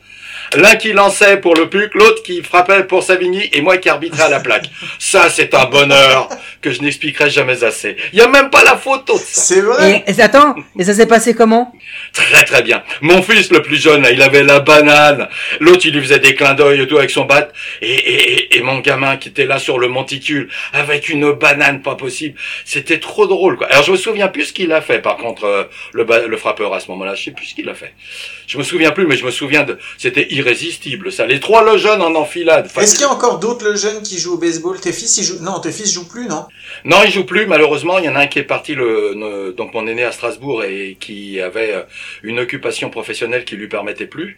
L'un 0.57 0.77
qui 0.77 0.93
lançait 0.93 1.39
pour 1.39 1.55
le 1.55 1.69
PUC, 1.69 1.95
l'autre 1.95 2.23
qui 2.23 2.43
frappait 2.43 2.85
pour 2.85 3.03
Savigny 3.03 3.49
et 3.53 3.61
moi 3.61 3.77
qui 3.79 3.89
arbitrais 3.89 4.23
à 4.25 4.29
la 4.29 4.41
plaque. 4.41 4.67
Ça, 4.99 5.29
c'est 5.31 5.55
un 5.55 5.65
bonheur 5.67 6.29
que 6.61 6.71
je 6.73 6.81
n'expliquerai 6.83 7.31
jamais 7.31 7.63
assez. 7.65 7.97
Il 8.13 8.19
y 8.19 8.23
a 8.23 8.29
même 8.29 8.51
pas 8.51 8.63
la 8.65 8.77
photo 8.77 9.15
de 9.15 9.19
ça. 9.19 9.43
c'est 9.43 9.61
vrai. 9.61 10.05
Et, 10.07 10.21
attends, 10.23 10.55
et 10.79 10.85
ça 10.85 10.95
s'est 10.95 11.07
passé 11.07 11.35
comment? 11.35 11.73
Très 12.13 12.45
très 12.45 12.63
bien. 12.63 12.83
Mon 13.03 13.23
fils 13.23 13.51
le 13.51 13.61
plus 13.63 13.77
jeune, 13.77 14.03
là, 14.03 14.11
il 14.13 14.23
avait 14.23 14.43
la 14.43 14.61
banane. 14.61 15.29
L'autre, 15.61 15.83
il 15.85 15.93
lui 15.95 16.01
faisait 16.01 16.19
des 16.21 16.35
clins 16.35 16.55
d'œil 16.55 16.81
et 16.81 16.87
tout 16.87 16.97
avec 16.97 17.11
son 17.11 17.25
bat. 17.25 17.49
Et, 17.83 17.93
et, 17.93 18.33
et- 18.33 18.57
et 18.57 18.63
mon 18.63 18.79
gamin 18.79 19.17
qui 19.17 19.29
était 19.31 19.47
là 19.47 19.59
sur 19.59 19.79
le 19.79 19.89
monticule 19.89 20.49
avec 20.73 21.09
une 21.09 21.33
banane 21.33 21.83
pas 21.83 21.97
possible. 21.97 22.39
C'était 22.65 23.01
trop 23.01 23.27
drôle. 23.27 23.57
Quoi. 23.57 23.67
Alors 23.67 23.83
je 23.83 23.93
me 23.93 23.97
souviens 23.97 24.29
plus 24.29 24.45
ce 24.47 24.53
qu'il 24.53 24.73
a 24.73 24.81
fait. 24.81 25.01
Par 25.01 25.17
contre, 25.17 25.45
euh, 25.45 25.65
le, 25.93 26.07
le 26.29 26.37
frappeur 26.37 26.73
à 26.73 26.81
ce 26.81 26.89
moment-là, 26.93 27.15
je 27.15 27.25
sais 27.25 27.31
plus 27.33 27.47
ce 27.47 27.55
qu'il 27.55 27.69
a 27.69 27.75
fait. 27.75 27.93
Je 28.47 28.59
me 28.59 28.63
souviens 28.63 28.91
plus, 28.93 29.07
mais 29.07 29.17
je 29.17 29.25
me 29.25 29.31
souviens 29.31 29.65
de. 29.65 29.79
C'était 29.99 30.27
irrésistible 30.45 31.11
ça. 31.11 31.27
Les 31.27 31.41
trois 31.41 31.65
le 31.65 31.79
jeunes 31.79 32.03
en 32.03 32.15
enfilade. 32.15 32.67
Enfin, 32.67 32.83
Est-ce 32.83 32.95
qu'il 32.95 33.03
y 33.03 33.05
a 33.05 33.11
encore 33.11 33.39
d'autres 33.39 33.65
le 33.65 33.77
jeunes 33.77 34.03
qui 34.03 34.19
jouent 34.19 34.35
au 34.35 34.39
baseball? 34.39 34.79
Tes 34.81 34.93
fils, 34.93 35.17
ils 35.19 35.25
jouent 35.25 35.43
Non, 35.43 35.61
tes 35.61 35.73
fils 35.73 35.93
jouent 35.93 36.09
plus, 36.09 36.27
non? 36.27 36.45
Non, 36.85 36.99
il 37.05 37.11
joue 37.11 37.25
plus 37.25 37.47
malheureusement. 37.47 37.99
Il 37.99 38.05
y 38.05 38.09
en 38.09 38.17
a 38.17 38.21
un 38.21 38.27
qui 38.27 38.39
est 38.39 38.45
parti, 38.45 38.75
le, 38.75 39.55
donc 39.57 39.73
mon 39.75 39.87
aîné 39.87 40.05
à 40.05 40.13
Strasbourg 40.13 40.65
et 40.65 40.97
qui 41.01 41.41
avait 41.41 41.73
euh, 41.73 41.83
une 42.23 42.39
occupation 42.41 42.91
professionnelle 42.91 43.45
qui 43.45 43.57
lui 43.57 43.69
permettait 43.69 44.07
plus, 44.07 44.37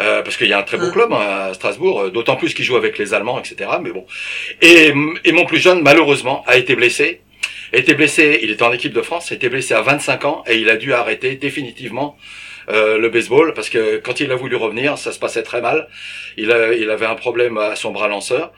euh, 0.00 0.22
parce 0.22 0.36
qu'il 0.36 0.48
y 0.48 0.52
a 0.52 0.58
un 0.58 0.62
très 0.62 0.78
beau 0.78 0.86
Mm. 0.86 0.92
club 0.92 1.12
hein, 1.12 1.48
à 1.50 1.54
Strasbourg, 1.54 2.00
euh, 2.02 2.10
d'autant 2.10 2.36
plus 2.36 2.54
qu'il 2.54 2.64
joue 2.64 2.76
avec 2.76 2.98
les 2.98 3.14
Allemands, 3.14 3.38
etc. 3.38 3.70
Mais 3.82 3.90
bon. 3.90 4.06
Et, 4.60 4.92
et 5.24 5.32
mon 5.32 5.44
plus 5.44 5.58
jeune 5.58 5.82
malheureusement 5.82 6.44
a 6.46 6.56
été 6.56 6.74
blessé. 6.74 7.20
A 7.74 7.78
été 7.78 7.94
blessé. 7.94 8.40
Il 8.42 8.50
était 8.50 8.62
en 8.64 8.72
équipe 8.72 8.92
de 8.92 9.02
France. 9.02 9.32
A 9.32 9.34
été 9.34 9.48
blessé 9.48 9.74
à 9.74 9.80
25 9.82 10.24
ans 10.24 10.44
et 10.46 10.56
il 10.58 10.68
a 10.68 10.76
dû 10.76 10.92
arrêter 10.92 11.36
définitivement. 11.36 12.16
Euh, 12.72 12.98
le 12.98 13.08
baseball 13.10 13.54
parce 13.54 13.68
que 13.68 13.98
quand 13.98 14.20
il 14.20 14.32
a 14.32 14.36
voulu 14.36 14.56
revenir 14.56 14.98
ça 14.98 15.12
se 15.12 15.18
passait 15.18 15.42
très 15.42 15.60
mal 15.60 15.88
il, 16.36 16.50
a- 16.50 16.72
il 16.72 16.88
avait 16.90 17.06
un 17.06 17.14
problème 17.14 17.58
à 17.58 17.76
son 17.76 17.90
bras 17.92 18.08
lanceur 18.08 18.52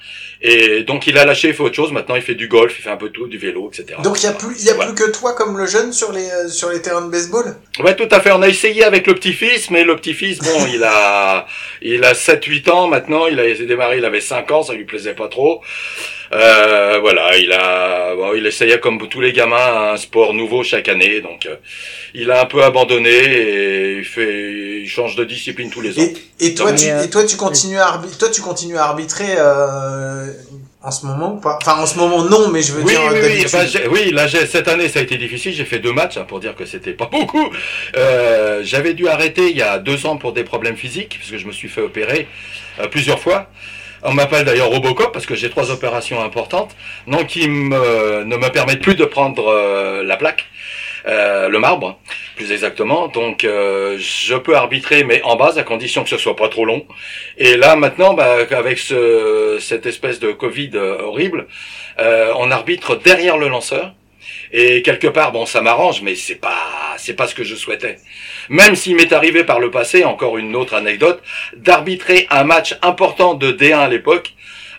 et 0.47 0.83
donc 0.83 1.07
il 1.07 1.17
a 1.17 1.25
lâché, 1.25 1.49
il 1.49 1.55
fait 1.55 1.63
autre 1.63 1.75
chose. 1.75 1.91
Maintenant, 1.91 2.17
il 2.17 2.23
fait 2.23 2.35
du 2.35 2.49
golf, 2.49 2.75
il 2.79 2.83
fait 2.83 2.91
un 2.91 2.99
peu 2.99 3.09
tout, 3.09 3.27
du 3.29 3.39
vélo, 3.39 3.71
etc. 3.73 3.99
Donc 4.03 4.21
il 4.23 4.27
y 4.27 4.29
a 4.29 4.33
plus, 4.33 4.55
il 4.61 4.67
y 4.67 4.71
a 4.71 4.75
plus 4.75 4.95
que 4.95 5.11
toi 5.11 5.33
comme 5.33 5.57
le 5.57 5.65
jeune 5.67 5.91
sur 5.93 6.13
les 6.13 6.29
euh, 6.29 6.49
sur 6.49 6.69
les 6.69 6.83
terrains 6.83 7.01
de 7.07 7.11
baseball? 7.11 7.57
Ouais, 7.81 7.97
tout 7.97 8.09
à 8.11 8.21
fait. 8.21 8.31
On 8.31 8.43
a 8.43 8.49
essayé 8.49 8.85
avec 8.85 9.07
le 9.07 9.15
petit-fils, 9.15 9.71
mais 9.71 9.85
le 9.85 9.97
petit-fils, 9.97 10.41
bon, 10.41 10.67
il 10.75 10.85
a, 10.85 11.47
il 11.81 12.05
a 12.05 12.13
7-8 12.13 12.71
ans 12.71 12.89
maintenant. 12.89 13.27
Il 13.27 13.41
a 13.41 13.55
démarré, 13.55 13.97
il 13.99 14.05
avait 14.05 14.21
5 14.21 14.51
ans, 14.51 14.63
ça 14.63 14.75
lui 14.75 14.85
plaisait 14.85 15.15
pas 15.15 15.29
trop. 15.29 15.63
Euh, 16.35 16.99
voilà, 17.01 17.37
il 17.37 17.53
a, 17.53 18.15
bon, 18.17 18.35
il 18.35 18.45
essayait 18.47 18.81
comme 18.81 19.09
tous 19.09 19.21
les 19.21 19.33
gamins 19.33 19.93
un 19.93 19.97
sport 19.97 20.35
nouveau 20.35 20.65
chaque 20.65 20.89
année, 20.89 21.21
donc 21.21 21.47
euh, 21.47 21.55
il 22.13 22.31
a 22.33 22.43
un 22.43 22.47
peu 22.47 22.63
abandonné 22.65 23.11
et 23.13 23.99
il 23.99 24.05
fait, 24.05 24.81
il 24.83 24.89
change 24.89 25.15
de 25.15 25.23
discipline 25.25 25.71
tous 25.71 25.81
les 25.81 25.97
ans. 25.99 26.03
Et, 26.41 26.47
et 26.49 26.55
toi 26.55 26.73
tu 26.73 26.87
euh, 26.91 27.05
et 27.05 27.11
toi 27.11 27.25
tu 27.25 27.37
continues 27.37 27.79
à 27.79 27.87
arbitrer, 27.87 28.19
toi 28.19 28.29
tu 28.31 28.41
continues 28.41 28.77
à 28.77 28.85
arbitrer 28.85 29.27
euh, 29.39 30.33
en 30.83 30.91
ce 30.91 31.07
moment 31.07 31.35
ou 31.35 31.41
pas? 31.41 31.57
Enfin 31.63 31.81
en 31.81 31.87
ce 31.87 31.97
moment 31.99 32.25
non, 32.25 32.49
mais 32.49 32.63
je 32.63 32.73
veux 32.73 32.83
Oui, 32.83 32.93
dire 32.93 33.01
oui, 33.13 33.19
oui, 33.23 33.47
j'ai- 33.69 33.87
oui, 33.87 34.11
là, 34.11 34.27
cette 34.29 34.67
année, 34.69 34.89
ça 34.89 34.99
a 34.99 35.03
été 35.03 35.17
difficile. 35.17 35.53
J'ai 35.55 35.65
fait 35.65 35.79
deux 35.79 35.93
matchs, 35.93 36.17
hein, 36.17 36.25
pour 36.27 36.41
dire 36.41 36.55
que 36.57 36.67
c'était 36.67 36.93
pas 36.95 37.07
beaucoup. 37.13 37.49
Euh, 37.97 38.61
J'avais 38.65 38.95
dû 38.95 39.07
arrêter 39.09 39.51
il 39.51 39.57
y 39.57 39.63
a 39.63 39.79
deux 39.79 40.05
ans 40.07 40.17
pour 40.17 40.33
des 40.33 40.43
problèmes 40.45 40.77
physiques, 40.77 41.17
parce 41.19 41.31
que 41.31 41.39
je 41.39 41.47
me 41.47 41.53
suis 41.53 41.69
fait 41.69 41.81
opérer 41.81 42.27
euh, 42.81 42.89
plusieurs 42.89 43.21
fois. 43.21 43.49
On 44.07 44.13
m'appelle 44.13 44.45
d'ailleurs 44.45 44.69
Robocop 44.69 45.13
parce 45.13 45.25
que 45.25 45.35
j'ai 45.35 45.49
trois 45.49 45.71
opérations 45.71 46.23
importantes, 46.23 46.77
non 47.07 47.25
qui 47.25 47.49
ne 47.49 48.25
me 48.37 48.49
permettent 48.51 48.83
plus 48.83 48.97
de 48.97 49.07
prendre 49.07 49.49
euh, 49.49 50.03
la 50.03 50.19
plaque, 50.19 50.45
euh, 51.07 51.49
le 51.49 51.59
marbre, 51.59 51.99
plus 52.37 52.53
exactement. 52.53 53.09
Donc 53.09 53.45
euh, 53.45 53.97
je 53.99 54.35
peux 54.35 54.57
arbitrer, 54.57 55.05
mais 55.05 55.23
en 55.23 55.37
base, 55.37 55.57
à 55.57 55.63
condition 55.63 56.03
que 56.03 56.11
ce 56.11 56.19
soit 56.19 56.37
pas 56.37 56.51
trop 56.51 56.67
long. 56.67 56.87
Et 57.39 57.57
là 57.57 57.77
maintenant, 57.77 58.13
bah, 58.13 58.37
avec 58.51 58.79
ce, 58.79 59.57
cette 59.59 59.87
espèce 59.87 60.21
de 60.21 60.33
Covid 60.33 60.73
euh, 60.75 60.99
horrible, 61.01 61.47
on 61.99 62.51
arbitre 62.51 62.97
derrière 62.97 63.39
le 63.39 63.49
lanceur. 63.49 63.95
Et 64.53 64.83
quelque 64.83 65.09
part, 65.09 65.33
bon, 65.33 65.47
ça 65.47 65.63
m'arrange, 65.63 66.03
mais 66.03 66.15
c'est 66.15 66.37
pas, 66.37 66.95
c'est 66.97 67.15
pas 67.15 67.27
ce 67.27 67.35
que 67.35 67.45
je 67.45 67.55
souhaitais. 67.55 67.99
Même 68.49 68.77
s'il 68.77 68.97
m'est 68.97 69.13
arrivé 69.13 69.45
par 69.45 69.61
le 69.61 69.71
passé, 69.71 70.05
encore 70.05 70.39
une 70.39 70.57
autre 70.57 70.75
anecdote, 70.75 71.23
d'arbitrer 71.57 72.27
un 72.31 72.45
match 72.45 72.77
important 72.83 73.35
de 73.35 73.53
D1 73.53 73.77
à 73.77 73.89
l'époque, 73.89 74.35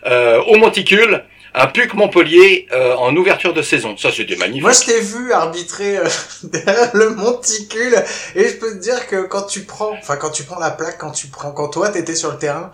euh, 0.06 0.40
au 0.46 0.56
Monticule, 0.56 1.24
un 1.58 1.66
PUC 1.68 1.94
Montpellier 1.94 2.66
euh, 2.72 2.94
en 2.96 3.16
ouverture 3.16 3.54
de 3.54 3.62
saison. 3.62 3.96
Ça, 3.96 4.12
c'était 4.12 4.36
magnifique. 4.36 4.62
Moi, 4.62 4.72
je 4.72 4.84
t'ai 4.84 5.00
vu 5.00 5.32
arbitrer 5.32 5.96
euh, 5.96 6.08
le 6.92 7.10
monticule 7.10 7.96
et 8.34 8.48
je 8.48 8.54
peux 8.56 8.72
te 8.72 8.78
dire 8.78 9.06
que 9.06 9.22
quand 9.22 9.44
tu 9.44 9.62
prends, 9.62 9.92
enfin 9.92 10.16
quand 10.16 10.30
tu 10.30 10.42
prends 10.44 10.60
la 10.60 10.70
plaque, 10.70 10.98
quand 10.98 11.12
tu 11.12 11.28
prends, 11.28 11.52
quand 11.52 11.68
toi 11.68 11.88
t'étais 11.88 12.14
sur 12.14 12.30
le 12.30 12.38
terrain, 12.38 12.70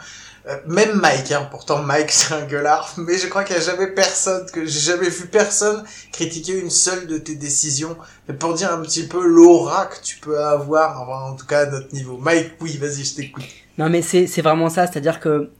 euh, 0.48 0.56
même 0.66 0.98
Mike, 0.98 1.30
hein, 1.30 1.46
pourtant 1.50 1.82
Mike 1.82 2.10
c'est 2.12 2.34
un 2.34 2.44
gueulard, 2.44 2.92
mais 2.96 3.16
je 3.16 3.28
crois 3.28 3.44
qu'il 3.44 3.56
n'y 3.56 3.62
a 3.62 3.64
jamais 3.64 3.86
personne, 3.88 4.46
que 4.50 4.64
j'ai 4.64 4.80
jamais 4.80 5.08
vu 5.08 5.26
personne 5.26 5.84
critiquer 6.10 6.58
une 6.58 6.70
seule 6.70 7.06
de 7.06 7.18
tes 7.18 7.36
décisions. 7.36 7.96
Mais 8.28 8.34
pour 8.34 8.54
dire 8.54 8.72
un 8.72 8.80
petit 8.82 9.04
peu 9.04 9.24
l'aura 9.24 9.86
que 9.86 10.02
tu 10.02 10.18
peux 10.18 10.42
avoir, 10.42 11.08
en 11.08 11.36
tout 11.36 11.46
cas 11.46 11.60
à 11.60 11.66
notre 11.66 11.94
niveau. 11.94 12.18
Mike, 12.18 12.52
oui, 12.60 12.76
vas-y, 12.76 13.04
je 13.04 13.14
t'écoute. 13.14 13.44
Non 13.78 13.88
mais 13.88 14.02
c'est 14.02 14.42
vraiment 14.42 14.68
ça, 14.68 14.86
c'est-à-dire 14.86 15.20
que 15.20 15.50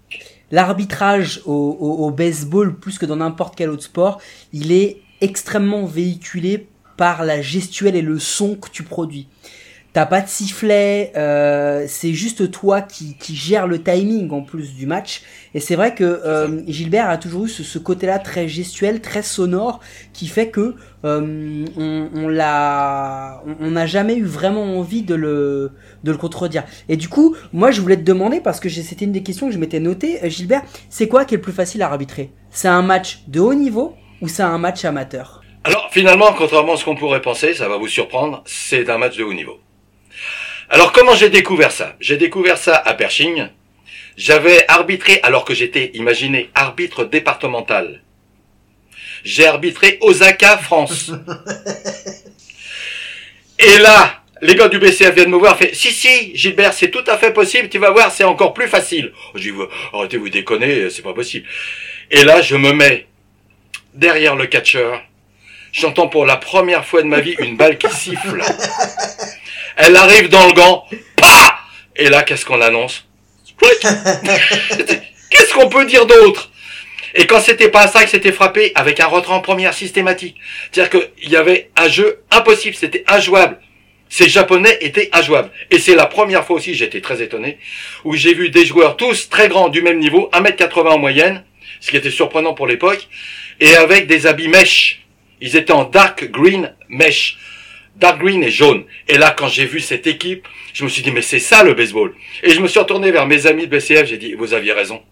l'arbitrage 0.51 1.43
au, 1.47 1.55
au 1.55 2.11
baseball, 2.11 2.77
plus 2.77 2.99
que 2.99 3.07
dans 3.07 3.17
n'importe 3.17 3.57
quel 3.57 3.71
autre 3.71 3.85
sport, 3.85 4.21
il 4.53 4.73
est 4.73 5.01
extrêmement 5.21 5.87
véhiculé 5.87 6.69
par 6.97 7.25
la 7.25 7.41
gestuelle 7.41 7.97
et 7.97 8.03
le 8.03 8.19
son 8.19 8.57
que 8.57 8.69
tu 8.69 8.83
produis. 8.83 9.29
T'as 9.93 10.07
pas 10.07 10.23
de 10.23 10.29
sifflet, 10.29 11.13
euh, 11.19 11.85
c'est 11.87 12.15
juste 12.15 12.51
toi 12.51 12.81
qui, 12.81 13.15
qui 13.19 13.37
gère 13.37 13.67
le 13.67 13.83
timing 13.83 14.31
en 14.31 14.41
plus 14.41 14.75
du 14.75 14.87
match. 14.87 15.21
Et 15.53 15.61
c'est 15.61 15.77
vrai 15.77 15.95
que 15.95 16.03
euh, 16.03 16.63
Gilbert 16.67 17.11
a 17.11 17.19
toujours 17.19 17.45
eu 17.45 17.49
ce, 17.51 17.63
ce 17.63 17.79
côté-là 17.79 18.19
très 18.19 18.49
gestuel, 18.49 19.03
très 19.03 19.23
sonore, 19.23 19.81
qui 20.15 20.29
fait 20.29 20.49
que 20.49 20.77
euh, 21.05 21.67
on, 21.77 22.09
on 22.15 22.29
l'a, 22.29 23.43
on 23.61 23.73
n'a 23.73 23.85
jamais 23.85 24.15
eu 24.15 24.25
vraiment 24.25 24.79
envie 24.79 25.03
de 25.03 25.15
le, 25.15 25.73
de 26.05 26.11
le 26.11 26.17
contredire. 26.17 26.65
Et 26.89 26.97
du 26.97 27.11
coup, 27.11 27.37
moi 27.53 27.71
je 27.71 27.83
voulais 27.83 27.99
te 27.99 28.03
demander 28.03 28.41
parce 28.41 28.61
que 28.61 28.71
j'ai- 28.71 28.83
c'était 28.83 29.05
une 29.05 29.13
des 29.13 29.23
questions 29.23 29.49
que 29.49 29.53
je 29.53 29.59
m'étais 29.59 29.81
noté, 29.81 30.21
Gilbert, 30.31 30.63
c'est 30.89 31.07
quoi 31.07 31.27
qui 31.27 31.35
est 31.35 31.37
le 31.37 31.43
plus 31.43 31.53
facile 31.53 31.83
à 31.83 31.91
arbitrer? 31.91 32.31
C'est 32.49 32.69
un 32.69 32.81
match 32.81 33.25
de 33.29 33.41
haut 33.41 33.53
niveau 33.55 33.95
ou 34.23 34.29
c'est 34.29 34.43
un 34.43 34.57
match 34.57 34.87
amateur? 34.87 35.43
Alors 35.65 35.91
finalement, 35.93 36.33
contrairement 36.37 36.73
à 36.73 36.77
ce 36.79 36.85
qu'on 36.87 36.97
pourrait 36.97 37.21
penser, 37.21 37.53
ça 37.53 37.69
va 37.69 37.77
vous 37.77 37.89
surprendre, 37.89 38.43
c'est 38.47 38.89
un 38.89 38.97
match 38.97 39.19
de 39.19 39.23
haut 39.23 39.35
niveau. 39.35 39.59
Alors 40.73 40.91
comment 40.91 41.15
j'ai 41.15 41.29
découvert 41.29 41.71
ça? 41.71 41.97
J'ai 42.01 42.17
découvert 42.17 42.57
ça 42.57 42.75
à 42.75 42.95
Pershing. 42.95 43.49
J'avais 44.17 44.65
arbitré 44.69 45.21
alors 45.23 45.45
que 45.45 45.53
j'étais, 45.53 45.91
imaginez, 45.93 46.49
arbitre 46.55 47.05
départemental. 47.05 48.01
J'ai 49.23 49.47
arbitré 49.47 49.99
Osaka, 50.01 50.57
France. 50.57 51.13
Et 53.59 53.79
là, 53.81 54.23
les 54.41 54.55
gars 54.55 54.69
du 54.69 54.79
BCF 54.79 55.15
viennent 55.15 55.29
me 55.29 55.37
voir, 55.37 55.59
fait 55.59 55.75
si 55.75 55.93
si, 55.93 56.35
Gilbert, 56.35 56.73
c'est 56.73 56.91
tout 56.91 57.05
à 57.07 57.19
fait 57.19 57.35
possible. 57.35 57.69
Tu 57.69 57.79
vas 57.79 57.91
voir, 57.91 58.11
c'est 58.11 58.25
encore 58.25 58.55
plus 58.55 58.67
facile. 58.67 59.13
Je 59.35 59.51
dis 59.51 59.59
arrêtez 59.93 60.17
vous 60.17 60.31
déconner, 60.31 60.89
c'est 60.89 61.03
pas 61.03 61.13
possible. 61.13 61.47
Et 62.11 62.25
là, 62.25 62.41
je 62.41 62.57
me 62.57 62.73
mets 62.73 63.09
derrière 63.93 64.37
le 64.37 64.47
catcheur. 64.47 65.03
J'entends 65.71 66.09
pour 66.09 66.25
la 66.25 66.39
première 66.39 66.87
fois 66.87 67.03
de 67.03 67.09
ma 67.09 67.21
vie 67.21 67.37
une 67.41 67.59
balle 67.59 67.77
qui 67.77 67.91
siffle. 67.91 68.43
Elle 69.77 69.97
arrive 69.97 70.29
dans 70.29 70.47
le 70.47 70.53
gant. 70.53 70.85
Pah 71.17 71.59
Et 71.97 72.09
là, 72.09 72.23
qu'est-ce 72.23 72.45
qu'on 72.45 72.61
annonce? 72.61 73.07
Qu'est-ce 75.31 75.55
qu'on 75.55 75.69
peut 75.69 75.87
dire 75.87 76.05
d'autre? 76.07 76.51
Et 77.15 77.27
quand 77.27 77.41
c'était 77.41 77.69
pas 77.69 77.87
ça 77.89 78.03
que 78.05 78.11
c'était 78.11 78.33
frappé 78.33 78.73
avec 78.75 79.01
un 79.01 79.07
retrait 79.07 79.35
en 79.35 79.41
première 79.41 79.75
systématique. 79.75 80.37
C'est-à-dire 80.71 81.01
qu'il 81.19 81.31
y 81.31 81.37
avait 81.37 81.71
un 81.77 81.89
jeu 81.89 82.23
impossible, 82.31 82.75
c'était 82.75 83.05
injouable. 83.07 83.59
Ces 84.09 84.29
japonais 84.29 84.77
étaient 84.83 85.09
injouables. 85.13 85.51
Et 85.71 85.79
c'est 85.79 85.95
la 85.95 86.07
première 86.07 86.45
fois 86.45 86.57
aussi, 86.57 86.75
j'étais 86.75 87.01
très 87.01 87.23
étonné, 87.23 87.59
où 88.05 88.15
j'ai 88.15 88.35
vu 88.35 88.51
des 88.51 88.67
joueurs 88.67 88.97
tous 88.97 89.31
très 89.31 89.49
grands 89.49 89.69
du 89.69 89.81
même 89.81 89.99
niveau, 89.99 90.29
1m80 90.35 90.89
en 90.89 90.99
moyenne, 90.99 91.45
ce 91.81 91.91
qui 91.91 91.97
était 91.97 92.11
surprenant 92.11 92.53
pour 92.53 92.67
l'époque, 92.67 93.09
et 93.61 93.75
avec 93.75 94.07
des 94.07 94.27
habits 94.27 94.49
mèches. 94.49 95.01
Ils 95.41 95.57
étaient 95.57 95.73
en 95.73 95.85
dark 95.85 96.31
green 96.31 96.75
mesh. 96.89 97.39
Dark 97.97 98.21
green 98.21 98.43
et 98.43 98.51
jaune. 98.51 98.85
Et 99.09 99.19
là, 99.19 99.35
quand 99.37 99.49
j'ai 99.49 99.67
vu 99.67 99.81
cette 99.81 100.07
équipe, 100.07 100.49
je 100.73 100.85
me 100.85 100.89
suis 100.89 101.03
dit, 101.03 101.11
mais 101.11 101.23
c'est 101.23 101.39
ça 101.39 101.63
le 101.63 101.75
baseball. 101.75 102.15
Et 102.43 102.51
je 102.51 102.61
me 102.61 102.67
suis 102.67 102.81
retourné 102.81 103.11
vers 103.13 103.27
mes 103.27 103.47
amis 103.47 103.67
de 103.67 103.77
BCF, 103.77 104.07
j'ai 104.07 104.19
dit, 104.19 104.35
vous 104.35 104.55
aviez 104.55 104.73
raison. 104.73 105.03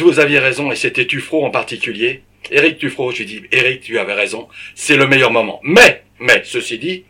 Vous 0.00 0.18
aviez 0.18 0.38
raison, 0.38 0.72
et 0.72 0.76
c'était 0.76 1.06
Tufro 1.06 1.44
en 1.44 1.50
particulier. 1.50 2.22
Eric 2.50 2.78
Tufro, 2.78 3.12
je 3.12 3.18
lui 3.18 3.26
dis, 3.26 3.42
Eric, 3.52 3.82
tu 3.82 3.98
avais 3.98 4.14
raison, 4.14 4.48
c'est 4.74 4.96
le 4.96 5.06
meilleur 5.06 5.30
moment. 5.30 5.60
Mais, 5.62 6.04
mais, 6.18 6.42
ceci 6.44 6.78
dit, 6.78 7.04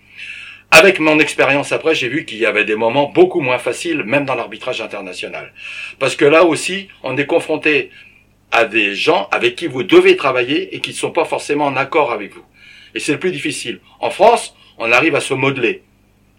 avec 0.71 0.99
mon 0.99 1.19
expérience 1.19 1.73
après, 1.73 1.95
j'ai 1.95 2.09
vu 2.09 2.25
qu'il 2.25 2.39
y 2.39 2.47
avait 2.47 2.65
des 2.65 2.75
moments 2.75 3.09
beaucoup 3.09 3.41
moins 3.41 3.59
faciles, 3.59 4.03
même 4.03 4.27
dans 4.27 4.35
l'arbitrage 4.35 4.81
international. 4.81 5.53
Parce 5.99 6.15
que 6.15 6.25
là 6.25 6.45
aussi, 6.45 6.89
on 7.03 7.17
est 7.17 7.27
confronté 7.27 7.91
à 8.51 8.65
des 8.65 8.95
gens 8.95 9.29
avec 9.31 9.57
qui 9.57 9.67
vous 9.67 9.83
devez 9.83 10.17
travailler 10.17 10.75
et 10.75 10.81
qui 10.81 10.91
ne 10.91 10.97
sont 10.97 11.11
pas 11.11 11.25
forcément 11.25 11.67
en 11.67 11.77
accord 11.77 12.13
avec 12.13 12.35
vous. 12.35 12.45
Et 12.95 13.01
c'est 13.01 13.13
le 13.13 13.19
plus 13.19 13.33
difficile. 13.33 13.81
En 14.01 14.11
France, 14.11 14.55
on 14.79 14.93
arrive 14.93 15.15
à 15.15 15.21
se 15.21 15.35
modeler. 15.35 15.83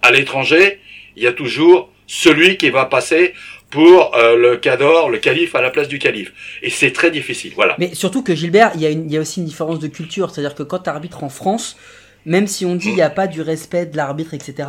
À 0.02 0.12
l'étranger, 0.12 0.80
il 1.16 1.24
y 1.24 1.28
a 1.28 1.34
toujours 1.34 1.92
celui 2.08 2.58
qui 2.58 2.70
va 2.70 2.86
passer 2.86 3.34
pour 3.70 4.16
euh, 4.16 4.36
le 4.36 4.58
cador, 4.58 5.10
le 5.10 5.20
calife 5.20 5.54
à 5.56 5.62
la 5.62 5.70
place 5.70 5.88
du 5.88 6.00
calife. 6.00 6.34
Et 6.64 6.70
c'est 6.70 6.92
très 6.92 7.12
difficile. 7.12 7.54
Voilà. 7.56 7.76
Mais 7.78 7.94
surtout 7.94 8.24
que 8.24 8.34
Gilbert, 8.34 8.72
il 8.76 9.12
y, 9.12 9.18
a 9.18 9.22
aussi 9.22 9.40
une 9.40 9.46
différence 9.46 9.80
de 9.80 9.88
culture. 9.88 10.32
C'est-à-dire 10.32 10.56
que 10.56 10.64
quand 10.64 10.80
tu 10.80 10.90
arbitres 10.90 11.24
en 11.24 11.30
France, 11.30 11.78
même 12.26 12.48
si 12.48 12.66
on 12.66 12.76
dit 12.76 12.90
il 12.90 12.96
n'y 12.96 13.02
a 13.02 13.10
pas 13.10 13.28
du 13.28 13.42
respect 13.42 13.86
de 13.86 13.96
l'arbitre, 13.96 14.34
etc., 14.34 14.68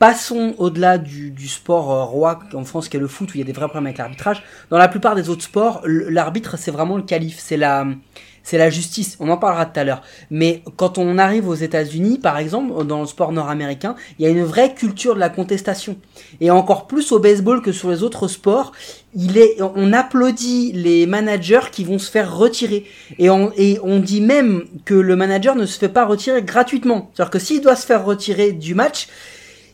passons 0.00 0.54
au-delà 0.58 0.98
du, 0.98 1.32
sport 1.46 1.92
euh, 1.92 2.04
roi 2.04 2.40
en 2.54 2.64
France 2.64 2.88
qui 2.88 2.96
est 2.96 3.00
le 3.00 3.06
foot, 3.06 3.30
où 3.30 3.32
il 3.36 3.38
y 3.38 3.42
a 3.42 3.46
des 3.46 3.52
vrais 3.52 3.68
problèmes 3.68 3.86
avec 3.86 3.98
l'arbitrage. 3.98 4.42
Dans 4.70 4.78
la 4.78 4.88
plupart 4.88 5.14
des 5.14 5.28
autres 5.28 5.44
sports, 5.44 5.82
l'arbitre, 5.84 6.58
c'est 6.58 6.72
vraiment 6.72 6.96
le 6.96 7.04
calife, 7.04 7.38
c'est 7.38 7.56
la... 7.56 7.86
C'est 8.44 8.58
la 8.58 8.68
justice, 8.68 9.16
on 9.20 9.30
en 9.30 9.38
parlera 9.38 9.64
tout 9.64 9.80
à 9.80 9.84
l'heure. 9.84 10.02
Mais 10.30 10.62
quand 10.76 10.98
on 10.98 11.16
arrive 11.16 11.48
aux 11.48 11.54
États-Unis, 11.54 12.18
par 12.18 12.36
exemple, 12.36 12.84
dans 12.84 13.00
le 13.00 13.06
sport 13.06 13.32
nord-américain, 13.32 13.94
il 14.18 14.24
y 14.24 14.28
a 14.28 14.30
une 14.30 14.44
vraie 14.44 14.74
culture 14.74 15.14
de 15.14 15.20
la 15.20 15.30
contestation. 15.30 15.96
Et 16.42 16.50
encore 16.50 16.86
plus 16.86 17.10
au 17.12 17.18
baseball 17.18 17.62
que 17.62 17.72
sur 17.72 17.90
les 17.90 18.02
autres 18.02 18.28
sports, 18.28 18.72
il 19.14 19.38
est, 19.38 19.56
on 19.62 19.94
applaudit 19.94 20.72
les 20.72 21.06
managers 21.06 21.70
qui 21.72 21.84
vont 21.84 21.98
se 21.98 22.10
faire 22.10 22.36
retirer. 22.36 22.84
Et 23.18 23.30
on, 23.30 23.50
et 23.56 23.78
on 23.82 23.98
dit 23.98 24.20
même 24.20 24.64
que 24.84 24.94
le 24.94 25.16
manager 25.16 25.56
ne 25.56 25.64
se 25.64 25.78
fait 25.78 25.88
pas 25.88 26.04
retirer 26.04 26.42
gratuitement. 26.42 27.10
C'est-à-dire 27.14 27.30
que 27.30 27.38
s'il 27.38 27.62
doit 27.62 27.76
se 27.76 27.86
faire 27.86 28.04
retirer 28.04 28.52
du 28.52 28.74
match, 28.74 29.08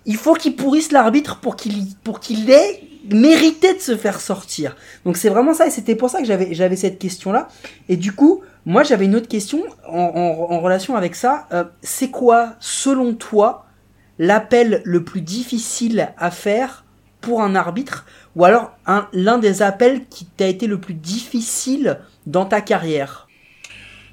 il 0.06 0.16
faut 0.16 0.34
qu'il 0.34 0.54
pourrisse 0.54 0.92
l'arbitre 0.92 1.40
pour 1.40 1.56
qu'il 1.56 1.86
pour 2.04 2.20
qu'il 2.20 2.50
ait 2.50 2.82
mérité 3.10 3.74
de 3.74 3.80
se 3.80 3.96
faire 3.96 4.20
sortir. 4.20 4.76
Donc 5.04 5.16
c'est 5.16 5.28
vraiment 5.28 5.54
ça 5.54 5.66
et 5.66 5.70
c'était 5.70 5.94
pour 5.94 6.10
ça 6.10 6.20
que 6.20 6.26
j'avais 6.26 6.54
j'avais 6.54 6.76
cette 6.76 6.98
question 6.98 7.32
là. 7.32 7.48
Et 7.88 7.96
du 7.96 8.12
coup, 8.12 8.42
moi 8.66 8.82
j'avais 8.82 9.06
une 9.06 9.16
autre 9.16 9.28
question 9.28 9.62
en, 9.86 10.60
relation 10.60 10.96
avec 10.96 11.14
ça. 11.14 11.46
Euh, 11.52 11.64
c'est 11.82 12.10
quoi, 12.10 12.54
selon 12.60 13.14
toi, 13.14 13.66
l'appel 14.18 14.82
le 14.84 15.04
plus 15.04 15.22
difficile 15.22 16.12
à 16.18 16.30
faire 16.30 16.84
pour 17.20 17.42
un 17.42 17.54
arbitre 17.54 18.06
ou 18.36 18.44
alors 18.44 18.72
un 18.86 19.08
l'un 19.12 19.38
des 19.38 19.62
appels 19.62 20.06
qui 20.06 20.24
t'a 20.24 20.46
été 20.46 20.66
le 20.66 20.78
plus 20.78 20.94
difficile 20.94 21.98
dans 22.26 22.44
ta 22.44 22.60
carrière? 22.60 23.28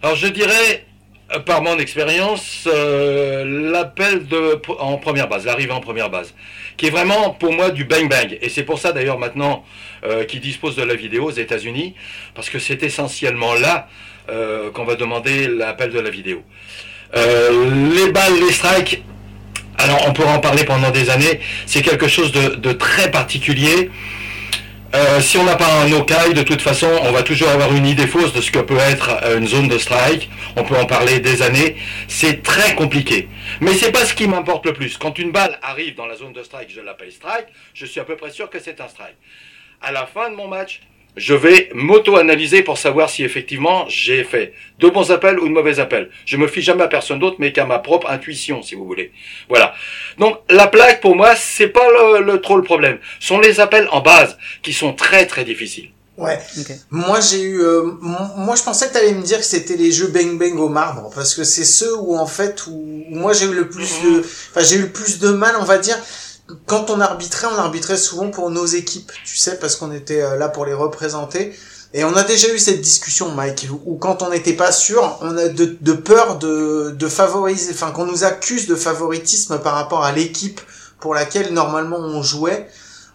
Alors 0.02 0.16
je 0.16 0.28
dirais, 0.28 0.86
euh, 1.34 1.40
par 1.40 1.62
mon 1.62 1.78
expérience, 1.78 2.68
euh, 2.72 3.72
l'appel 3.72 4.28
de 4.28 4.62
en 4.80 4.98
première 4.98 5.28
base, 5.28 5.46
l'arrivée 5.46 5.72
en 5.72 5.82
première 5.82 6.10
base, 6.10 6.34
qui 6.78 6.88
est 6.88 6.90
vraiment 6.90 7.32
pour 7.32 7.52
moi 7.52 7.72
du 7.72 7.84
bang 7.84 8.08
bang. 8.08 8.38
Et 8.42 8.50
c'est 8.50 8.64
pour 8.64 8.80
ça 8.80 8.94
d'ailleurs 8.94 9.20
maintenant 9.20 9.66
euh, 10.06 10.24
qu'ils 10.24 10.40
disposent 10.40 10.78
de 10.78 10.84
la 10.84 10.96
vidéo 10.96 11.26
aux 11.26 11.32
États-Unis, 11.32 11.96
parce 12.34 12.50
que 12.50 12.60
c'est 12.60 12.82
essentiellement 12.84 13.56
là 13.56 13.90
euh, 14.30 14.72
qu'on 14.72 14.84
va 14.84 14.96
demander 14.96 15.48
l'appel 15.48 15.92
de 15.92 16.00
la 16.00 16.10
vidéo. 16.10 16.44
Euh, 17.16 17.94
les 17.96 18.12
balles, 18.12 18.40
les 18.40 18.52
strikes. 18.52 19.04
Alors 19.78 20.06
on 20.08 20.12
pourra 20.12 20.34
en 20.34 20.40
parler 20.40 20.66
pendant 20.66 20.92
des 20.92 21.10
années. 21.10 21.40
C'est 21.66 21.82
quelque 21.82 22.08
chose 22.08 22.32
de, 22.32 22.72
très 22.74 23.10
particulier. 23.10 23.90
Euh, 24.96 25.22
si 25.22 25.38
on 25.38 25.44
n'a 25.44 25.56
pas 25.56 25.82
un 25.82 25.88
no-kai, 25.88 26.34
de 26.34 26.44
toute 26.44 26.62
façon, 26.62 26.90
on 27.04 27.12
va 27.12 27.24
toujours 27.24 27.50
avoir 27.50 27.74
une 27.74 27.86
idée 27.86 28.08
fausse 28.08 28.34
de 28.34 28.42
ce 28.42 28.52
que 28.52 28.60
peut 28.60 28.78
être 28.78 29.12
une 29.38 29.48
zone 29.48 29.70
de 29.70 29.78
strike. 29.78 30.30
On 30.58 30.64
peut 30.64 30.76
en 30.78 30.86
parler 30.86 31.20
des 31.20 31.42
années. 31.42 31.78
C'est 32.08 32.44
très 32.44 32.76
compliqué. 32.76 33.30
Mais 33.62 33.74
c'est 33.74 33.92
pas 33.92 34.06
ce 34.06 34.14
qui 34.14 34.28
m'importe 34.28 34.66
le 34.66 34.74
plus. 34.74 34.98
Quand 34.98 35.20
une 35.20 35.32
balle 35.32 35.58
arrive 35.62 35.96
dans 35.96 36.06
la 36.06 36.16
zone 36.16 36.34
de 36.34 36.44
strike, 36.44 36.70
je 36.74 36.82
l'appelle 36.82 37.12
strike. 37.12 37.48
Je 37.74 37.86
suis 37.86 38.02
à 38.02 38.04
peu 38.04 38.18
près 38.18 38.32
sûr 38.32 38.50
que 38.50 38.60
c'est 38.60 38.82
un 38.82 38.90
strike. 38.90 39.16
À 39.82 39.92
la 39.92 40.06
fin 40.06 40.30
de 40.30 40.36
mon 40.36 40.48
match, 40.48 40.82
je 41.18 41.34
vais 41.34 41.70
m'auto-analyser 41.74 42.62
pour 42.62 42.78
savoir 42.78 43.10
si 43.10 43.24
effectivement 43.24 43.86
j'ai 43.90 44.24
fait 44.24 44.54
de 44.80 44.88
bons 44.90 45.12
appels 45.12 45.40
ou 45.40 45.48
de 45.48 45.54
mauvais 45.54 45.80
appels. 45.80 46.10
Je 46.26 46.38
me 46.38 46.48
fie 46.48 46.62
jamais 46.62 46.84
à 46.84 46.88
personne 46.88 47.20
d'autre, 47.20 47.38
mais 47.40 47.52
qu'à 47.52 47.66
ma 47.66 47.80
propre 47.80 48.10
intuition, 48.10 48.62
si 48.62 48.76
vous 48.76 48.86
voulez. 48.86 49.12
Voilà. 49.50 49.74
Donc 50.18 50.38
la 50.50 50.68
plaque, 50.68 51.02
pour 51.02 51.16
moi, 51.16 51.36
c'est 51.36 51.68
pas 51.68 51.88
le, 51.90 52.24
le- 52.24 52.40
trop 52.42 52.56
le 52.58 52.64
problème. 52.64 53.00
Ce 53.20 53.28
sont 53.28 53.40
les 53.40 53.60
appels 53.60 53.88
en 53.92 54.02
base 54.02 54.38
qui 54.62 54.74
sont 54.74 54.94
très 54.94 55.26
très 55.26 55.44
difficiles. 55.44 55.90
Ouais. 56.18 56.40
Moi 56.90 57.20
j'ai 57.20 57.42
eu, 57.44 57.62
euh, 57.62 57.84
moi 58.02 58.56
je 58.56 58.64
pensais 58.64 58.88
que 58.88 58.94
t'allais 58.94 59.12
me 59.14 59.22
dire 59.22 59.38
que 59.38 59.46
c'était 59.46 59.76
les 59.78 59.92
jeux 59.92 60.08
bang 60.08 60.36
bang 60.40 60.58
au 60.58 60.68
marbre 60.68 61.12
parce 61.14 61.36
que 61.36 61.44
c'est 61.44 61.64
ceux 61.64 61.96
où 61.96 62.18
en 62.18 62.26
fait 62.26 62.66
où, 62.66 62.72
où 63.12 63.16
moi 63.16 63.34
j'ai 63.34 63.46
eu 63.46 63.54
le 63.54 63.70
plus 63.70 64.02
de, 64.04 64.20
enfin 64.22 64.62
j'ai 64.66 64.78
eu 64.78 64.82
le 64.82 64.90
plus 64.90 65.20
de 65.20 65.30
mal 65.30 65.54
on 65.60 65.64
va 65.64 65.78
dire 65.78 65.96
quand 66.66 66.90
on 66.90 67.00
arbitrait 67.02 67.48
on 67.48 67.58
arbitrait 67.58 67.98
souvent 67.98 68.30
pour 68.32 68.50
nos 68.50 68.66
équipes 68.66 69.12
tu 69.26 69.38
sais 69.38 69.58
parce 69.60 69.76
qu'on 69.76 69.92
était 69.92 70.22
euh, 70.22 70.36
là 70.38 70.50
pour 70.50 70.66
les 70.66 70.74
représenter. 70.74 71.54
Et 71.94 72.04
on 72.04 72.14
a 72.18 72.24
déjà 72.24 72.50
eu 72.54 72.60
cette 72.60 72.82
discussion 72.82 73.30
Mike 73.32 73.70
où, 73.86 73.96
quand 73.96 74.22
on 74.22 74.30
n'était 74.30 74.54
pas 74.54 74.72
sûr 74.74 75.18
on 75.22 75.38
a 75.38 75.48
de, 75.48 75.78
de 75.80 75.94
peur 75.94 76.38
de 76.38 76.92
de 76.92 77.08
favoriser 77.08 77.72
enfin 77.72 77.92
qu'on 77.92 78.06
nous 78.06 78.24
accuse 78.26 78.68
de 78.68 78.76
favoritisme 78.76 79.58
par 79.60 79.74
rapport 79.76 80.04
à 80.04 80.12
l'équipe 80.12 80.60
pour 81.00 81.14
laquelle 81.16 81.54
normalement 81.54 81.98
on 82.00 82.22
jouait. 82.22 82.68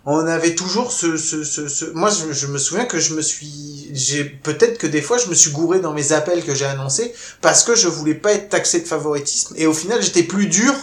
On 0.05 0.27
avait 0.27 0.57
toujours 0.57 0.91
ce, 0.91 1.17
ce, 1.17 1.45
ce, 1.45 1.69
ce- 1.69 1.85
moi 1.93 2.11
je, 2.11 2.33
je 2.33 2.47
me 2.49 2.59
souviens 2.59 2.87
que 2.87 2.99
je 2.99 3.15
me 3.15 3.23
suis 3.23 3.89
j'ai 3.93 4.25
peut-être 4.25 4.79
que 4.79 4.89
des 4.89 5.01
fois 5.03 5.17
je 5.19 5.29
me 5.29 5.35
suis 5.35 5.53
gouré 5.53 5.79
dans 5.79 5.93
mes 5.93 6.11
appels 6.13 6.43
que 6.45 6.55
j'ai 6.57 6.65
annoncés 6.65 7.15
parce 7.41 7.63
que 7.63 7.77
je 7.77 7.87
voulais 7.89 8.15
pas 8.15 8.33
être 8.33 8.49
taxé 8.49 8.81
de 8.81 8.89
favoritisme 8.89 9.55
et 9.57 9.67
au 9.67 9.73
final 9.75 10.03
j'étais 10.03 10.25
plus 10.25 10.47
dur 10.49 10.75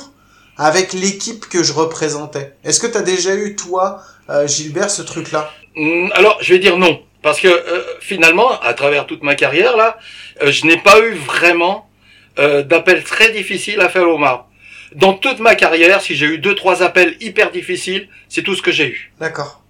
avec 0.60 0.94
l'équipe 0.94 1.48
que 1.48 1.64
je 1.64 1.74
représentais. 1.74 2.54
Est-ce 2.64 2.80
que 2.80 2.88
t'as 2.88 3.02
déjà 3.02 3.34
eu 3.34 3.56
toi 3.56 4.04
euh, 4.30 4.46
Gilbert 4.46 4.92
ce 4.92 5.02
truc 5.02 5.32
là 5.32 5.52
Hum, 5.78 6.12
Alors, 6.14 6.38
je 6.42 6.54
vais 6.54 6.60
dire 6.60 6.78
non. 6.78 7.02
Parce 7.22 7.40
que 7.40 7.48
euh, 7.48 7.84
finalement, 8.02 8.60
à 8.62 8.74
travers 8.74 9.06
toute 9.08 9.24
ma 9.24 9.36
carrière, 9.36 9.76
là, 9.78 9.98
euh, 10.44 10.52
je 10.52 10.66
n'ai 10.68 10.78
pas 10.78 11.00
eu 11.00 11.14
vraiment 11.14 11.90
euh, 12.38 12.62
d'appels 12.62 13.04
très 13.04 13.32
difficiles 13.32 13.80
à 13.82 13.90
faire 13.90 14.08
au 14.08 14.18
marbre. 14.18 14.48
Dans 14.96 15.14
toute 15.14 15.40
ma 15.40 15.56
carrière, 15.56 16.02
si 16.02 16.16
j'ai 16.16 16.26
eu 16.26 16.38
deux, 16.40 16.56
trois 16.56 16.84
appels 16.84 17.16
hyper 17.22 17.52
difficiles, 17.52 18.10
c'est 18.28 18.44
tout 18.44 18.56
ce 18.56 18.62
que 18.62 18.72
j'ai 18.72 18.88
eu. 18.88 19.14
D'accord. 19.20 19.62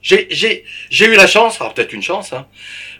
J'ai, 0.00 0.26
j'ai, 0.30 0.64
j'ai 0.90 1.06
eu 1.06 1.14
la 1.14 1.28
chance, 1.28 1.60
alors 1.60 1.74
peut-être 1.74 1.92
une 1.92 2.02
chance, 2.02 2.32
hein. 2.32 2.46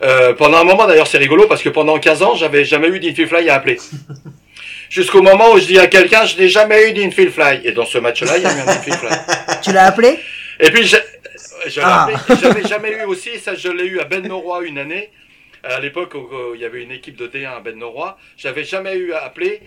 Euh, 0.02 0.34
pendant 0.34 0.58
un 0.58 0.64
moment 0.64 0.86
d'ailleurs 0.86 1.06
c'est 1.08 1.18
rigolo 1.18 1.46
parce 1.48 1.62
que 1.62 1.68
pendant 1.68 1.98
15 1.98 2.22
ans 2.22 2.34
j'avais 2.36 2.64
jamais 2.64 2.88
eu 2.88 3.00
d'infield 3.00 3.28
fly 3.28 3.48
à 3.48 3.54
appeler. 3.54 3.78
Jusqu'au 4.92 5.22
moment 5.22 5.52
où 5.52 5.58
je 5.58 5.64
dis 5.64 5.78
à 5.78 5.86
quelqu'un 5.86 6.26
je 6.26 6.36
n'ai 6.36 6.48
jamais 6.50 6.90
eu 6.90 6.92
d'infield 6.92 7.32
fly. 7.32 7.60
Et 7.64 7.72
dans 7.72 7.86
ce 7.86 7.96
match-là 7.96 8.36
il 8.36 8.42
y 8.42 8.46
a 8.46 8.54
eu 8.54 8.60
un 8.60 8.68
infield 8.68 8.98
fly. 8.98 9.10
Tu 9.62 9.72
l'as 9.72 9.86
appelé 9.86 10.18
Et 10.60 10.70
puis, 10.70 10.86
je, 10.86 10.96
je 11.66 11.80
l'ai 11.80 11.86
Ah. 11.86 12.08
appelé, 12.10 12.36
j'avais 12.42 12.68
jamais 12.68 12.90
eu 12.92 13.02
aussi, 13.04 13.38
ça 13.38 13.54
je 13.54 13.68
l'ai 13.68 13.86
eu 13.86 14.00
à 14.00 14.04
Ben 14.04 14.22
Noroy 14.28 14.66
une 14.66 14.76
année, 14.78 15.10
à 15.64 15.80
l'époque 15.80 16.14
où 16.14 16.54
il 16.54 16.60
y 16.60 16.64
avait 16.66 16.82
une 16.82 16.92
équipe 16.92 17.16
de 17.16 17.26
T1 17.26 17.56
à 17.56 17.60
Ben 17.60 17.78
Noroy, 17.78 18.14
j'avais 18.36 18.64
jamais 18.64 18.94
eu 18.96 19.14
à 19.14 19.24
appeler 19.24 19.62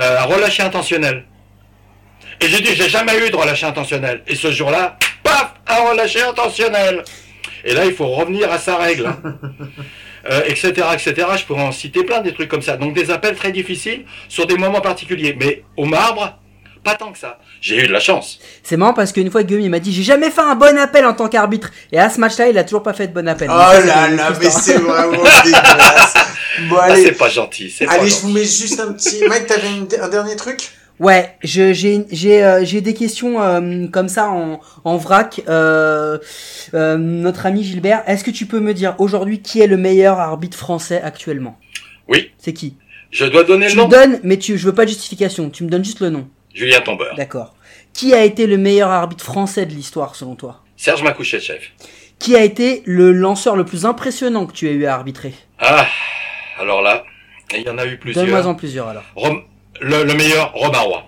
euh, 0.00 0.18
un 0.20 0.24
relâché 0.24 0.62
intentionnel. 0.62 1.24
Et 2.40 2.48
j'ai 2.48 2.60
dit, 2.62 2.74
j'ai 2.74 2.88
jamais 2.88 3.18
eu 3.18 3.28
de 3.30 3.36
relâché 3.36 3.66
intentionnel. 3.66 4.22
Et 4.26 4.34
ce 4.34 4.50
jour-là, 4.50 4.96
paf, 5.22 5.52
un 5.66 5.90
relâché 5.90 6.22
intentionnel. 6.22 7.04
Et 7.64 7.74
là, 7.74 7.84
il 7.84 7.92
faut 7.92 8.06
revenir 8.08 8.50
à 8.50 8.58
sa 8.58 8.76
règle. 8.76 9.12
hein. 10.24 10.28
Euh, 10.30 10.42
etc., 10.46 10.72
etc. 10.92 11.14
Je 11.38 11.44
pourrais 11.44 11.62
en 11.62 11.72
citer 11.72 12.04
plein 12.04 12.20
des 12.20 12.32
trucs 12.32 12.48
comme 12.48 12.62
ça. 12.62 12.76
Donc 12.76 12.94
des 12.94 13.10
appels 13.10 13.34
très 13.36 13.52
difficiles 13.52 14.04
sur 14.28 14.46
des 14.46 14.56
moments 14.56 14.80
particuliers. 14.80 15.36
Mais 15.38 15.64
au 15.76 15.84
marbre, 15.86 16.38
pas 16.84 16.94
tant 16.94 17.12
que 17.12 17.18
ça. 17.18 17.38
J'ai 17.60 17.76
eu 17.84 17.86
de 17.86 17.92
la 17.92 18.00
chance. 18.00 18.38
C'est 18.62 18.76
marrant 18.78 18.94
parce 18.94 19.12
qu'une 19.12 19.30
fois 19.30 19.42
Guillaume 19.42 19.62
il 19.62 19.70
m'a 19.70 19.80
dit 19.80 19.92
j'ai 19.92 20.02
jamais 20.02 20.30
fait 20.30 20.40
un 20.40 20.54
bon 20.54 20.78
appel 20.78 21.04
en 21.04 21.12
tant 21.12 21.28
qu'arbitre 21.28 21.70
et 21.92 21.98
à 21.98 22.08
ce 22.08 22.18
match-là 22.20 22.48
il 22.48 22.56
a 22.56 22.64
toujours 22.64 22.82
pas 22.82 22.94
fait 22.94 23.06
de 23.08 23.12
bon 23.12 23.28
appel. 23.28 23.48
Oh 23.52 23.54
ça, 23.58 23.80
là 23.84 24.08
là 24.08 24.30
mais 24.40 24.48
c'est 24.50 24.78
vraiment 24.78 25.10
dégueulasse. 25.44 26.14
Bon 26.70 26.76
Ah, 26.80 26.84
allez, 26.84 27.04
c'est 27.04 27.12
pas 27.12 27.28
gentil. 27.28 27.74
Pas 27.84 27.92
allez 27.92 28.08
je 28.08 28.14
gentil. 28.14 28.22
vous 28.22 28.28
mets 28.32 28.44
juste 28.44 28.80
un 28.80 28.92
petit. 28.94 29.22
Mike 29.28 29.46
t'avais 29.46 29.68
un 30.00 30.08
dernier 30.08 30.36
truc? 30.36 30.70
Ouais, 31.00 31.34
je- 31.42 31.72
j'ai 31.72 32.04
j'ai 32.12 32.44
euh, 32.44 32.62
j'ai 32.62 32.82
des 32.82 32.92
questions 32.94 33.40
euh, 33.42 33.86
comme 33.88 34.08
ça 34.08 34.28
en 34.30 34.60
en 34.84 34.96
vrac. 34.98 35.40
Euh, 35.48 36.18
euh, 36.74 36.96
notre 36.98 37.46
ami 37.46 37.64
Gilbert, 37.64 38.02
est-ce 38.06 38.22
que 38.22 38.30
tu 38.30 38.44
peux 38.44 38.60
me 38.60 38.74
dire 38.74 38.94
aujourd'hui 38.98 39.40
qui 39.40 39.60
est 39.62 39.66
le 39.66 39.78
meilleur 39.78 40.20
arbitre 40.20 40.58
français 40.58 41.00
actuellement? 41.02 41.58
Oui. 42.06 42.30
C'est 42.38 42.52
qui? 42.52 42.76
Je 43.10 43.24
dois 43.24 43.44
donner 43.44 43.66
Tu 43.68 43.76
le 43.76 43.78
me 43.78 43.82
nom 43.84 43.88
donnes, 43.88 44.20
mais 44.24 44.36
tu 44.36 44.58
je 44.58 44.66
veux 44.66 44.74
pas 44.74 44.84
de 44.84 44.90
justification. 44.90 45.48
Tu 45.48 45.64
me 45.64 45.70
donnes 45.70 45.84
juste 45.84 46.00
le 46.00 46.10
nom. 46.10 46.28
Julien 46.52 46.80
Tombeur. 46.80 47.14
D'accord. 47.16 47.54
Qui 47.94 48.12
a 48.12 48.22
été 48.22 48.46
le 48.46 48.58
meilleur 48.58 48.90
arbitre 48.90 49.24
français 49.24 49.64
de 49.66 49.72
l'histoire 49.72 50.14
selon 50.14 50.34
toi? 50.36 50.62
Serge 50.76 51.02
Makouchev. 51.02 51.60
Qui 52.18 52.36
a 52.36 52.44
été 52.44 52.82
le 52.84 53.12
lanceur 53.12 53.56
le 53.56 53.64
plus 53.64 53.86
impressionnant 53.86 54.44
que 54.44 54.52
tu 54.52 54.68
as 54.68 54.72
eu 54.72 54.84
à 54.84 54.94
arbitrer? 54.94 55.32
Ah, 55.58 55.86
alors 56.58 56.82
là, 56.82 57.04
il 57.56 57.62
y 57.62 57.70
en 57.70 57.78
a 57.78 57.86
eu 57.86 57.96
plusieurs. 57.96 58.26
Donne-moi 58.26 58.46
en 58.46 58.54
plusieurs 58.54 58.88
alors. 58.88 59.04
Le, 59.80 60.04
le 60.04 60.14
meilleur, 60.14 60.52
Roy. 60.52 61.04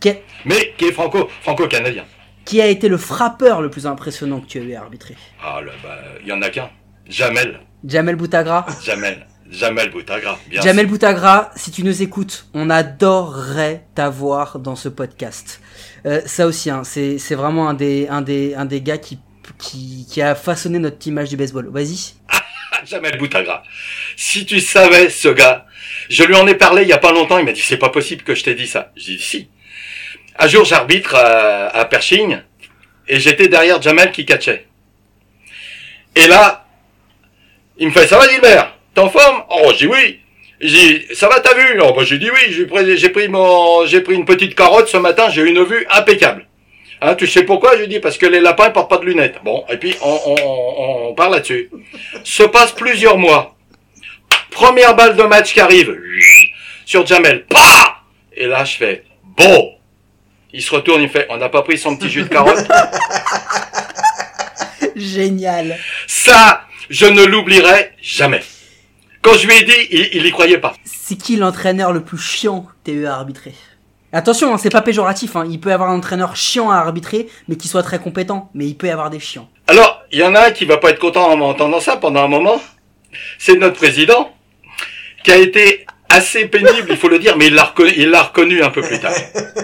Qui, 0.00 0.12
Mais 0.46 0.74
qui 0.78 0.86
est 0.86 0.92
franco, 0.92 1.28
franco-canadien. 1.42 2.04
qui 2.44 2.60
a 2.62 2.66
été 2.66 2.88
le 2.88 2.96
frappeur 2.96 3.60
le 3.60 3.70
plus 3.70 3.86
impressionnant 3.86 4.40
que 4.40 4.46
tu 4.46 4.58
as 4.58 4.62
eu 4.62 4.74
à 4.74 4.80
arbitrer 4.80 5.16
Ah, 5.42 5.60
là, 5.60 5.72
bah, 5.82 5.98
il 6.22 6.28
y 6.28 6.32
en 6.32 6.40
a 6.42 6.48
qu'un. 6.50 6.70
Jamel. 7.08 7.60
Jamel 7.84 8.16
Boutagra 8.16 8.66
Jamel. 8.82 9.26
Jamel 9.50 9.90
Boutagra. 9.90 10.38
Bien 10.48 10.60
Jamel 10.62 10.84
sûr. 10.86 10.90
Boutagra, 10.92 11.50
si 11.56 11.70
tu 11.72 11.82
nous 11.82 12.02
écoutes, 12.02 12.46
on 12.54 12.70
adorerait 12.70 13.84
t'avoir 13.94 14.58
dans 14.60 14.76
ce 14.76 14.88
podcast. 14.88 15.60
Euh, 16.06 16.20
ça 16.24 16.46
aussi, 16.46 16.70
hein, 16.70 16.82
c'est 16.84 17.18
c'est 17.18 17.34
vraiment 17.34 17.68
un 17.68 17.74
des 17.74 18.06
un 18.08 18.22
des 18.22 18.54
un 18.54 18.64
des 18.64 18.80
gars 18.80 18.98
qui 18.98 19.18
qui 19.58 20.06
qui 20.08 20.22
a 20.22 20.34
façonné 20.36 20.78
notre 20.78 21.04
image 21.08 21.30
du 21.30 21.36
baseball. 21.36 21.68
Vas-y. 21.68 22.14
Ah, 22.28 22.40
Jamel 22.86 23.16
Boutagra. 23.18 23.62
Si 24.16 24.46
tu 24.46 24.60
savais 24.60 25.10
ce 25.10 25.28
gars, 25.28 25.66
je 26.08 26.22
lui 26.24 26.34
en 26.34 26.46
ai 26.46 26.54
parlé 26.54 26.82
il 26.82 26.88
y 26.88 26.92
a 26.92 26.98
pas 26.98 27.12
longtemps, 27.12 27.38
il 27.38 27.44
m'a 27.44 27.52
dit 27.52 27.60
c'est 27.60 27.76
pas 27.76 27.90
possible 27.90 28.22
que 28.22 28.34
je 28.34 28.44
t'ai 28.44 28.54
dit 28.54 28.66
ça. 28.66 28.92
J'ai 28.96 29.16
dit 29.16 29.22
si. 29.22 29.48
Un 30.38 30.48
jour 30.48 30.64
j'arbitre 30.64 31.14
à, 31.14 31.68
à 31.68 31.84
Pershing 31.84 32.38
et 33.08 33.20
j'étais 33.20 33.48
derrière 33.48 33.80
Jamel 33.80 34.12
qui 34.12 34.24
catchait. 34.24 34.66
Et 36.16 36.26
là, 36.26 36.66
il 37.78 37.88
me 37.88 37.92
fait 37.92 38.06
ça 38.06 38.18
va 38.18 38.28
Gilbert, 38.28 38.76
t'es 38.94 39.00
en 39.00 39.10
forme? 39.10 39.44
Oh 39.50 39.72
j'ai 39.76 39.86
oui. 39.86 40.20
J'ai 40.60 41.14
ça 41.14 41.28
va 41.28 41.40
t'as 41.40 41.54
vu? 41.54 41.80
Oh 41.82 41.92
bah 41.94 42.04
j'ai 42.04 42.18
dit 42.18 42.30
oui, 42.30 42.52
j'ai 42.96 43.08
pris, 43.08 43.28
mon, 43.28 43.86
j'ai 43.86 44.00
pris 44.00 44.14
une 44.14 44.26
petite 44.26 44.54
carotte 44.54 44.88
ce 44.88 44.96
matin, 44.98 45.30
j'ai 45.30 45.42
une 45.42 45.64
vue 45.64 45.86
impeccable. 45.90 46.46
Hein, 47.02 47.14
tu 47.14 47.26
sais 47.26 47.44
pourquoi 47.44 47.76
Je 47.76 47.82
lui 47.82 47.88
dis 47.88 48.00
parce 48.00 48.18
que 48.18 48.26
les 48.26 48.40
lapins 48.40 48.66
ils 48.66 48.72
portent 48.72 48.90
pas 48.90 48.98
de 48.98 49.06
lunettes. 49.06 49.36
Bon, 49.44 49.64
et 49.70 49.76
puis 49.78 49.94
on, 50.02 50.20
on, 50.26 50.34
on, 50.44 51.08
on 51.08 51.14
parle 51.14 51.34
là-dessus. 51.34 51.70
Se 52.24 52.42
passe 52.42 52.72
plusieurs 52.72 53.16
mois. 53.16 53.56
Première 54.50 54.94
balle 54.94 55.16
de 55.16 55.22
match 55.22 55.54
qui 55.54 55.60
arrive 55.60 55.96
sur 56.84 57.06
Jamel. 57.06 57.46
Pah 57.46 58.02
Et 58.34 58.46
là 58.46 58.64
je 58.64 58.76
fais 58.76 59.04
bon. 59.36 59.74
Il 60.52 60.62
se 60.62 60.74
retourne, 60.74 61.00
il 61.00 61.08
fait 61.08 61.26
on 61.30 61.36
n'a 61.36 61.48
pas 61.48 61.62
pris 61.62 61.78
son 61.78 61.96
petit 61.96 62.10
jus 62.10 62.24
de 62.24 62.28
carotte. 62.28 62.66
Génial. 64.96 65.78
Ça, 66.06 66.62
je 66.90 67.06
ne 67.06 67.24
l'oublierai 67.24 67.92
jamais. 68.02 68.42
Quand 69.22 69.34
je 69.34 69.46
lui 69.46 69.56
ai 69.56 69.64
dit, 69.64 69.86
il, 69.90 70.08
il 70.14 70.26
y 70.26 70.30
croyait 70.30 70.58
pas. 70.58 70.74
C'est 70.84 71.16
qui 71.16 71.36
l'entraîneur 71.36 71.92
le 71.92 72.02
plus 72.02 72.18
chiant 72.18 72.62
que 72.62 72.70
t'aies 72.84 72.92
eu 72.92 73.06
à 73.06 73.14
arbitrer? 73.16 73.54
Attention, 74.12 74.52
hein, 74.52 74.58
c'est 74.58 74.70
pas 74.70 74.82
péjoratif. 74.82 75.36
Hein. 75.36 75.46
Il 75.48 75.60
peut 75.60 75.70
y 75.70 75.72
avoir 75.72 75.90
un 75.90 75.96
entraîneur 75.96 76.34
chiant 76.34 76.70
à 76.70 76.76
arbitrer, 76.76 77.28
mais 77.48 77.56
qui 77.56 77.68
soit 77.68 77.82
très 77.82 78.00
compétent. 78.00 78.50
Mais 78.54 78.66
il 78.66 78.76
peut 78.76 78.88
y 78.88 78.90
avoir 78.90 79.08
des 79.08 79.20
chiants. 79.20 79.48
Alors, 79.68 80.02
il 80.10 80.18
y 80.18 80.24
en 80.24 80.34
a 80.34 80.48
un 80.48 80.50
qui 80.50 80.64
va 80.64 80.78
pas 80.78 80.90
être 80.90 80.98
content 80.98 81.30
en 81.30 81.36
m'entendant 81.36 81.80
ça 81.80 81.96
pendant 81.96 82.24
un 82.24 82.28
moment. 82.28 82.60
C'est 83.38 83.56
notre 83.56 83.76
président, 83.76 84.32
qui 85.22 85.30
a 85.30 85.36
été 85.36 85.86
assez 86.10 86.46
pénible, 86.46 86.88
il 86.90 86.96
faut 86.96 87.08
le 87.08 87.18
dire, 87.18 87.36
mais 87.36 87.46
il 87.46 87.54
l'a 87.54 87.64
reconnu, 87.64 87.92
il 87.96 88.10
l'a 88.10 88.22
reconnu 88.22 88.62
un 88.62 88.70
peu 88.70 88.82
plus 88.82 88.98
tard. 89.00 89.12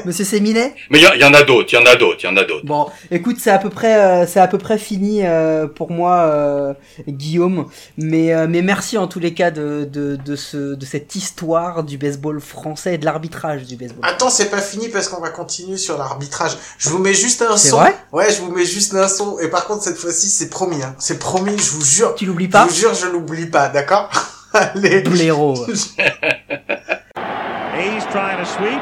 Monsieur 0.04 0.24
Séminet 0.24 0.74
Mais 0.90 0.98
il 0.98 1.04
y, 1.04 1.06
en- 1.06 1.12
il 1.14 1.20
y 1.20 1.24
en 1.24 1.34
a 1.34 1.42
d'autres, 1.42 1.68
il 1.72 1.76
y 1.76 1.78
en 1.78 1.86
a 1.86 1.96
d'autres, 1.96 2.18
il 2.22 2.26
y 2.26 2.28
en 2.28 2.36
a 2.36 2.44
d'autres. 2.44 2.64
Bon, 2.64 2.86
écoute, 3.10 3.36
c'est 3.40 3.50
à 3.50 3.58
peu 3.58 3.70
près, 3.70 3.96
euh, 3.96 4.26
c'est 4.26 4.40
à 4.40 4.46
peu 4.48 4.58
près 4.58 4.78
fini 4.78 5.20
euh, 5.26 5.66
pour 5.66 5.90
moi, 5.90 6.16
euh, 6.18 6.74
Guillaume. 7.08 7.66
Mais, 7.98 8.32
euh, 8.34 8.46
mais 8.48 8.62
merci 8.62 8.96
en 8.98 9.06
tous 9.08 9.18
les 9.20 9.34
cas 9.34 9.50
de, 9.50 9.88
de, 9.90 10.16
de, 10.16 10.36
ce, 10.36 10.74
de 10.74 10.84
cette 10.86 11.14
histoire 11.14 11.82
du 11.84 11.98
baseball 11.98 12.40
français 12.40 12.94
et 12.94 12.98
de 12.98 13.04
l'arbitrage 13.04 13.64
du 13.64 13.76
baseball. 13.76 14.00
Attends, 14.02 14.30
c'est 14.30 14.50
pas 14.50 14.60
fini 14.62 14.88
parce 14.88 15.08
qu'on 15.08 15.20
va 15.20 15.30
continuer 15.30 15.76
sur 15.76 15.98
l'arbitrage. 15.98 16.52
Je 16.78 16.88
vous 16.90 16.98
mets 16.98 17.14
juste 17.14 17.42
un 17.42 17.56
C'est 17.56 17.70
son. 17.70 17.78
vrai? 17.78 17.94
Ouais, 18.12 18.32
je 18.32 18.40
vous 18.40 18.52
mets 18.52 18.64
juste 18.64 18.94
un 18.94 19.08
son. 19.08 19.38
Et 19.40 19.48
par 19.48 19.66
contre, 19.66 19.82
cette 19.82 19.96
fois-ci, 19.98 20.28
c'est 20.28 20.48
promis. 20.50 20.82
Hein. 20.82 20.94
C'est 20.98 21.18
promis, 21.18 21.56
je 21.58 21.70
vous 21.72 21.84
jure. 21.84 22.14
Tu 22.14 22.24
l'oublies 22.26 22.46
Je 22.46 22.50
pas 22.50 22.66
vous 22.66 22.74
jure, 22.74 22.94
je 22.94 23.06
l'oublie 23.06 23.46
pas, 23.46 23.68
d'accord? 23.68 24.08
Blaireau. 24.56 25.66
Hayes 27.76 28.04
trying 28.08 28.38
to 28.40 28.46
sweep, 28.48 28.80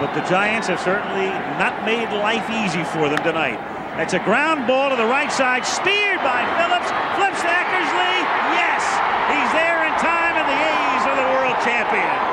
but 0.00 0.14
the 0.16 0.24
Giants 0.28 0.68
have 0.68 0.80
certainly 0.80 1.28
not 1.60 1.84
made 1.84 2.08
life 2.16 2.48
easy 2.48 2.82
for 2.84 3.10
them 3.12 3.18
tonight. 3.20 3.60
It's 4.00 4.14
a 4.14 4.18
ground 4.24 4.66
ball 4.66 4.88
to 4.90 4.96
the 4.96 5.04
right 5.04 5.30
side, 5.30 5.66
speared 5.66 6.18
by 6.24 6.40
Phillips, 6.56 6.88
flips 7.20 7.42
to 7.44 7.48
Eckersley. 7.52 8.16
Yes, 8.56 8.80
he's 9.28 9.50
there 9.52 9.84
in 9.84 9.92
time, 10.00 10.40
and 10.40 10.48
the 10.48 10.56
A's 10.56 11.04
are 11.12 11.16
the 11.20 11.28
world 11.36 11.56
champions. 11.62 12.23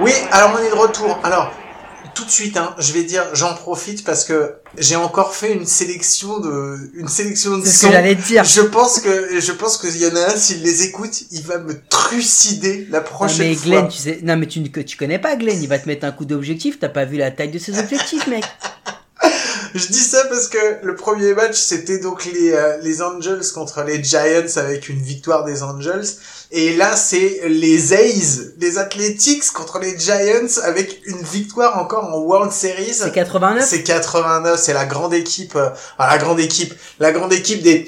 Oui, 0.00 0.12
alors 0.32 0.56
on 0.58 0.62
est 0.64 0.70
de 0.70 0.74
retour. 0.74 1.18
Alors, 1.22 1.52
tout 2.14 2.24
de 2.24 2.30
suite, 2.30 2.56
hein, 2.56 2.74
je 2.78 2.92
vais 2.92 3.04
dire, 3.04 3.24
j'en 3.32 3.54
profite 3.54 4.04
parce 4.04 4.24
que 4.24 4.54
j'ai 4.76 4.96
encore 4.96 5.34
fait 5.34 5.52
une 5.52 5.66
sélection 5.66 6.38
de, 6.40 6.90
une 6.94 7.08
sélection 7.08 7.58
de 7.58 7.64
C'est 7.64 7.70
ce 7.70 7.78
sons. 7.80 7.86
que 7.88 7.92
j'allais 7.92 8.14
dire. 8.16 8.44
Je 8.44 8.60
pense 8.62 9.00
que, 9.00 9.40
je 9.40 9.52
pense 9.52 9.78
qu'il 9.78 9.96
y 9.96 10.06
en 10.06 10.14
a 10.16 10.32
un, 10.32 10.36
s'il 10.36 10.62
les 10.62 10.84
écoute, 10.84 11.22
il 11.30 11.42
va 11.42 11.58
me 11.58 11.74
trucider 11.88 12.86
la 12.90 13.00
Non, 13.00 13.04
prochaine 13.04 13.48
mais 13.48 13.54
fois. 13.54 13.64
Glenn, 13.66 13.88
tu 13.88 13.98
sais, 13.98 14.18
non 14.22 14.36
mais 14.36 14.46
tu, 14.46 14.60
ne- 14.60 14.68
tu 14.68 14.96
connais 14.96 15.18
pas 15.18 15.36
Glenn, 15.36 15.60
il 15.62 15.68
va 15.68 15.78
te 15.78 15.88
mettre 15.88 16.04
un 16.06 16.12
coup 16.12 16.24
d'objectif, 16.24 16.78
t'as 16.80 16.88
pas 16.88 17.04
vu 17.04 17.16
la 17.16 17.30
taille 17.30 17.50
de 17.50 17.58
ses 17.58 17.78
objectifs, 17.78 18.26
mec. 18.26 18.44
Je 19.74 19.88
dis 19.88 19.98
ça 19.98 20.24
parce 20.26 20.46
que 20.46 20.78
le 20.84 20.94
premier 20.94 21.34
match, 21.34 21.56
c'était 21.56 21.98
donc 21.98 22.24
les, 22.26 22.52
euh, 22.52 22.78
les 22.82 23.02
Angels 23.02 23.42
contre 23.52 23.82
les 23.82 24.02
Giants 24.04 24.56
avec 24.56 24.88
une 24.88 25.02
victoire 25.02 25.44
des 25.44 25.64
Angels. 25.64 26.04
Et 26.52 26.76
là, 26.76 26.94
c'est 26.94 27.40
les 27.48 27.92
A's, 27.92 28.52
les 28.58 28.78
Athletics 28.78 29.50
contre 29.52 29.80
les 29.80 29.98
Giants 29.98 30.60
avec 30.62 31.00
une 31.06 31.22
victoire 31.22 31.76
encore 31.78 32.04
en 32.04 32.18
World 32.20 32.52
Series. 32.52 32.94
C'est 32.94 33.12
89 33.12 33.66
C'est 33.68 33.82
89, 33.82 34.60
c'est 34.62 34.74
la 34.74 34.84
grande 34.84 35.12
équipe, 35.12 35.56
euh, 35.56 35.70
la 35.98 36.18
grande 36.18 36.38
équipe, 36.38 36.72
la 37.00 37.10
grande 37.10 37.32
équipe 37.32 37.60
des 37.60 37.84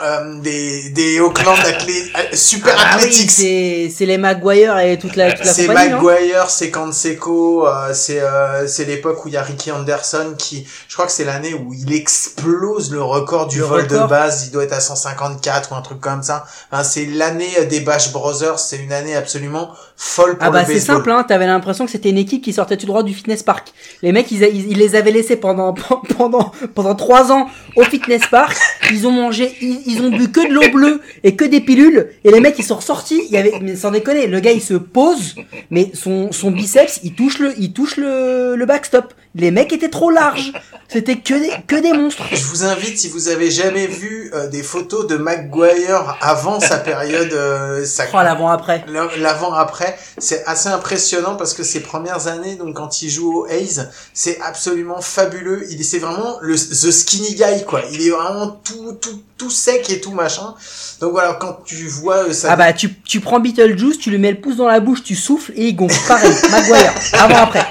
euh, 0.00 0.40
des 0.40 0.90
des 0.90 1.20
Oakland 1.20 1.56
Athlé- 1.64 2.10
euh, 2.16 2.34
Super 2.36 2.74
Ah 2.78 2.96
oui, 2.98 3.04
Athletics. 3.04 3.30
c'est 3.30 3.92
c'est 3.94 4.06
les 4.06 4.18
Maguire 4.18 4.78
et 4.78 4.98
toute 4.98 5.16
la, 5.16 5.32
toute 5.32 5.44
la 5.46 5.52
c'est 5.52 5.66
Maguire, 5.68 6.50
c'est 6.50 6.70
Canseco, 6.70 7.66
euh, 7.66 7.92
c'est 7.94 8.20
euh, 8.20 8.66
c'est 8.66 8.84
l'époque 8.84 9.24
où 9.24 9.28
il 9.28 9.34
y 9.34 9.36
a 9.36 9.42
Ricky 9.42 9.70
Anderson 9.70 10.34
qui, 10.38 10.66
je 10.88 10.94
crois 10.94 11.06
que 11.06 11.12
c'est 11.12 11.24
l'année 11.24 11.54
où 11.54 11.72
il 11.72 11.92
explose 11.94 12.90
le 12.92 13.02
record 13.02 13.46
du 13.46 13.58
Le 13.58 13.64
vol 13.64 13.86
de 13.86 13.94
record. 13.94 14.08
base. 14.08 14.46
Il 14.46 14.50
doit 14.52 14.64
être 14.64 14.72
à 14.72 14.80
154 14.80 15.72
ou 15.72 15.74
un 15.76 15.82
truc 15.82 16.00
comme 16.00 16.22
ça. 16.22 16.44
Enfin, 16.72 16.82
c'est 16.84 17.06
l'année 17.06 17.64
des 17.70 17.80
Bash 17.80 18.12
Brothers. 18.12 18.58
C'est 18.58 18.78
une 18.78 18.92
année 18.92 19.14
absolument 19.14 19.70
folle 19.96 20.36
pour 20.38 20.46
Ah 20.48 20.50
bah 20.50 20.64
c'est 20.66 20.80
simple, 20.80 21.08
hein, 21.10 21.24
t'avais 21.26 21.46
l'impression 21.46 21.84
que 21.86 21.92
c'était 21.92 22.10
une 22.10 22.18
équipe 22.18 22.42
qui 22.42 22.52
sortait 22.52 22.76
tout 22.76 22.86
droit 22.86 23.02
du 23.04 23.14
fitness 23.14 23.42
park. 23.44 23.68
Les 24.02 24.10
mecs, 24.10 24.30
ils, 24.32 24.42
ils, 24.42 24.72
ils 24.72 24.78
les 24.78 24.96
avaient 24.96 25.12
laissés 25.12 25.36
pendant 25.36 25.72
pendant 26.18 26.50
pendant 26.74 26.94
trois 26.96 27.30
ans 27.30 27.48
au 27.76 27.82
fitness 27.84 28.22
park. 28.30 28.56
Ils 28.90 29.06
ont 29.06 29.12
mangé, 29.12 29.54
ils, 29.60 29.82
ils 29.86 30.02
ont 30.02 30.10
bu 30.10 30.30
que 30.30 30.46
de 30.46 30.52
l'eau 30.52 30.68
bleue 30.72 31.00
et 31.22 31.36
que 31.36 31.44
des 31.44 31.60
pilules. 31.60 32.08
Et 32.24 32.30
les 32.30 32.40
mecs, 32.40 32.58
ils 32.58 32.64
sont 32.64 32.76
ressortis. 32.76 33.22
Il 33.26 33.32
y 33.32 33.36
avait, 33.36 33.52
mais 33.60 33.76
sans 33.76 33.90
déconner, 33.90 34.26
le 34.26 34.40
gars, 34.40 34.52
il 34.52 34.62
se 34.62 34.74
pose, 34.74 35.34
mais 35.70 35.90
son 35.94 36.32
son 36.32 36.50
biceps, 36.50 37.00
il 37.02 37.14
touche 37.14 37.38
le, 37.38 37.52
il 37.58 37.72
touche 37.72 37.96
le 37.96 38.54
le 38.56 38.66
backstop. 38.66 39.14
Les 39.36 39.50
mecs 39.50 39.72
étaient 39.72 39.90
trop 39.90 40.10
larges. 40.10 40.52
C'était 40.88 41.16
que 41.16 41.34
des 41.34 41.50
que 41.66 41.74
des 41.74 41.92
monstres. 41.92 42.22
Je 42.30 42.44
vous 42.44 42.64
invite, 42.64 42.98
si 42.98 43.08
vous 43.08 43.26
avez 43.28 43.50
jamais 43.50 43.88
vu 43.88 44.30
euh, 44.32 44.46
des 44.48 44.62
photos 44.62 45.08
de 45.08 45.16
Maguire 45.16 46.16
avant 46.20 46.60
sa 46.60 46.78
période, 46.78 47.32
euh, 47.32 47.84
sa 47.84 48.04
Oh 48.12 48.18
l'avant 48.22 48.48
après. 48.48 48.84
L'avant-après, 49.18 49.98
c'est 50.18 50.44
assez 50.46 50.68
impressionnant 50.68 51.34
parce 51.34 51.52
que 51.54 51.64
ses 51.64 51.80
premières 51.80 52.28
années, 52.28 52.54
donc 52.54 52.76
quand 52.76 53.02
il 53.02 53.10
joue 53.10 53.40
au 53.40 53.46
Hayes, 53.48 53.80
c'est 54.12 54.40
absolument 54.40 55.00
fabuleux. 55.00 55.66
Il 55.70 55.84
c'est 55.84 55.98
vraiment 55.98 56.36
le 56.40 56.54
the 56.54 56.92
skinny 56.92 57.34
guy 57.34 57.64
quoi. 57.66 57.80
Il 57.90 58.06
est 58.06 58.10
vraiment 58.10 58.48
tout 58.62 58.92
tout 59.00 59.20
tout 59.36 59.50
sec 59.50 59.90
et 59.90 60.00
tout 60.00 60.12
machin. 60.12 60.54
Donc 61.00 61.10
voilà, 61.10 61.34
quand 61.34 61.58
tu 61.64 61.88
vois 61.88 62.28
euh, 62.28 62.32
ça, 62.32 62.52
Ah 62.52 62.56
bah 62.56 62.72
tu, 62.72 62.94
tu 63.02 63.18
prends 63.18 63.40
Beetlejuice, 63.40 63.98
tu 63.98 64.10
lui 64.10 64.18
mets 64.18 64.30
le 64.30 64.40
pouce 64.40 64.56
dans 64.56 64.68
la 64.68 64.78
bouche, 64.78 65.02
tu 65.02 65.16
souffles 65.16 65.52
et 65.56 65.66
il 65.68 65.74
gonfle. 65.74 65.98
Pareil, 66.06 66.30
Maguire, 66.52 66.94
avant 67.14 67.36
après. 67.36 67.66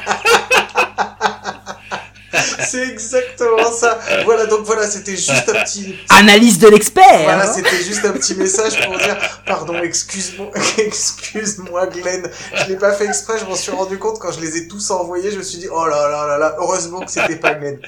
c'est 2.68 2.88
exactement 2.90 3.72
ça. 3.72 4.00
Voilà, 4.26 4.46
donc 4.46 4.62
voilà, 4.66 4.88
c'était 4.88 5.16
juste 5.16 5.50
un 5.50 5.64
petit 5.64 5.96
Analyse 6.10 6.60
de 6.60 6.68
l'expert. 6.68 7.24
Voilà, 7.24 7.50
hein. 7.50 7.54
c'était 7.54 7.84
juste 7.84 8.06
un 8.06 8.12
petit 8.12 8.36
message 8.36 8.84
pour 8.86 8.98
dire 8.98 9.18
pardon, 9.46 9.76
excuse-moi, 9.82 10.52
excuse-moi 10.78 11.88
Glenn, 11.88 12.30
je 12.56 12.66
l'ai 12.66 12.78
pas 12.78 12.94
fait 12.94 13.06
exprès, 13.06 13.38
je 13.40 13.46
m'en 13.46 13.56
suis 13.56 13.72
rendu 13.72 13.98
compte 13.98 14.20
quand 14.20 14.32
je 14.32 14.42
les 14.42 14.58
ai 14.58 14.68
tous 14.68 14.92
envoyés, 14.92 15.32
je 15.32 15.38
me 15.38 15.44
suis 15.44 15.58
dit 15.58 15.68
oh 15.72 15.86
là 15.86 16.10
là 16.10 16.28
là 16.28 16.38
là, 16.38 16.56
heureusement 16.60 17.02
que 17.02 17.12
c'était 17.12 17.36
pas 17.36 17.54
Glenn. 17.54 17.80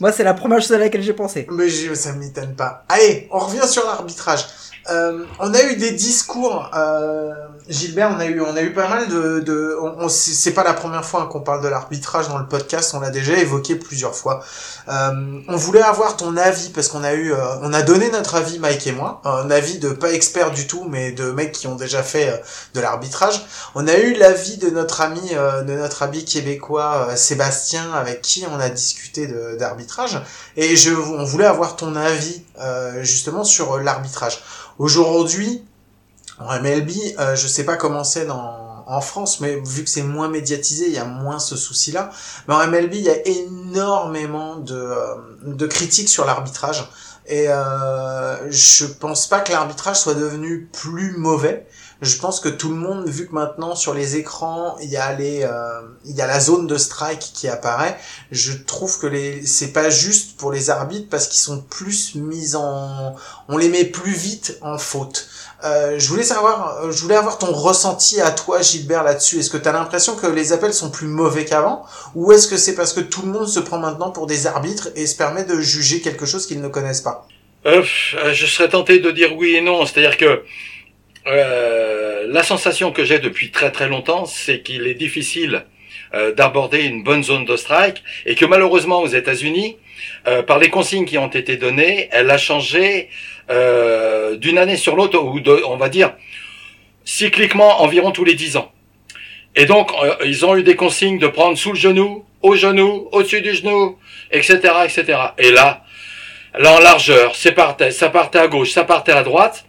Moi, 0.00 0.12
c'est 0.12 0.24
la 0.24 0.34
première 0.34 0.60
chose 0.60 0.72
à 0.72 0.78
laquelle 0.78 1.02
j'ai 1.02 1.12
pensé. 1.12 1.46
Mais 1.50 1.68
je, 1.68 1.94
ça 1.94 2.12
m'étonne 2.12 2.54
pas. 2.54 2.84
Allez, 2.88 3.28
on 3.30 3.38
revient 3.38 3.66
sur 3.66 3.84
l'arbitrage. 3.84 4.46
Euh, 4.90 5.24
on 5.38 5.54
a 5.54 5.62
eu 5.62 5.76
des 5.76 5.92
discours, 5.92 6.70
euh, 6.74 7.32
Gilbert, 7.68 8.14
on 8.14 8.20
a 8.20 8.26
eu, 8.26 8.40
on 8.42 8.54
a 8.54 8.60
eu 8.60 8.74
pas 8.74 8.88
mal 8.88 9.08
de, 9.08 9.40
de 9.40 9.78
on, 9.80 10.08
c'est 10.10 10.52
pas 10.52 10.62
la 10.62 10.74
première 10.74 11.04
fois 11.04 11.26
qu'on 11.26 11.40
parle 11.40 11.62
de 11.62 11.68
l'arbitrage 11.68 12.28
dans 12.28 12.36
le 12.36 12.46
podcast, 12.46 12.92
on 12.94 13.00
l'a 13.00 13.10
déjà 13.10 13.34
évoqué 13.38 13.76
plusieurs 13.76 14.14
fois. 14.14 14.44
Euh, 14.88 15.40
on 15.48 15.56
voulait 15.56 15.80
avoir 15.80 16.18
ton 16.18 16.36
avis 16.36 16.68
parce 16.68 16.88
qu'on 16.88 17.02
a 17.02 17.14
eu, 17.14 17.32
on 17.62 17.72
a 17.72 17.80
donné 17.82 18.10
notre 18.10 18.34
avis, 18.34 18.58
Mike 18.58 18.86
et 18.86 18.92
moi, 18.92 19.22
un 19.24 19.50
avis 19.50 19.78
de 19.78 19.88
pas 19.90 20.12
expert 20.12 20.50
du 20.50 20.66
tout, 20.66 20.84
mais 20.86 21.12
de 21.12 21.30
mecs 21.30 21.52
qui 21.52 21.66
ont 21.66 21.76
déjà 21.76 22.02
fait 22.02 22.42
de 22.74 22.80
l'arbitrage. 22.80 23.46
On 23.74 23.88
a 23.88 23.96
eu 23.96 24.12
l'avis 24.14 24.58
de 24.58 24.68
notre 24.68 25.00
ami, 25.00 25.30
de 25.30 25.72
notre 25.72 26.02
ami 26.02 26.26
québécois 26.26 27.16
Sébastien, 27.16 27.92
avec 27.94 28.20
qui 28.20 28.44
on 28.50 28.60
a 28.60 28.68
discuté 28.68 29.28
d'arbitrage. 29.58 30.20
Et 30.58 30.76
je, 30.76 30.92
on 30.92 31.24
voulait 31.24 31.46
avoir 31.46 31.76
ton 31.76 31.96
avis 31.96 32.42
justement 33.02 33.44
sur 33.44 33.78
l'arbitrage. 33.78 34.42
Aujourd'hui, 34.78 35.64
en 36.38 36.60
MLB, 36.60 36.90
euh, 37.18 37.36
je 37.36 37.46
sais 37.46 37.64
pas 37.64 37.76
comment 37.76 38.04
c'est 38.04 38.26
en 38.86 39.00
France, 39.00 39.40
mais 39.40 39.60
vu 39.64 39.84
que 39.84 39.90
c'est 39.90 40.02
moins 40.02 40.28
médiatisé, 40.28 40.86
il 40.86 40.92
y 40.92 40.98
a 40.98 41.04
moins 41.04 41.38
ce 41.38 41.56
souci-là. 41.56 42.10
Mais 42.48 42.54
en 42.54 42.66
MLB, 42.66 42.94
il 42.94 43.02
y 43.02 43.10
a 43.10 43.26
énormément 43.26 44.56
de, 44.56 44.74
euh, 44.74 45.14
de 45.42 45.66
critiques 45.66 46.08
sur 46.08 46.24
l'arbitrage. 46.24 46.88
Et 47.26 47.48
euh, 47.48 48.50
je 48.50 48.84
pense 48.84 49.26
pas 49.26 49.40
que 49.40 49.52
l'arbitrage 49.52 49.98
soit 49.98 50.14
devenu 50.14 50.68
plus 50.72 51.16
mauvais. 51.16 51.66
Je 52.04 52.18
pense 52.18 52.38
que 52.38 52.50
tout 52.50 52.68
le 52.68 52.76
monde, 52.76 53.08
vu 53.08 53.26
que 53.26 53.34
maintenant 53.34 53.74
sur 53.74 53.94
les 53.94 54.16
écrans 54.16 54.76
il 54.82 54.90
y 54.90 54.96
a 54.96 55.14
les, 55.14 55.42
euh, 55.42 55.80
il 56.04 56.14
y 56.14 56.20
a 56.20 56.26
la 56.26 56.38
zone 56.38 56.66
de 56.66 56.76
strike 56.76 57.30
qui 57.34 57.48
apparaît, 57.48 57.98
je 58.30 58.52
trouve 58.52 58.98
que 58.98 59.06
les, 59.06 59.44
c'est 59.46 59.72
pas 59.72 59.88
juste 59.88 60.36
pour 60.36 60.52
les 60.52 60.68
arbitres 60.68 61.08
parce 61.10 61.26
qu'ils 61.26 61.40
sont 61.40 61.60
plus 61.62 62.14
mis 62.14 62.54
en, 62.54 63.16
on 63.48 63.56
les 63.56 63.68
met 63.68 63.84
plus 63.84 64.12
vite 64.12 64.58
en 64.60 64.78
faute. 64.78 65.28
Euh, 65.64 65.98
je 65.98 66.08
voulais 66.08 66.24
savoir, 66.24 66.82
euh, 66.82 66.92
je 66.92 67.00
voulais 67.00 67.16
avoir 67.16 67.38
ton 67.38 67.50
ressenti 67.50 68.20
à 68.20 68.30
toi, 68.32 68.60
Gilbert, 68.60 69.02
là-dessus. 69.02 69.38
Est-ce 69.38 69.48
que 69.48 69.56
tu 69.56 69.66
as 69.66 69.72
l'impression 69.72 70.14
que 70.14 70.26
les 70.26 70.52
appels 70.52 70.74
sont 70.74 70.90
plus 70.90 71.06
mauvais 71.06 71.46
qu'avant, 71.46 71.86
ou 72.14 72.32
est-ce 72.32 72.48
que 72.48 72.58
c'est 72.58 72.74
parce 72.74 72.92
que 72.92 73.00
tout 73.00 73.22
le 73.22 73.28
monde 73.28 73.48
se 73.48 73.60
prend 73.60 73.78
maintenant 73.78 74.10
pour 74.10 74.26
des 74.26 74.46
arbitres 74.46 74.88
et 74.94 75.06
se 75.06 75.16
permet 75.16 75.44
de 75.44 75.58
juger 75.60 76.02
quelque 76.02 76.26
chose 76.26 76.46
qu'ils 76.46 76.60
ne 76.60 76.68
connaissent 76.68 77.00
pas? 77.00 77.26
Euh, 77.66 77.82
je 77.82 78.46
serais 78.46 78.68
tenté 78.68 78.98
de 78.98 79.10
dire 79.10 79.34
oui 79.38 79.56
et 79.56 79.62
non. 79.62 79.86
C'est-à-dire 79.86 80.18
que 80.18 80.42
euh, 81.26 82.26
la 82.28 82.42
sensation 82.42 82.92
que 82.92 83.04
j'ai 83.04 83.18
depuis 83.18 83.50
très 83.50 83.70
très 83.70 83.88
longtemps, 83.88 84.26
c'est 84.26 84.62
qu'il 84.62 84.86
est 84.86 84.94
difficile 84.94 85.64
euh, 86.14 86.32
d'aborder 86.32 86.82
une 86.82 87.02
bonne 87.02 87.24
zone 87.24 87.44
de 87.44 87.56
strike 87.56 88.04
et 88.24 88.36
que 88.36 88.44
malheureusement 88.44 89.00
aux 89.00 89.08
États-Unis, 89.08 89.76
euh, 90.28 90.42
par 90.42 90.58
les 90.58 90.70
consignes 90.70 91.06
qui 91.06 91.18
ont 91.18 91.28
été 91.28 91.56
données, 91.56 92.08
elle 92.12 92.30
a 92.30 92.38
changé 92.38 93.08
euh, 93.50 94.36
d'une 94.36 94.58
année 94.58 94.76
sur 94.76 94.94
l'autre, 94.94 95.18
ou 95.18 95.40
de, 95.40 95.62
on 95.66 95.76
va 95.76 95.88
dire 95.88 96.12
cycliquement 97.04 97.82
environ 97.82 98.12
tous 98.12 98.24
les 98.24 98.34
dix 98.34 98.56
ans. 98.56 98.70
Et 99.56 99.66
donc 99.66 99.90
ils 100.24 100.46
ont 100.46 100.56
eu 100.56 100.62
des 100.62 100.76
consignes 100.76 101.18
de 101.18 101.26
prendre 101.26 101.58
sous 101.58 101.72
le 101.72 101.78
genou, 101.78 102.24
au 102.42 102.54
genou, 102.54 103.08
au-dessus 103.10 103.40
du 103.40 103.54
genou, 103.54 103.98
etc., 104.30 104.58
etc. 104.84 105.18
Et 105.38 105.50
là, 105.50 105.84
là 106.56 106.76
en 106.76 106.80
largeur, 106.80 107.34
c'est 107.34 107.52
partait, 107.52 107.90
ça 107.90 108.08
partait 108.08 108.38
à 108.38 108.46
gauche, 108.46 108.70
ça 108.70 108.84
partait 108.84 109.12
à 109.12 109.24
droite. 109.24 109.64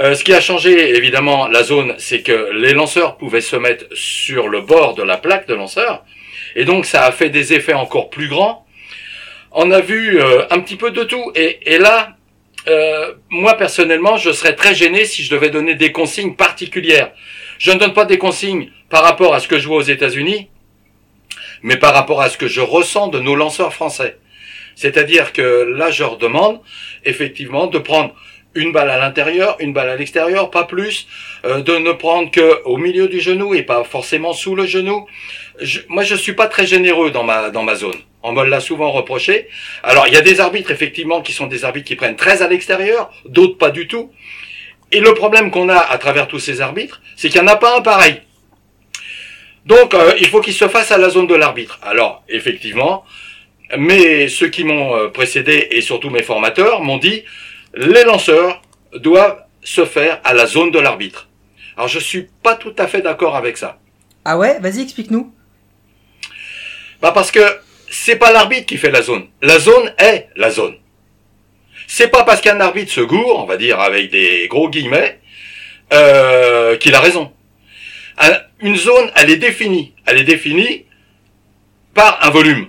Euh, 0.00 0.14
ce 0.14 0.24
qui 0.24 0.32
a 0.32 0.40
changé, 0.40 0.96
évidemment, 0.96 1.46
la 1.46 1.62
zone, 1.62 1.94
c'est 1.98 2.22
que 2.22 2.52
les 2.54 2.72
lanceurs 2.72 3.18
pouvaient 3.18 3.42
se 3.42 3.56
mettre 3.56 3.84
sur 3.92 4.48
le 4.48 4.62
bord 4.62 4.94
de 4.94 5.02
la 5.02 5.18
plaque 5.18 5.46
de 5.46 5.52
lanceur. 5.52 6.04
Et 6.56 6.64
donc, 6.64 6.86
ça 6.86 7.04
a 7.04 7.12
fait 7.12 7.28
des 7.28 7.52
effets 7.52 7.74
encore 7.74 8.08
plus 8.08 8.28
grands. 8.28 8.66
On 9.52 9.70
a 9.70 9.80
vu 9.80 10.18
euh, 10.18 10.46
un 10.50 10.60
petit 10.60 10.76
peu 10.76 10.90
de 10.90 11.04
tout. 11.04 11.32
Et, 11.34 11.76
là, 11.76 12.16
euh, 12.66 13.12
moi, 13.28 13.58
personnellement, 13.58 14.16
je 14.16 14.30
serais 14.32 14.54
très 14.54 14.74
gêné 14.74 15.04
si 15.04 15.22
je 15.22 15.30
devais 15.34 15.50
donner 15.50 15.74
des 15.74 15.92
consignes 15.92 16.34
particulières. 16.34 17.12
Je 17.58 17.70
ne 17.70 17.78
donne 17.78 17.92
pas 17.92 18.06
des 18.06 18.16
consignes 18.16 18.70
par 18.88 19.02
rapport 19.02 19.34
à 19.34 19.40
ce 19.40 19.48
que 19.48 19.58
je 19.58 19.68
vois 19.68 19.76
aux 19.76 19.82
États-Unis, 19.82 20.48
mais 21.62 21.76
par 21.76 21.92
rapport 21.92 22.22
à 22.22 22.30
ce 22.30 22.38
que 22.38 22.48
je 22.48 22.62
ressens 22.62 23.08
de 23.08 23.18
nos 23.18 23.34
lanceurs 23.34 23.74
français. 23.74 24.16
C'est-à-dire 24.76 25.34
que 25.34 25.74
là, 25.76 25.90
je 25.90 26.02
leur 26.02 26.16
demande 26.16 26.60
effectivement 27.04 27.66
de 27.66 27.78
prendre 27.78 28.14
une 28.54 28.72
balle 28.72 28.90
à 28.90 28.98
l'intérieur, 28.98 29.56
une 29.60 29.72
balle 29.72 29.88
à 29.88 29.96
l'extérieur, 29.96 30.50
pas 30.50 30.64
plus, 30.64 31.06
euh, 31.44 31.60
de 31.60 31.76
ne 31.76 31.92
prendre 31.92 32.30
que 32.30 32.62
au 32.64 32.76
milieu 32.76 33.08
du 33.08 33.20
genou 33.20 33.54
et 33.54 33.62
pas 33.62 33.84
forcément 33.84 34.32
sous 34.32 34.54
le 34.54 34.66
genou. 34.66 35.06
Je, 35.60 35.80
moi, 35.88 36.02
je 36.02 36.14
suis 36.14 36.32
pas 36.32 36.46
très 36.46 36.66
généreux 36.66 37.10
dans 37.10 37.22
ma 37.22 37.50
dans 37.50 37.62
ma 37.62 37.74
zone. 37.74 37.98
On 38.22 38.32
me 38.32 38.44
l'a 38.44 38.60
souvent 38.60 38.90
reproché. 38.90 39.48
Alors, 39.82 40.06
il 40.08 40.14
y 40.14 40.16
a 40.16 40.20
des 40.20 40.40
arbitres 40.40 40.70
effectivement 40.70 41.22
qui 41.22 41.32
sont 41.32 41.46
des 41.46 41.64
arbitres 41.64 41.86
qui 41.86 41.96
prennent 41.96 42.16
très 42.16 42.42
à 42.42 42.48
l'extérieur, 42.48 43.10
d'autres 43.24 43.56
pas 43.56 43.70
du 43.70 43.86
tout. 43.86 44.10
Et 44.92 45.00
le 45.00 45.14
problème 45.14 45.50
qu'on 45.50 45.68
a 45.68 45.78
à 45.78 45.98
travers 45.98 46.26
tous 46.26 46.40
ces 46.40 46.60
arbitres, 46.60 47.00
c'est 47.16 47.28
qu'il 47.28 47.40
n'y 47.40 47.48
en 47.48 47.52
a 47.52 47.56
pas 47.56 47.76
un 47.78 47.80
pareil. 47.80 48.20
Donc, 49.64 49.94
euh, 49.94 50.14
il 50.18 50.26
faut 50.26 50.40
qu'il 50.40 50.54
se 50.54 50.68
fasse 50.68 50.90
à 50.90 50.98
la 50.98 51.10
zone 51.10 51.26
de 51.26 51.34
l'arbitre. 51.34 51.78
Alors, 51.82 52.24
effectivement, 52.28 53.04
mais 53.78 54.28
ceux 54.28 54.48
qui 54.48 54.64
m'ont 54.64 54.96
euh, 54.96 55.08
précédé 55.08 55.68
et 55.70 55.80
surtout 55.80 56.10
mes 56.10 56.22
formateurs 56.22 56.82
m'ont 56.82 56.98
dit 56.98 57.24
les 57.74 58.04
lanceurs 58.04 58.62
doivent 58.94 59.42
se 59.62 59.84
faire 59.84 60.20
à 60.24 60.32
la 60.34 60.46
zone 60.46 60.70
de 60.70 60.78
l'arbitre. 60.78 61.28
Alors 61.76 61.88
je 61.88 61.98
suis 61.98 62.28
pas 62.42 62.56
tout 62.56 62.74
à 62.78 62.86
fait 62.86 63.02
d'accord 63.02 63.36
avec 63.36 63.56
ça. 63.56 63.78
Ah 64.24 64.36
ouais, 64.38 64.58
vas-y, 64.60 64.80
explique-nous. 64.82 65.32
Bah 67.00 67.12
parce 67.12 67.30
que 67.30 67.40
c'est 67.90 68.16
pas 68.16 68.32
l'arbitre 68.32 68.66
qui 68.66 68.76
fait 68.76 68.90
la 68.90 69.02
zone. 69.02 69.26
La 69.42 69.58
zone 69.58 69.92
est 69.98 70.28
la 70.36 70.50
zone. 70.50 70.76
C'est 71.86 72.08
pas 72.08 72.24
parce 72.24 72.40
qu'un 72.40 72.60
arbitre 72.60 72.92
se 72.92 73.00
gourre, 73.00 73.42
on 73.42 73.46
va 73.46 73.56
dire 73.56 73.80
avec 73.80 74.10
des 74.10 74.46
gros 74.48 74.68
guillemets, 74.68 75.18
euh, 75.92 76.76
qu'il 76.76 76.94
a 76.94 77.00
raison. 77.00 77.32
Un- 78.18 78.38
Une 78.60 78.76
zone, 78.76 79.10
elle 79.16 79.30
est 79.30 79.38
définie. 79.38 79.94
Elle 80.06 80.18
est 80.18 80.24
définie 80.24 80.84
par 81.94 82.24
un 82.24 82.30
volume. 82.30 82.68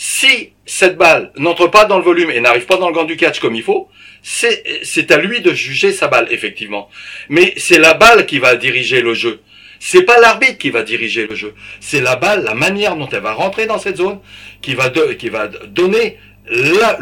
Si 0.00 0.52
cette 0.64 0.96
balle 0.96 1.32
n'entre 1.38 1.66
pas 1.66 1.84
dans 1.84 1.98
le 1.98 2.04
volume 2.04 2.30
et 2.30 2.40
n'arrive 2.40 2.66
pas 2.66 2.76
dans 2.76 2.86
le 2.86 2.94
gant 2.94 3.02
du 3.02 3.16
catch 3.16 3.40
comme 3.40 3.56
il 3.56 3.64
faut, 3.64 3.88
c'est 4.22 5.10
à 5.10 5.16
lui 5.16 5.40
de 5.40 5.52
juger 5.52 5.90
sa 5.90 6.06
balle, 6.06 6.28
effectivement. 6.30 6.88
Mais 7.28 7.52
c'est 7.56 7.80
la 7.80 7.94
balle 7.94 8.24
qui 8.24 8.38
va 8.38 8.54
diriger 8.54 9.00
le 9.00 9.12
jeu. 9.12 9.42
C'est 9.80 10.02
pas 10.02 10.20
l'arbitre 10.20 10.56
qui 10.56 10.70
va 10.70 10.84
diriger 10.84 11.26
le 11.26 11.34
jeu. 11.34 11.52
C'est 11.80 12.00
la 12.00 12.14
balle, 12.14 12.44
la 12.44 12.54
manière 12.54 12.94
dont 12.94 13.08
elle 13.08 13.22
va 13.22 13.32
rentrer 13.32 13.66
dans 13.66 13.80
cette 13.80 13.96
zone, 13.96 14.20
qui 14.62 14.76
va, 14.76 14.88
qui 15.18 15.30
va 15.30 15.48
donner 15.48 16.16
la, 16.48 16.96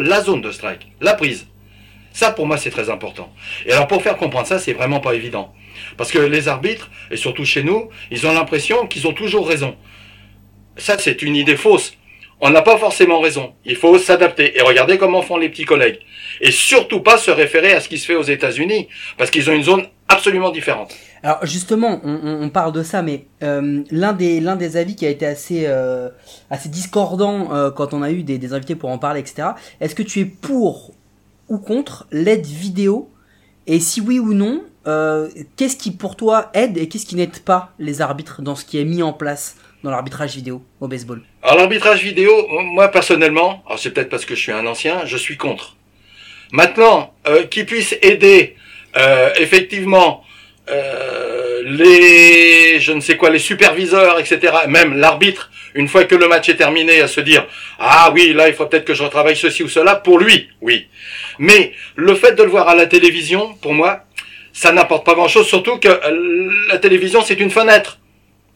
la 0.00 0.20
zone 0.22 0.40
de 0.40 0.50
strike, 0.50 0.86
la 1.02 1.12
prise. 1.12 1.46
Ça, 2.14 2.30
pour 2.30 2.46
moi, 2.46 2.56
c'est 2.56 2.70
très 2.70 2.88
important. 2.88 3.34
Et 3.66 3.72
alors, 3.72 3.86
pour 3.86 4.02
faire 4.02 4.16
comprendre 4.16 4.46
ça, 4.46 4.58
c'est 4.58 4.72
vraiment 4.72 5.00
pas 5.00 5.14
évident. 5.14 5.52
Parce 5.98 6.10
que 6.10 6.20
les 6.20 6.48
arbitres, 6.48 6.90
et 7.10 7.18
surtout 7.18 7.44
chez 7.44 7.64
nous, 7.64 7.90
ils 8.10 8.26
ont 8.26 8.32
l'impression 8.32 8.86
qu'ils 8.86 9.06
ont 9.06 9.12
toujours 9.12 9.46
raison. 9.46 9.76
Ça, 10.78 10.96
c'est 10.98 11.20
une 11.20 11.36
idée 11.36 11.56
fausse. 11.56 11.98
On 12.46 12.50
n'a 12.50 12.60
pas 12.60 12.76
forcément 12.76 13.20
raison. 13.20 13.54
Il 13.64 13.74
faut 13.74 13.96
s'adapter 13.98 14.58
et 14.58 14.60
regarder 14.60 14.98
comment 14.98 15.22
font 15.22 15.38
les 15.38 15.48
petits 15.48 15.64
collègues. 15.64 16.00
Et 16.42 16.50
surtout 16.50 17.00
pas 17.00 17.16
se 17.16 17.30
référer 17.30 17.72
à 17.72 17.80
ce 17.80 17.88
qui 17.88 17.96
se 17.96 18.04
fait 18.04 18.16
aux 18.16 18.22
États-Unis, 18.22 18.86
parce 19.16 19.30
qu'ils 19.30 19.48
ont 19.48 19.54
une 19.54 19.62
zone 19.62 19.86
absolument 20.08 20.50
différente. 20.50 20.94
Alors 21.22 21.38
justement, 21.46 22.02
on, 22.04 22.50
parle 22.50 22.72
de 22.72 22.82
ça, 22.82 23.00
mais 23.00 23.24
euh, 23.42 23.82
l'un 23.90 24.12
des 24.12 24.40
des 24.40 24.76
avis 24.76 24.94
qui 24.94 25.06
a 25.06 25.08
été 25.08 25.24
assez 25.24 25.64
euh, 25.66 26.10
discordant 26.66 27.50
euh, 27.54 27.70
quand 27.70 27.94
on 27.94 28.02
a 28.02 28.10
eu 28.10 28.22
des, 28.22 28.36
des 28.36 28.52
invités 28.52 28.74
pour 28.74 28.90
en 28.90 28.98
parler, 28.98 29.20
etc. 29.20 29.48
Est-ce 29.80 29.94
que 29.94 30.02
tu 30.02 30.20
es 30.20 30.26
pour 30.26 30.92
ou 31.48 31.56
contre 31.56 32.06
l'aide 32.12 32.44
vidéo? 32.44 33.10
Et 33.66 33.80
si 33.80 34.02
oui 34.02 34.18
ou 34.18 34.34
non, 34.34 34.64
qu'est-ce 35.56 35.78
qui 35.78 35.92
pour 35.92 36.14
toi 36.14 36.50
aide 36.52 36.76
et 36.76 36.90
qu'est-ce 36.90 37.06
qui 37.06 37.16
n'aide 37.16 37.38
pas 37.38 37.72
les 37.78 38.02
arbitres 38.02 38.42
dans 38.42 38.54
ce 38.54 38.66
qui 38.66 38.78
est 38.78 38.84
mis 38.84 39.02
en 39.02 39.14
place? 39.14 39.56
Dans 39.84 39.90
l'arbitrage 39.90 40.34
vidéo 40.34 40.64
au 40.80 40.88
baseball 40.88 41.20
Alors 41.42 41.58
l'arbitrage 41.58 42.02
vidéo, 42.02 42.32
moi 42.48 42.88
personnellement, 42.88 43.62
alors 43.66 43.78
c'est 43.78 43.90
peut-être 43.90 44.08
parce 44.08 44.24
que 44.24 44.34
je 44.34 44.40
suis 44.40 44.50
un 44.50 44.66
ancien, 44.66 45.04
je 45.04 45.18
suis 45.18 45.36
contre. 45.36 45.76
Maintenant, 46.52 47.12
euh, 47.28 47.44
qui 47.44 47.64
puisse 47.64 47.94
aider 48.00 48.56
euh, 48.96 49.30
effectivement 49.36 50.24
euh, 50.70 51.62
les, 51.66 52.80
je 52.80 52.92
ne 52.92 53.00
sais 53.00 53.18
quoi, 53.18 53.28
les 53.28 53.38
superviseurs, 53.38 54.18
etc., 54.18 54.54
même 54.68 54.96
l'arbitre, 54.96 55.50
une 55.74 55.88
fois 55.88 56.04
que 56.04 56.14
le 56.14 56.28
match 56.28 56.48
est 56.48 56.56
terminé, 56.56 57.02
à 57.02 57.06
se 57.06 57.20
dire 57.20 57.46
ah 57.78 58.10
oui, 58.14 58.32
là 58.32 58.48
il 58.48 58.54
faut 58.54 58.64
peut-être 58.64 58.86
que 58.86 58.94
je 58.94 59.02
retravaille 59.02 59.36
ceci 59.36 59.62
ou 59.62 59.68
cela, 59.68 59.96
pour 59.96 60.18
lui, 60.18 60.48
oui. 60.62 60.88
Mais 61.38 61.74
le 61.96 62.14
fait 62.14 62.32
de 62.32 62.42
le 62.42 62.48
voir 62.48 62.68
à 62.68 62.74
la 62.74 62.86
télévision, 62.86 63.52
pour 63.60 63.74
moi, 63.74 64.06
ça 64.54 64.72
n'apporte 64.72 65.04
pas 65.04 65.12
grand-chose, 65.12 65.46
surtout 65.46 65.76
que 65.76 65.88
euh, 65.88 66.50
la 66.68 66.78
télévision 66.78 67.20
c'est 67.20 67.38
une 67.38 67.50
fenêtre. 67.50 67.98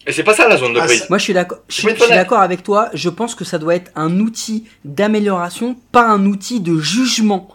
Et 0.09 0.12
c'est 0.12 0.24
pas 0.24 0.32
ça 0.34 0.48
la 0.48 0.56
zone 0.56 0.72
de 0.72 0.80
Ah, 0.80 0.86
prise. 0.86 1.04
Moi, 1.11 1.18
je 1.18 1.24
suis 1.24 1.34
d'accord. 1.34 1.59
Je, 1.68 1.82
Je 1.82 1.94
suis- 1.94 2.09
d'accord 2.09 2.40
avec 2.40 2.62
toi. 2.62 2.88
Je 2.94 3.11
pense 3.11 3.34
que 3.34 3.44
ça 3.44 3.59
doit 3.59 3.74
être 3.74 3.90
un 3.94 4.18
outil 4.20 4.64
d'amélioration, 4.86 5.76
pas 5.92 6.06
un 6.09 6.24
outil 6.24 6.61
de 6.61 6.78
jugement. 6.78 7.48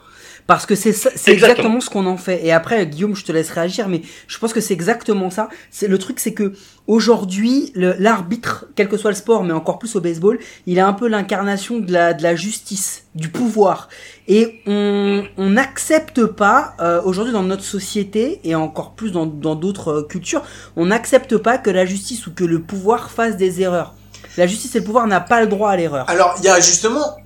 Parce 0.47 0.65
que 0.65 0.75
c'est 0.75 0.89
Exactement. 0.89 1.33
exactement 1.33 1.81
ce 1.81 1.89
qu'on 1.89 2.05
en 2.05 2.17
fait. 2.17 2.45
Et 2.45 2.51
après, 2.51 2.85
Guillaume, 2.85 3.15
je 3.15 3.23
te 3.23 3.31
laisse 3.31 3.49
réagir, 3.49 3.87
mais 3.87 4.01
je 4.27 4.37
pense 4.37 4.51
que 4.53 4.59
c'est 4.59 4.73
exactement 4.73 5.29
ça. 5.29 5.49
C'est 5.71 5.87
le 5.87 5.97
truc, 5.97 6.19
c'est 6.19 6.33
que 6.33 6.53
aujourd'hui, 6.87 7.71
l'arbitre, 7.75 8.65
quel 8.75 8.89
que 8.89 8.97
soit 8.97 9.11
le 9.11 9.15
sport, 9.15 9.43
mais 9.43 9.53
encore 9.53 9.79
plus 9.79 9.95
au 9.95 10.01
baseball, 10.01 10.37
il 10.65 10.77
est 10.77 10.81
un 10.81 10.93
peu 10.93 11.07
l'incarnation 11.07 11.79
de 11.79 11.91
la, 11.91 12.13
de 12.13 12.23
la 12.23 12.35
justice, 12.35 13.05
du 13.15 13.29
pouvoir. 13.29 13.87
Et 14.27 14.61
on 14.67 15.23
on 15.37 15.49
n'accepte 15.51 16.25
pas 16.25 16.75
euh, 16.79 17.01
aujourd'hui 17.03 17.33
dans 17.33 17.43
notre 17.43 17.63
société 17.63 18.39
et 18.43 18.55
encore 18.55 18.93
plus 18.93 19.11
dans 19.11 19.25
dans 19.25 19.55
d'autres 19.55 19.89
euh, 19.89 20.03
cultures, 20.03 20.43
on 20.75 20.87
n'accepte 20.87 21.37
pas 21.37 21.57
que 21.57 21.69
la 21.69 21.85
justice 21.85 22.27
ou 22.27 22.33
que 22.33 22.43
le 22.43 22.61
pouvoir 22.61 23.11
fasse 23.11 23.37
des 23.37 23.61
erreurs. 23.61 23.95
La 24.35 24.47
justice 24.47 24.73
et 24.75 24.79
le 24.79 24.83
pouvoir 24.83 25.05
n'a 25.05 25.21
pas 25.21 25.41
le 25.41 25.47
droit 25.47 25.69
à 25.69 25.75
l'erreur. 25.75 26.09
Alors, 26.09 26.33
il 26.39 26.45
y 26.45 26.49
a 26.49 26.59
justement 26.59 27.17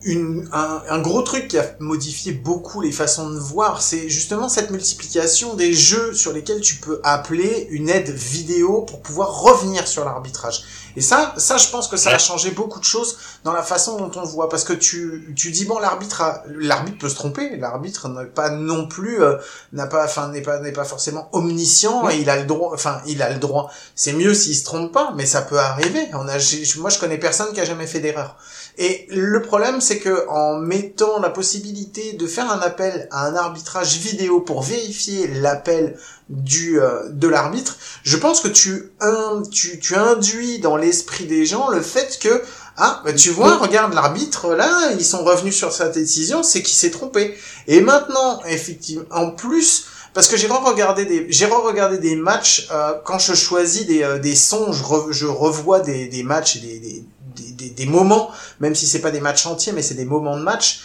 un 0.51 0.99
gros 0.99 1.21
truc 1.21 1.47
qui 1.47 1.57
a 1.57 1.65
modifié 1.79 2.33
beaucoup 2.33 2.81
les 2.81 2.91
façons 2.91 3.29
de 3.29 3.39
voir, 3.39 3.81
c'est 3.81 4.09
justement 4.09 4.49
cette 4.49 4.71
multiplication 4.71 5.53
des 5.53 5.73
jeux 5.73 6.13
sur 6.13 6.33
lesquels 6.33 6.61
tu 6.61 6.75
peux 6.75 6.99
appeler 7.03 7.67
une 7.71 7.89
aide 7.89 8.09
vidéo 8.09 8.81
pour 8.81 9.01
pouvoir 9.01 9.41
revenir 9.41 9.87
sur 9.87 10.03
l'arbitrage. 10.03 10.63
Et 10.97 11.01
ça, 11.01 11.33
ça, 11.37 11.57
je 11.57 11.67
pense 11.69 11.87
que 11.87 11.95
ça 11.95 12.09
a 12.09 12.17
changé 12.17 12.49
beaucoup 12.49 12.79
de 12.79 12.83
choses 12.83 13.19
dans 13.43 13.53
la 13.53 13.61
façon 13.61 13.97
dont 13.99 14.11
on 14.19 14.23
voit, 14.25 14.49
parce 14.49 14.63
que 14.63 14.73
tu, 14.73 15.31
tu 15.35 15.51
dis 15.51 15.65
bon, 15.65 15.77
l'arbitre, 15.77 16.21
a- 16.21 16.41
l'arbitre 16.47 16.97
peut 16.97 17.07
se 17.09 17.13
tromper, 17.13 17.55
l'arbitre 17.57 18.09
n'est 18.09 18.25
pas 18.25 18.49
non 18.49 18.87
plus, 18.87 19.21
euh, 19.21 19.35
n'a 19.73 19.85
pas, 19.85 20.03
enfin, 20.05 20.29
n'est 20.29 20.41
pas, 20.41 20.59
n'est 20.59 20.71
pas 20.71 20.85
forcément 20.85 21.29
omniscient, 21.33 22.01
et 22.09 22.17
il 22.17 22.29
a 22.31 22.37
le 22.37 22.45
droit, 22.45 22.71
enfin, 22.73 22.99
il 23.05 23.21
a 23.21 23.29
le 23.29 23.37
droit. 23.37 23.69
C'est 23.93 24.13
mieux 24.13 24.33
s'il 24.33 24.55
se 24.55 24.63
trompe 24.63 24.91
pas, 24.91 25.13
mais 25.15 25.27
ça 25.27 25.43
peut 25.43 25.59
arriver. 25.59 26.07
On 26.13 26.27
a, 26.27 26.37
moi, 26.79 26.89
je 26.89 26.97
connais 26.99 27.19
personne 27.19 27.53
qui 27.53 27.61
a 27.61 27.65
jamais 27.65 27.85
fait 27.85 27.99
d'erreur. 27.99 28.35
Et 28.79 29.07
le 29.09 29.41
problème, 29.41 29.81
c'est 29.81 29.97
que 29.97 30.27
en 30.29 30.57
mettant 30.59 31.19
la 31.19 31.31
possibilité 31.31 32.13
de 32.13 32.27
faire 32.27 32.51
un 32.51 32.59
appel 32.59 33.07
à 33.11 33.25
un 33.25 33.35
arbitrage 33.35 33.97
vidéo 33.97 34.39
pour 34.41 34.61
vérifier 34.61 35.27
l'appel 35.27 35.97
du 36.29 36.79
euh, 36.79 37.09
de 37.09 37.27
l'arbitre, 37.27 37.77
je 38.03 38.17
pense 38.17 38.41
que 38.41 38.49
tu, 38.49 38.91
in- 38.99 39.41
tu 39.51 39.79
tu 39.79 39.95
induis 39.95 40.59
dans 40.59 40.75
l'esprit 40.77 41.25
des 41.25 41.45
gens 41.45 41.69
le 41.69 41.81
fait 41.81 42.19
que 42.21 42.43
ah 42.75 43.01
bah 43.03 43.13
tu 43.13 43.29
vois 43.31 43.57
regarde 43.57 43.93
l'arbitre 43.95 44.53
là 44.53 44.91
ils 44.99 45.05
sont 45.05 45.23
revenus 45.23 45.55
sur 45.55 45.71
sa 45.73 45.87
décision 45.89 46.43
c'est 46.43 46.61
qu'il 46.61 46.75
s'est 46.75 46.91
trompé. 46.91 47.35
Et 47.67 47.81
maintenant 47.81 48.41
effectivement 48.45 49.05
en 49.09 49.31
plus 49.31 49.85
parce 50.13 50.27
que 50.27 50.37
j'ai 50.37 50.47
re-regardé 50.47 51.05
des 51.05 51.25
j'ai 51.29 51.45
re-regardé 51.45 51.97
des 51.97 52.15
matchs 52.15 52.67
euh, 52.71 52.93
quand 53.05 53.19
je 53.19 53.33
choisis 53.33 53.85
des, 53.87 54.03
euh, 54.03 54.19
des 54.19 54.35
sons 54.35 54.71
je, 54.73 54.83
re- 54.83 55.11
je 55.11 55.25
revois 55.27 55.79
des, 55.79 56.07
des 56.07 56.23
matchs 56.23 56.57
et 56.57 56.59
des, 56.59 56.79
des, 56.79 57.03
des, 57.37 57.51
des, 57.51 57.69
des 57.69 57.85
moments 57.85 58.31
même 58.59 58.75
si 58.75 58.87
c'est 58.87 59.01
pas 59.01 59.11
des 59.11 59.21
matchs 59.21 59.45
entiers 59.45 59.73
mais 59.73 59.81
c'est 59.81 59.95
des 59.95 60.05
moments 60.05 60.37
de 60.37 60.43
match 60.43 60.81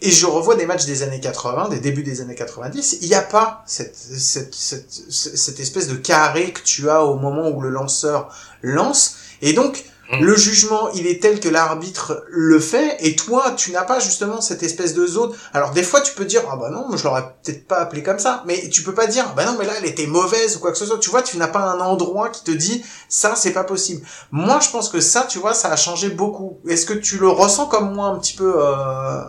et 0.00 0.10
je 0.10 0.26
revois 0.26 0.54
des 0.54 0.66
matchs 0.66 0.84
des 0.84 1.02
années 1.02 1.20
80, 1.20 1.70
des 1.70 1.80
débuts 1.80 2.02
des 2.02 2.20
années 2.20 2.34
90, 2.34 2.98
il 3.00 3.08
n'y 3.08 3.14
a 3.14 3.22
pas 3.22 3.62
cette, 3.64 3.96
cette, 3.96 4.54
cette, 4.54 4.90
cette 4.90 5.60
espèce 5.60 5.88
de 5.88 5.94
carré 5.94 6.52
que 6.52 6.60
tu 6.60 6.90
as 6.90 7.04
au 7.04 7.16
moment 7.16 7.48
où 7.48 7.62
le 7.62 7.70
lanceur 7.70 8.28
lance. 8.60 9.16
Et 9.40 9.54
donc, 9.54 9.84
Mm. 10.10 10.22
le 10.22 10.36
jugement, 10.36 10.90
il 10.90 11.06
est 11.06 11.22
tel 11.22 11.40
que 11.40 11.48
l'arbitre 11.48 12.24
le 12.28 12.60
fait, 12.60 12.96
et 13.00 13.16
toi, 13.16 13.52
tu 13.56 13.72
n'as 13.72 13.84
pas 13.84 14.00
justement 14.00 14.40
cette 14.40 14.62
espèce 14.62 14.94
de 14.94 15.06
zone. 15.06 15.32
Alors, 15.52 15.70
des 15.70 15.82
fois, 15.82 16.00
tu 16.02 16.12
peux 16.12 16.24
dire, 16.24 16.42
ah 16.50 16.56
bah 16.56 16.70
non, 16.70 16.86
moi, 16.88 16.96
je 16.96 17.04
l'aurais 17.04 17.34
peut-être 17.42 17.66
pas 17.66 17.78
appelé 17.78 18.02
comme 18.02 18.18
ça, 18.18 18.42
mais 18.46 18.68
tu 18.68 18.82
peux 18.82 18.94
pas 18.94 19.06
dire, 19.06 19.24
ah 19.28 19.32
bah 19.34 19.46
non, 19.46 19.56
mais 19.58 19.64
là, 19.64 19.72
elle 19.78 19.86
était 19.86 20.06
mauvaise 20.06 20.56
ou 20.56 20.60
quoi 20.60 20.72
que 20.72 20.78
ce 20.78 20.86
soit. 20.86 20.98
Tu 20.98 21.10
vois, 21.10 21.22
tu 21.22 21.38
n'as 21.38 21.48
pas 21.48 21.60
un 21.60 21.80
endroit 21.80 22.28
qui 22.28 22.44
te 22.44 22.50
dit, 22.50 22.84
ça, 23.08 23.34
c'est 23.34 23.52
pas 23.52 23.64
possible. 23.64 24.06
Moi, 24.30 24.60
je 24.60 24.70
pense 24.70 24.88
que 24.88 25.00
ça, 25.00 25.26
tu 25.28 25.38
vois, 25.38 25.54
ça 25.54 25.72
a 25.72 25.76
changé 25.76 26.10
beaucoup. 26.10 26.58
Est-ce 26.68 26.84
que 26.84 26.94
tu 26.94 27.18
le 27.18 27.28
ressens 27.28 27.66
comme 27.66 27.94
moi 27.94 28.08
un 28.08 28.18
petit 28.18 28.34
peu, 28.34 28.54
euh, 28.58 29.22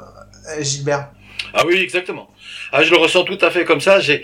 Gilbert? 0.60 1.10
Ah 1.54 1.64
oui, 1.66 1.76
exactement. 1.76 2.28
Ah, 2.78 2.84
je 2.84 2.92
le 2.92 2.98
ressens 2.98 3.24
tout 3.24 3.38
à 3.40 3.52
fait 3.52 3.64
comme 3.64 3.80
ça. 3.80 4.02
J'ai, 4.02 4.22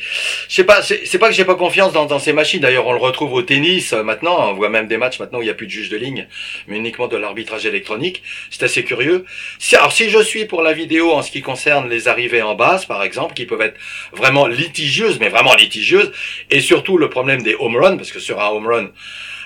je 0.50 0.54
sais 0.54 0.66
pas, 0.66 0.82
c'est 0.82 1.18
pas 1.18 1.30
que 1.30 1.34
j'ai 1.34 1.46
pas 1.46 1.56
confiance 1.56 1.94
dans, 1.94 2.06
dans 2.06 2.20
ces 2.20 2.34
machines. 2.34 2.60
D'ailleurs, 2.60 2.86
on 2.86 2.92
le 2.92 3.00
retrouve 3.00 3.32
au 3.32 3.42
tennis 3.42 3.94
euh, 3.94 4.04
maintenant. 4.04 4.50
On 4.50 4.54
voit 4.56 4.68
même 4.68 4.88
des 4.88 4.98
matchs 4.98 5.20
maintenant 5.20 5.40
où 5.40 5.42
il 5.42 5.46
n'y 5.46 5.52
a 5.52 5.54
plus 5.54 5.68
de 5.68 5.72
juge 5.72 5.88
de 5.88 5.96
ligne, 5.96 6.28
mais 6.68 6.76
uniquement 6.76 7.08
de 7.08 7.16
l'arbitrage 7.16 7.66
électronique. 7.66 8.24
C'est 8.50 8.64
assez 8.64 8.84
curieux. 8.84 9.24
Si, 9.58 9.78
alors, 9.78 9.94
si 9.94 10.10
je 10.10 10.22
suis 10.22 10.44
pour 10.44 10.64
la 10.64 10.74
vidéo 10.74 11.14
en 11.14 11.22
ce 11.22 11.32
qui 11.32 11.42
concerne 11.42 11.88
les 11.90 12.10
arrivées 12.10 12.42
en 12.42 12.54
base, 12.54 12.84
par 12.84 13.04
exemple, 13.04 13.36
qui 13.36 13.46
peuvent 13.46 13.62
être 13.62 13.80
vraiment 14.12 14.48
litigieuses, 14.48 15.18
mais 15.22 15.30
vraiment 15.30 15.56
litigieuses, 15.56 16.12
et 16.50 16.60
surtout 16.60 16.98
le 16.98 17.10
problème 17.10 17.44
des 17.44 17.56
home 17.58 17.78
runs, 17.78 17.96
parce 17.96 18.12
que 18.12 18.20
sur 18.20 18.42
un 18.42 18.50
home 18.50 18.68
run, 18.68 18.90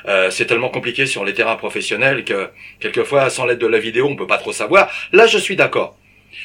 euh, 0.08 0.32
c'est 0.32 0.48
tellement 0.48 0.70
compliqué 0.70 1.06
sur 1.06 1.24
les 1.24 1.36
terrains 1.36 1.58
professionnels 1.58 2.24
que 2.24 2.50
quelquefois, 2.80 3.30
sans 3.30 3.46
l'aide 3.46 3.60
de 3.60 3.68
la 3.68 3.78
vidéo, 3.78 4.08
on 4.10 4.16
peut 4.16 4.26
pas 4.26 4.40
trop 4.40 4.52
savoir. 4.52 4.90
Là, 5.12 5.28
je 5.28 5.38
suis 5.38 5.56
d'accord. 5.56 5.96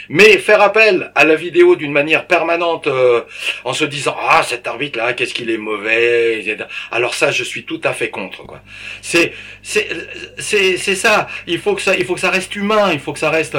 Mais 0.09 0.39
faire 0.39 0.61
appel 0.61 1.13
à 1.15 1.25
la 1.25 1.35
vidéo 1.35 1.77
d'une 1.77 1.93
manière 1.93 2.27
permanente 2.27 2.87
euh, 2.87 3.23
en 3.65 3.73
se 3.73 3.85
disant 3.85 4.17
ah 4.19 4.43
cet 4.43 4.67
arbitre 4.67 4.99
là 4.99 5.13
qu'est-ce 5.13 5.35
qu'il 5.35 5.51
est 5.51 5.59
mauvais 5.59 6.57
alors 6.91 7.15
ça 7.15 7.31
je 7.31 7.45
suis 7.45 7.65
tout 7.65 7.81
à 7.85 7.93
fait 7.93 8.11
contre 8.11 8.45
quoi. 8.45 8.61
C'est 9.03 9.33
c'est 9.63 9.89
c'est 10.39 10.77
c'est 10.77 10.97
ça. 10.97 11.29
Il 11.47 11.59
faut 11.59 11.75
que 11.75 11.83
ça 11.83 11.97
il 11.97 12.05
faut 12.05 12.15
que 12.15 12.21
ça 12.21 12.31
reste 12.31 12.55
humain 12.57 12.91
il 12.93 13.01
faut 13.01 13.13
que 13.13 13.19
ça 13.19 13.31
reste 13.31 13.57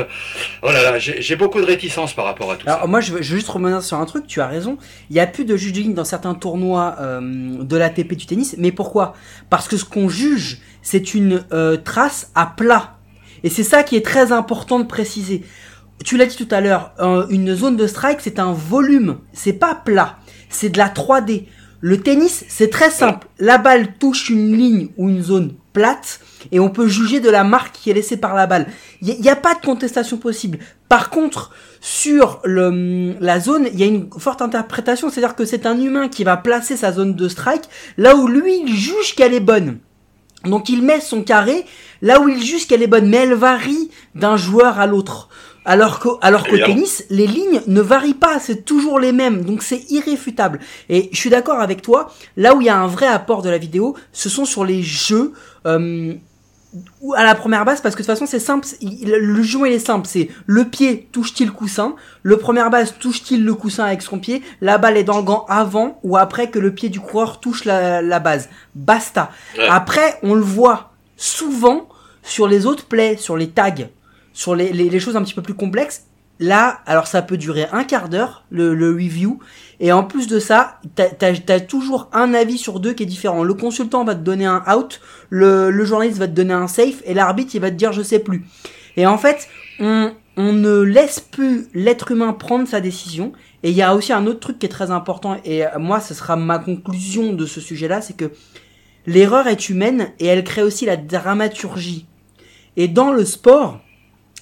oh 0.62 0.72
là 0.72 0.84
là 0.84 1.00
j'ai 1.00 1.36
beaucoup 1.36 1.62
de 1.62 1.66
réticence 1.66 2.14
par 2.14 2.26
rapport 2.26 2.52
à 2.52 2.56
tout 2.56 2.68
Alors 2.68 2.82
ça. 2.82 2.88
moi 2.88 3.02
je 3.02 3.14
veux, 3.14 3.22
juste 3.22 3.48
revenir 3.50 3.82
sur 3.82 3.98
un 3.98 4.06
truc, 4.06 4.28
tu 4.28 4.42
as 4.42 4.48
raison, 4.48 4.78
il 5.10 5.16
y 5.16 5.20
a 5.20 5.28
plus 5.28 5.46
de 5.46 5.56
juge 5.56 5.74
de 5.74 5.80
ligne 5.80 5.94
dans 5.94 6.06
certains 6.06 6.34
tournois 6.34 6.96
euh, 7.00 7.20
de 7.64 7.78
l'ATP 7.78 8.14
du 8.14 8.26
tennis, 8.26 8.56
mais 8.58 8.72
pourquoi? 8.72 9.14
Parce 9.50 9.68
que 9.68 9.78
ce 9.78 9.86
qu'on 9.86 10.10
juge, 10.10 10.60
c'est 10.82 11.14
une 11.14 11.44
euh, 11.54 11.78
trace 11.78 12.32
à 12.36 12.46
plat. 12.46 12.98
Et 13.44 13.50
c'est 13.50 13.64
ça 13.64 13.84
qui 13.84 13.96
est 13.96 14.06
très 14.06 14.32
important 14.32 14.80
de 14.80 14.86
préciser. 14.86 15.44
Tu 16.04 16.18
l'as 16.18 16.26
dit 16.26 16.36
tout 16.36 16.48
à 16.52 16.62
l'heure, 16.62 16.94
une 17.30 17.56
zone 17.56 17.78
de 17.78 17.88
strike 17.88 18.22
c'est 18.22 18.40
un 18.40 18.54
volume, 18.54 19.20
c'est 19.34 19.54
pas 19.54 19.76
plat, 19.76 20.18
c'est 20.50 20.70
de 20.70 20.78
la 20.78 20.90
3D. 20.90 21.46
Le 21.84 22.00
tennis, 22.00 22.46
c'est 22.48 22.70
très 22.70 22.92
simple. 22.92 23.28
La 23.40 23.58
balle 23.58 23.96
touche 23.98 24.30
une 24.30 24.56
ligne 24.56 24.90
ou 24.98 25.10
une 25.10 25.24
zone 25.24 25.56
plate 25.74 26.20
et 26.52 26.60
on 26.60 26.70
peut 26.70 26.88
juger 26.88 27.20
de 27.20 27.30
la 27.30 27.44
marque 27.44 27.74
qui 27.74 27.90
est 27.90 27.94
laissée 27.94 28.18
par 28.18 28.36
la 28.36 28.46
balle. 28.46 28.68
Il 29.02 29.20
n'y 29.20 29.30
a, 29.30 29.36
pas 29.36 29.56
de 29.56 29.62
contestation 29.62 30.18
possible. 30.18 30.60
Par 30.90 31.10
contre, 31.10 31.52
sur 31.80 32.40
la 32.46 33.40
zone, 33.40 33.68
il 33.74 33.80
y 33.80 33.84
a 33.84 33.88
une 33.88 34.10
forte 34.18 34.44
interprétation, 34.44 35.10
c'est-à-dire 35.10 35.36
que 35.36 35.46
c'est 35.46 35.66
un 35.66 35.80
humain 35.80 36.08
qui 36.08 36.24
va 36.24 36.38
placer 36.38 36.78
sa 36.78 36.92
zone 36.92 37.16
de 37.16 37.28
strike 37.28 37.64
là 37.98 38.16
où 38.16 38.28
lui 38.28 38.62
il 38.62 38.76
juge 38.76 39.16
qu'elle 39.16 39.34
est 39.34 39.40
bonne. 39.40 39.80
Donc 40.46 40.70
il 40.70 40.82
met 40.82 41.00
son 41.00 41.24
carré 41.24 41.66
là 42.02 42.20
où 42.20 42.28
il 42.28 42.44
juge 42.44 42.68
qu'elle 42.68 42.84
est 42.84 42.88
bonne, 42.88 43.10
mais 43.10 43.18
elle 43.18 43.34
varie 43.34 43.90
d'un 44.14 44.38
joueur 44.38 44.80
à 44.80 44.86
l'autre. 44.86 45.30
Alors 45.64 46.00
qu'au 46.00 46.18
alors 46.22 46.48
Évidemment. 46.48 46.74
tennis, 46.74 47.06
les 47.12 47.28
lignes 47.28 47.62
ne 47.68 47.82
varient 47.82 48.16
pas, 48.16 48.40
c'est 48.40 48.66
toujours 48.66 49.00
les 49.00 49.12
mêmes, 49.12 49.44
donc 49.44 49.62
c'est 49.62 49.84
irréfutable. 49.92 50.60
Et 50.90 51.10
je 51.12 51.18
suis 51.18 51.30
d'accord 51.30 51.60
avec 51.62 51.82
toi, 51.84 52.12
là 52.36 52.56
où 52.56 52.62
il 52.62 52.66
y 52.66 52.70
a 52.70 52.78
un 52.78 52.88
vrai 52.88 53.06
apport 53.08 53.42
de 53.44 53.50
la 53.50 53.60
vidéo, 53.60 53.96
ce 54.12 54.28
sont 54.28 54.46
sur 54.46 54.66
les 54.66 54.82
jeux 54.82 55.34
euh, 55.68 56.14
à 57.16 57.24
la 57.24 57.36
première 57.36 57.64
base, 57.66 57.80
parce 57.82 57.94
que 57.96 58.02
de 58.02 58.08
toute 58.08 58.16
façon 58.16 58.26
c'est 58.26 58.40
simple, 58.40 58.66
il- 58.82 59.08
le 59.12 59.44
jeu 59.44 59.60
il 59.68 59.74
est 59.74 59.78
simple, 59.80 60.08
c'est 60.08 60.30
le 60.48 60.66
pied 60.66 61.08
touche-t-il 61.12 61.48
le 61.50 61.54
coussin, 61.54 61.96
le 62.24 62.38
première 62.38 62.70
base 62.72 62.96
touche-t-il 62.98 63.44
le 63.44 63.54
coussin 63.54 63.84
avec 63.84 64.02
son 64.02 64.18
pied, 64.20 64.42
la 64.62 64.78
balle 64.80 64.98
est 64.98 65.04
dans 65.04 65.18
le 65.18 65.24
gant 65.24 65.46
avant 65.50 66.00
ou 66.04 66.18
après 66.18 66.50
que 66.50 66.58
le 66.60 66.74
pied 66.74 66.90
du 66.90 67.00
coureur 67.02 67.40
touche 67.40 67.66
la, 67.66 68.02
la 68.02 68.20
base. 68.20 68.50
Basta. 68.74 69.30
Ouais. 69.58 69.68
Après, 69.70 70.18
on 70.24 70.34
le 70.34 70.42
voit 70.42 70.92
souvent 71.18 71.88
sur 72.24 72.48
les 72.48 72.66
autres 72.66 72.86
plays, 72.86 73.18
sur 73.18 73.36
les 73.38 73.50
tags, 73.50 73.76
sur 74.34 74.56
les, 74.56 74.72
les, 74.72 75.00
choses 75.00 75.16
un 75.16 75.24
petit 75.24 75.34
peu 75.34 75.42
plus 75.42 75.54
complexes. 75.54 76.06
Là, 76.40 76.80
alors 76.88 77.06
ça 77.06 77.22
peut 77.22 77.38
durer 77.38 77.68
un 77.72 77.84
quart 77.84 78.10
d'heure, 78.10 78.46
le, 78.50 78.72
review. 78.92 79.40
Et 79.80 79.92
en 79.92 80.04
plus 80.04 80.28
de 80.28 80.40
ça, 80.40 80.80
t'as 80.96 81.10
as, 81.22 81.60
toujours 81.60 82.10
un 82.14 82.34
avis 82.34 82.58
sur 82.58 82.80
deux 82.80 82.94
qui 82.94 83.04
est 83.04 83.08
différent. 83.08 83.44
Le 83.44 83.54
consultant 83.54 84.04
va 84.04 84.16
te 84.16 84.22
donner 84.22 84.46
un 84.46 84.64
out, 84.76 85.02
le, 85.30 85.70
le 85.70 85.86
journaliste 85.86 86.18
va 86.18 86.28
te 86.28 86.34
donner 86.34 86.54
un 86.54 86.68
safe, 86.68 87.02
et 87.06 87.14
l'arbitre, 87.14 87.54
il 87.54 87.62
va 87.62 87.70
te 87.70 87.76
dire 87.76 87.92
je 87.92 88.02
sais 88.02 88.20
plus. 88.20 88.46
Et 88.98 89.06
en 89.06 89.18
fait, 89.18 89.48
on, 89.80 90.14
on 90.38 90.54
ne 90.54 90.80
laisse 90.80 91.20
plus 91.20 91.68
l'être 91.74 92.12
humain 92.12 92.34
prendre 92.34 92.68
sa 92.68 92.82
décision. 92.82 93.34
Et 93.64 93.70
il 93.70 93.76
y 93.76 93.84
a 93.84 93.94
aussi 93.96 94.12
un 94.12 94.26
autre 94.26 94.40
truc 94.40 94.58
qui 94.58 94.66
est 94.66 94.70
très 94.70 94.90
important, 94.90 95.38
et 95.46 95.64
moi, 95.78 96.00
ce 96.00 96.16
sera 96.16 96.36
ma 96.36 96.58
conclusion 96.58 97.34
de 97.34 97.46
ce 97.46 97.62
sujet-là, 97.62 98.02
c'est 98.02 98.18
que 98.18 98.32
l'erreur 99.06 99.48
est 99.48 99.70
humaine 99.70 100.12
et 100.20 100.26
elle 100.26 100.44
crée 100.44 100.64
aussi 100.64 100.86
la 100.86 100.98
dramaturgie. 100.98 102.08
Et 102.78 102.88
dans 102.88 103.12
le 103.12 103.26
sport, 103.26 103.80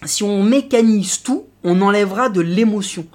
si 0.06 0.24
on 0.24 0.44
mécanise 0.44 1.22
tout, 1.22 1.46
on 1.64 1.82
enlèvera 1.82 2.30
de 2.30 2.42
l'émotion. 2.42 3.06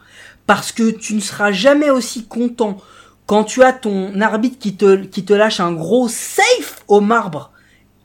Parce 0.47 0.72
que 0.72 0.91
tu 0.91 1.14
ne 1.14 1.20
seras 1.20 1.53
jamais 1.53 1.91
aussi 1.91 2.26
content 2.26 2.78
quand 3.26 3.45
tu 3.45 3.62
as 3.62 3.72
ton 3.72 4.20
arbitre 4.20 4.59
qui 4.59 4.76
te, 4.76 5.32
lâche 5.32 5.61
un 5.61 5.72
gros 5.72 6.09
safe 6.09 6.85
au 6.89 7.01
marbre, 7.01 7.53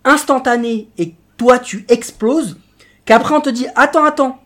instantané, 0.05 0.88
et 0.97 1.15
toi 1.38 1.59
tu 1.59 1.86
exploses, 1.89 2.57
qu'après 3.05 3.36
on 3.36 3.41
te 3.41 3.49
dit, 3.49 3.67
attends, 3.75 4.05
attends, 4.05 4.41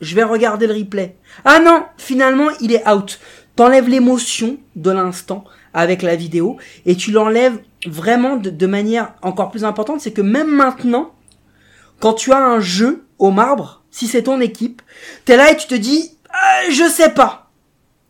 je 0.00 0.14
vais 0.14 0.22
regarder 0.22 0.66
le 0.66 0.74
replay. 0.74 1.16
Ah 1.44 1.58
non, 1.58 1.84
finalement 1.96 2.50
il 2.60 2.72
est 2.72 2.88
out. 2.88 3.18
T'enlèves 3.56 3.88
l'émotion 3.88 4.58
de 4.76 4.90
l'instant 4.90 5.44
avec 5.74 6.02
la 6.02 6.14
vidéo, 6.14 6.56
et 6.86 6.94
tu 6.94 7.10
l'enlèves 7.10 7.58
vraiment 7.86 8.36
de 8.36 8.66
manière 8.66 9.14
encore 9.22 9.50
plus 9.50 9.64
importante, 9.64 10.00
c'est 10.00 10.12
que 10.12 10.22
même 10.22 10.50
maintenant, 10.54 11.12
quand 11.98 12.14
tu 12.14 12.32
as 12.32 12.44
un 12.44 12.60
jeu 12.60 13.04
au 13.22 13.30
marbre, 13.30 13.84
si 13.92 14.08
c'est 14.08 14.24
ton 14.24 14.40
équipe, 14.40 14.82
t'es 15.24 15.36
là 15.36 15.52
et 15.52 15.56
tu 15.56 15.68
te 15.68 15.76
dis, 15.76 16.18
Ah, 16.28 16.68
je 16.70 16.88
sais 16.88 17.10
pas. 17.10 17.50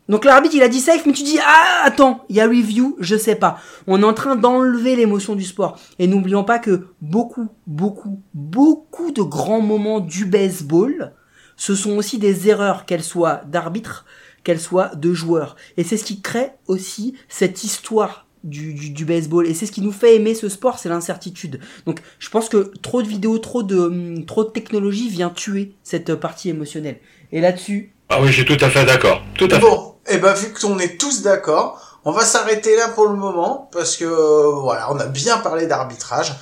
Donc 0.09 0.25
l'arbitre 0.25 0.55
il 0.55 0.63
a 0.63 0.67
dit 0.67 0.79
safe, 0.79 1.05
mais 1.05 1.13
tu 1.13 1.23
dis, 1.23 1.39
ah 1.41 1.83
attends, 1.85 2.25
il 2.27 2.35
y 2.35 2.41
a 2.41 2.45
review, 2.45 2.97
je 2.99 3.15
sais 3.15 3.35
pas. 3.35 3.59
On 3.87 4.01
est 4.01 4.05
en 4.05 4.13
train 4.13 4.35
d'enlever 4.35 4.97
l'émotion 4.97 5.35
du 5.35 5.45
sport. 5.45 5.79
Et 5.97 6.07
n'oublions 6.07 6.43
pas 6.43 6.59
que 6.59 6.87
beaucoup, 7.01 7.47
beaucoup, 7.67 8.19
beaucoup 8.33 9.11
de 9.11 9.21
grands 9.21 9.61
moments 9.61 10.01
du 10.01 10.25
baseball, 10.25 11.13
ce 11.55 11.73
sont 11.73 11.95
aussi 11.95 12.17
des 12.17 12.49
erreurs, 12.49 12.85
qu'elles 12.85 13.03
soient 13.03 13.43
d'arbitre, 13.45 14.03
qu'elles 14.43 14.59
soient 14.59 14.93
de 14.95 15.13
joueurs. 15.13 15.55
Et 15.77 15.85
c'est 15.85 15.95
ce 15.95 16.03
qui 16.03 16.21
crée 16.21 16.51
aussi 16.67 17.15
cette 17.29 17.63
histoire 17.63 18.27
du, 18.43 18.73
du, 18.73 18.89
du 18.89 19.05
baseball. 19.05 19.47
Et 19.47 19.53
c'est 19.53 19.65
ce 19.65 19.71
qui 19.71 19.81
nous 19.81 19.91
fait 19.91 20.15
aimer 20.15 20.35
ce 20.35 20.49
sport, 20.49 20.79
c'est 20.79 20.89
l'incertitude. 20.89 21.59
Donc 21.85 21.99
je 22.19 22.29
pense 22.29 22.49
que 22.49 22.71
trop 22.81 23.01
de 23.01 23.07
vidéos, 23.07 23.37
trop 23.39 23.63
de, 23.63 23.77
hum, 23.79 24.25
trop 24.25 24.43
de 24.43 24.49
technologie 24.49 25.09
vient 25.09 25.29
tuer 25.29 25.73
cette 25.83 26.15
partie 26.15 26.49
émotionnelle. 26.49 26.99
Et 27.31 27.41
là-dessus, 27.41 27.93
Ah 28.09 28.21
oui, 28.21 28.27
je 28.27 28.33
suis 28.33 28.45
tout 28.45 28.63
à 28.63 28.69
fait 28.69 28.85
d'accord. 28.85 29.21
Tout 29.37 29.47
à 29.51 29.55
fait. 29.55 29.61
Bon, 29.61 29.95
et 30.07 30.17
ben 30.17 30.33
vu 30.33 30.53
qu'on 30.53 30.77
est 30.79 30.99
tous 30.99 31.21
d'accord, 31.21 31.99
on 32.05 32.11
va 32.11 32.25
s'arrêter 32.25 32.75
là 32.75 32.89
pour 32.89 33.07
le 33.07 33.15
moment 33.15 33.69
parce 33.71 33.95
que 33.95 34.05
euh, 34.05 34.51
voilà, 34.59 34.91
on 34.91 34.99
a 34.99 35.05
bien 35.05 35.37
parlé 35.37 35.67
d'arbitrage. 35.67 36.33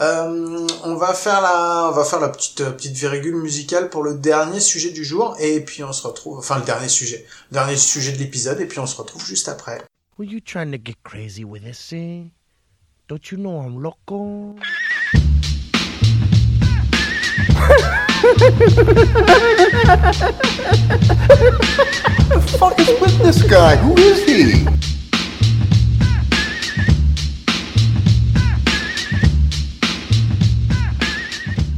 Euh, 0.00 0.66
on 0.84 0.94
va 0.94 1.12
faire 1.14 1.40
la, 1.42 1.88
on 1.88 1.92
va 1.92 2.04
faire 2.04 2.20
la 2.20 2.28
petite 2.28 2.60
euh, 2.60 2.70
petite 2.70 2.94
virgule 2.94 3.34
musicale 3.34 3.90
pour 3.90 4.04
le 4.04 4.14
dernier 4.14 4.60
sujet 4.60 4.90
du 4.90 5.04
jour 5.04 5.36
et 5.40 5.60
puis 5.60 5.82
on 5.82 5.92
se 5.92 6.06
retrouve, 6.06 6.38
enfin 6.38 6.58
le 6.58 6.64
dernier 6.64 6.88
sujet, 6.88 7.26
le 7.50 7.54
dernier 7.54 7.76
sujet 7.76 8.12
de 8.12 8.18
l'épisode 8.18 8.60
et 8.60 8.66
puis 8.66 8.78
on 8.78 8.86
se 8.86 8.96
retrouve 8.96 9.24
juste 9.24 9.48
après. 9.48 9.82
Were 10.20 10.26
you 10.26 10.40
trying 10.42 10.70
to 10.72 10.76
get 10.76 11.02
crazy 11.02 11.46
with 11.46 11.62
this, 11.62 11.94
eh? 11.94 12.24
Don't 13.08 13.32
you 13.32 13.38
know 13.38 13.60
I'm 13.60 13.82
loco? 13.82 14.54
fuck 22.58 22.78
is 22.78 23.00
with 23.00 23.18
this 23.22 23.42
guy? 23.44 23.76
Who 23.76 23.96
is 23.96 24.22
he? 24.28 24.66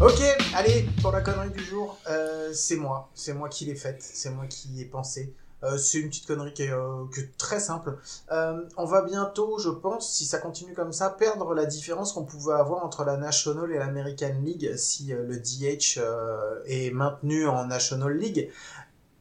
Ok, 0.01 0.21
allez, 0.57 0.89
pour 1.01 1.13
la 1.13 1.21
connerie 1.21 1.51
du 1.51 1.63
jour, 1.63 1.97
euh, 2.11 2.53
c'est 2.53 2.75
moi. 2.75 3.09
C'est 3.15 3.35
moi 3.35 3.49
qui 3.49 3.67
l'ai 3.67 3.77
faite, 3.77 4.03
c'est 4.03 4.31
moi 4.31 4.47
qui 4.49 4.69
y 4.71 4.81
ai 4.81 4.87
pensé. 4.87 5.33
Euh, 5.65 5.79
c'est 5.79 5.99
une 5.99 6.09
petite 6.09 6.27
connerie 6.27 6.53
qui 6.53 6.65
est, 6.65 6.73
euh, 6.73 7.05
très 7.39 7.61
simple. 7.61 7.97
Euh, 8.31 8.63
on 8.77 8.85
va 8.85 9.03
bientôt, 9.03 9.59
je 9.59 9.71
pense, 9.71 10.13
si 10.13 10.25
ça 10.25 10.39
continue 10.39 10.75
comme 10.75 10.93
ça, 10.93 11.11
perdre 11.11 11.55
la 11.55 11.67
différence 11.67 12.13
qu'on 12.13 12.25
pouvait 12.25 12.55
avoir 12.55 12.85
entre 12.85 13.05
la 13.05 13.17
National 13.17 13.71
et 13.73 13.79
l'American 13.79 14.35
League 14.43 14.75
si 14.77 15.13
euh, 15.13 15.25
le 15.25 15.39
DH 15.39 15.99
euh, 15.99 16.61
est 16.67 16.91
maintenu 16.91 17.47
en 17.47 17.67
National 17.67 18.17
League. 18.17 18.51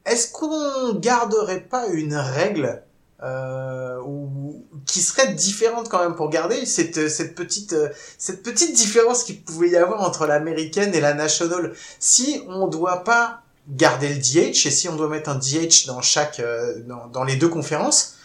Est-ce 0.06 0.32
qu'on 0.32 0.96
garderait 0.96 1.62
pas 1.62 1.88
une 1.88 2.16
règle 2.16 2.84
euh, 3.24 4.00
ou 4.02 4.66
qui 4.88 5.00
serait 5.02 5.34
différente 5.34 5.90
quand 5.90 6.00
même 6.00 6.16
pour 6.16 6.30
garder 6.32 6.66
cette, 6.66 7.08
cette 7.08 7.36
petite 7.36 7.74
euh, 7.74 7.90
cette 8.18 8.42
petite 8.42 8.76
différence 8.76 9.24
qu'il 9.24 9.44
pouvait 9.44 9.70
y 9.70 9.76
avoir 9.76 10.02
entre 10.02 10.26
l'américaine 10.26 10.94
et 10.96 11.02
la 11.02 11.14
national? 11.14 11.74
Si 12.00 12.42
on 12.48 12.68
doit 12.68 13.04
pas 13.04 13.41
garder 13.68 14.10
le 14.10 14.16
DH 14.16 14.66
et 14.66 14.72
si 14.72 14.90
on 14.90 14.96
doit 14.96 15.10
mettre 15.10 15.30
un 15.30 15.36
DH 15.36 15.86
dans 15.88 16.02
chaque 16.02 16.40
euh, 16.40 16.82
dans, 16.88 17.08
dans 17.08 17.24
les 17.24 17.36
deux 17.36 17.50
conférences, 17.50 18.16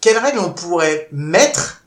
quelle 0.00 0.18
règle 0.18 0.38
on 0.38 0.52
pourrait 0.52 1.08
mettre 1.12 1.82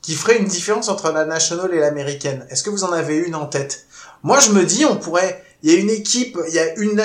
qui 0.00 0.14
ferait 0.14 0.38
une 0.38 0.46
différence 0.46 0.88
entre 0.88 1.12
la 1.12 1.24
national 1.24 1.72
et 1.72 1.78
l'américaine? 1.78 2.46
Est-ce 2.50 2.62
que 2.62 2.70
vous 2.70 2.84
en 2.84 2.92
avez 2.92 3.16
une 3.16 3.34
en 3.34 3.46
tête? 3.46 3.86
Moi, 4.22 4.40
je 4.40 4.50
me 4.50 4.64
dis, 4.64 4.84
on 4.84 4.96
pourrait. 4.96 5.44
Il 5.62 5.70
y 5.70 5.76
a 5.76 5.78
une 5.78 5.90
équipe, 5.90 6.36
il 6.48 6.54
y 6.54 6.58
a 6.58 6.74
une 6.74 7.00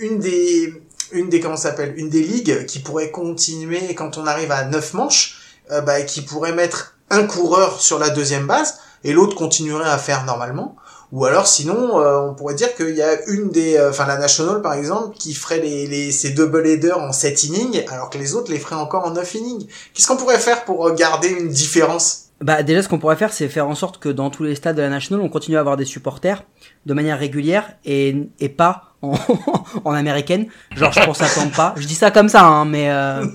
une, 0.00 0.18
des 0.18 0.74
une 1.12 1.28
des 1.28 1.40
comment 1.40 1.56
s'appelle? 1.56 1.94
Une 1.96 2.08
des 2.08 2.22
ligues 2.22 2.66
qui 2.66 2.80
pourrait 2.80 3.12
continuer 3.12 3.94
quand 3.94 4.18
on 4.18 4.26
arrive 4.26 4.50
à 4.50 4.64
neuf 4.64 4.94
manches, 4.94 5.40
euh, 5.70 5.80
bah, 5.80 6.02
qui 6.02 6.22
pourrait 6.22 6.52
mettre 6.52 6.96
un 7.10 7.24
coureur 7.24 7.80
sur 7.80 8.00
la 8.00 8.10
deuxième 8.10 8.48
base 8.48 8.78
et 9.04 9.12
l'autre 9.12 9.36
continuerait 9.36 9.88
à 9.88 9.98
faire 9.98 10.24
normalement. 10.24 10.74
Ou 11.12 11.24
alors 11.24 11.46
sinon, 11.48 12.00
euh, 12.00 12.20
on 12.20 12.34
pourrait 12.34 12.54
dire 12.54 12.74
qu'il 12.76 12.94
y 12.94 13.02
a 13.02 13.24
une 13.28 13.50
des, 13.50 13.76
euh, 13.76 13.90
enfin 13.90 14.06
la 14.06 14.16
national 14.16 14.62
par 14.62 14.74
exemple, 14.74 15.16
qui 15.18 15.34
ferait 15.34 15.58
les, 15.60 15.86
les 15.88 16.12
ces 16.12 16.30
double 16.30 16.64
headers 16.66 16.98
en 16.98 17.12
7 17.12 17.44
innings, 17.44 17.84
alors 17.90 18.10
que 18.10 18.18
les 18.18 18.34
autres 18.36 18.52
les 18.52 18.58
feraient 18.60 18.76
encore 18.76 19.04
en 19.06 19.10
9 19.10 19.34
innings. 19.34 19.66
Qu'est-ce 19.92 20.06
qu'on 20.06 20.16
pourrait 20.16 20.38
faire 20.38 20.64
pour 20.64 20.86
euh, 20.86 20.94
garder 20.94 21.28
une 21.28 21.48
différence? 21.48 22.26
Bah 22.42 22.62
déjà 22.62 22.82
ce 22.82 22.88
qu'on 22.88 22.98
pourrait 22.98 23.16
faire 23.16 23.34
c'est 23.34 23.48
faire 23.48 23.68
en 23.68 23.74
sorte 23.74 23.98
que 23.98 24.08
dans 24.08 24.30
tous 24.30 24.44
les 24.44 24.54
stades 24.54 24.76
de 24.76 24.80
la 24.80 24.88
National 24.88 25.22
on 25.22 25.28
continue 25.28 25.58
à 25.58 25.60
avoir 25.60 25.76
des 25.76 25.84
supporters 25.84 26.42
de 26.86 26.94
manière 26.94 27.18
régulière 27.18 27.68
et, 27.84 28.16
et 28.38 28.48
pas 28.48 28.84
en, 29.02 29.12
en 29.84 29.92
américaine. 29.92 30.46
Genre 30.74 30.90
je 30.92 31.00
pense 31.04 31.20
à 31.20 31.26
Tampa. 31.28 31.74
Je 31.76 31.86
dis 31.86 31.94
ça 31.94 32.10
comme 32.10 32.30
ça 32.30 32.42
hein, 32.44 32.64
mais 32.64 32.88
euh, 32.90 33.26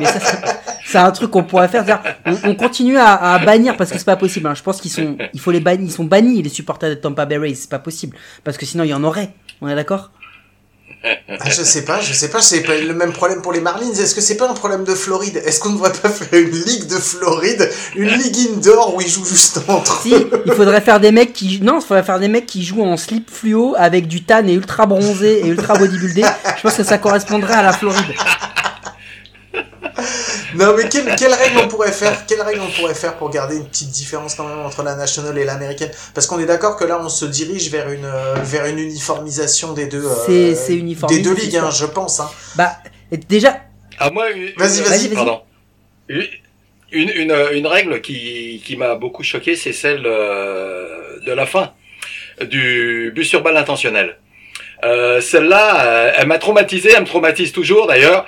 mais 0.00 0.06
ça 0.06 0.18
c'est- 0.18 0.38
c'est 0.90 0.98
un 0.98 1.10
truc 1.10 1.30
qu'on 1.30 1.44
pourrait 1.44 1.68
faire. 1.68 1.84
On, 2.26 2.36
on 2.50 2.54
continue 2.54 2.96
à, 2.98 3.14
à 3.34 3.38
bannir 3.38 3.76
parce 3.76 3.90
que 3.90 3.98
c'est 3.98 4.04
pas 4.04 4.16
possible. 4.16 4.46
hein. 4.48 4.54
Je 4.54 4.62
pense 4.62 4.80
qu'ils 4.80 4.90
sont 4.90 5.16
il 5.32 5.40
faut 5.40 5.50
les 5.50 5.60
bannir. 5.60 5.86
Ils 5.88 5.92
sont 5.92 6.04
bannis 6.04 6.42
les 6.42 6.48
supporters 6.48 6.90
de 6.90 6.94
Tampa 6.94 7.26
Bay 7.26 7.38
Rays. 7.38 7.54
C'est 7.54 7.70
pas 7.70 7.78
possible 7.78 8.16
parce 8.44 8.56
que 8.56 8.66
sinon 8.66 8.84
il 8.84 8.90
y 8.90 8.94
en 8.94 9.04
aurait. 9.04 9.30
On 9.60 9.68
est 9.68 9.74
d'accord? 9.74 10.10
Ah, 11.02 11.48
Je 11.48 11.62
sais 11.62 11.86
pas, 11.86 11.98
je 12.02 12.12
sais 12.12 12.28
pas, 12.28 12.42
c'est 12.42 12.60
pas 12.60 12.76
le 12.76 12.92
même 12.92 13.12
problème 13.12 13.40
pour 13.40 13.52
les 13.54 13.60
Marlins. 13.62 13.90
Est-ce 13.90 14.14
que 14.14 14.20
c'est 14.20 14.36
pas 14.36 14.50
un 14.50 14.52
problème 14.52 14.84
de 14.84 14.94
Floride? 14.94 15.40
Est-ce 15.46 15.58
qu'on 15.60 15.70
ne 15.70 15.74
devrait 15.76 15.92
pas 15.94 16.10
faire 16.10 16.38
une 16.38 16.50
ligue 16.50 16.86
de 16.88 16.96
Floride, 16.96 17.70
une 17.96 18.08
ligue 18.10 18.36
indoor 18.54 18.94
où 18.94 19.00
ils 19.00 19.08
jouent 19.08 19.24
juste 19.24 19.60
entre 19.68 20.02
Si, 20.02 20.14
il 20.44 20.52
faudrait 20.52 20.82
faire 20.82 21.00
des 21.00 21.10
mecs 21.10 21.32
qui 21.32 21.58
non, 21.62 21.78
il 21.80 21.86
faudrait 21.86 22.02
faire 22.02 22.18
des 22.18 22.28
mecs 22.28 22.44
qui 22.44 22.62
jouent 22.62 22.82
en 22.84 22.98
slip 22.98 23.30
fluo 23.30 23.74
avec 23.78 24.08
du 24.08 24.24
tan 24.24 24.46
et 24.46 24.52
ultra 24.52 24.84
bronzé 24.84 25.40
et 25.42 25.48
ultra 25.48 25.72
bodybuildé. 25.78 26.22
Je 26.58 26.62
pense 26.62 26.74
que 26.74 26.84
ça 26.84 26.98
correspondrait 26.98 27.54
à 27.54 27.62
la 27.62 27.72
Floride. 27.72 28.14
Non 30.54 30.74
mais 30.76 30.88
quelle, 30.88 31.14
quelle 31.16 31.32
règle 31.34 31.58
on 31.64 31.68
pourrait 31.68 31.92
faire 31.92 32.26
Quelle 32.26 32.40
règle 32.42 32.60
on 32.60 32.70
pourrait 32.80 32.94
faire 32.94 33.16
pour 33.16 33.30
garder 33.30 33.56
une 33.56 33.66
petite 33.66 33.90
différence 33.90 34.34
quand 34.34 34.46
même 34.48 34.58
entre 34.60 34.82
la 34.82 34.94
nationale 34.96 35.36
et 35.38 35.44
l'américaine? 35.44 35.90
Parce 36.14 36.26
qu'on 36.26 36.38
est 36.40 36.46
d'accord 36.46 36.76
que 36.76 36.84
là 36.84 36.98
on 37.02 37.08
se 37.08 37.24
dirige 37.24 37.70
vers 37.70 37.90
une 37.90 38.04
euh, 38.04 38.34
vers 38.42 38.64
une 38.66 38.78
uniformisation 38.78 39.72
des 39.72 39.86
deux 39.86 40.04
euh, 40.04 40.54
des 41.08 41.20
deux 41.20 41.34
ligues, 41.34 41.56
hein, 41.56 41.70
je 41.70 41.86
pense. 41.86 42.20
Hein. 42.20 42.30
Bah, 42.56 42.72
et 43.12 43.16
déjà, 43.16 43.60
Ah, 43.98 44.10
moi, 44.10 44.30
une- 44.30 44.52
Vas-y, 44.56 44.80
vas-y. 44.82 45.08
Pardon. 45.10 45.42
Une, 46.08 46.26
une, 46.92 47.10
une, 47.10 47.36
une 47.52 47.66
règle 47.66 48.00
qui, 48.00 48.62
qui 48.64 48.76
m'a 48.76 48.94
beaucoup 48.96 49.22
choqué, 49.22 49.54
c'est 49.56 49.72
celle 49.72 50.02
euh, 50.06 51.20
de 51.26 51.32
la 51.32 51.46
fin 51.46 51.72
du 52.40 53.12
bus 53.14 53.28
sur 53.28 53.42
balle 53.42 53.56
intentionnel. 53.56 54.16
Euh, 54.84 55.20
Celle-là, 55.20 55.84
euh, 55.84 56.12
elle 56.16 56.26
m'a 56.26 56.38
traumatisé, 56.38 56.90
elle 56.94 57.02
me 57.02 57.06
traumatise 57.06 57.52
toujours 57.52 57.86
d'ailleurs. 57.86 58.26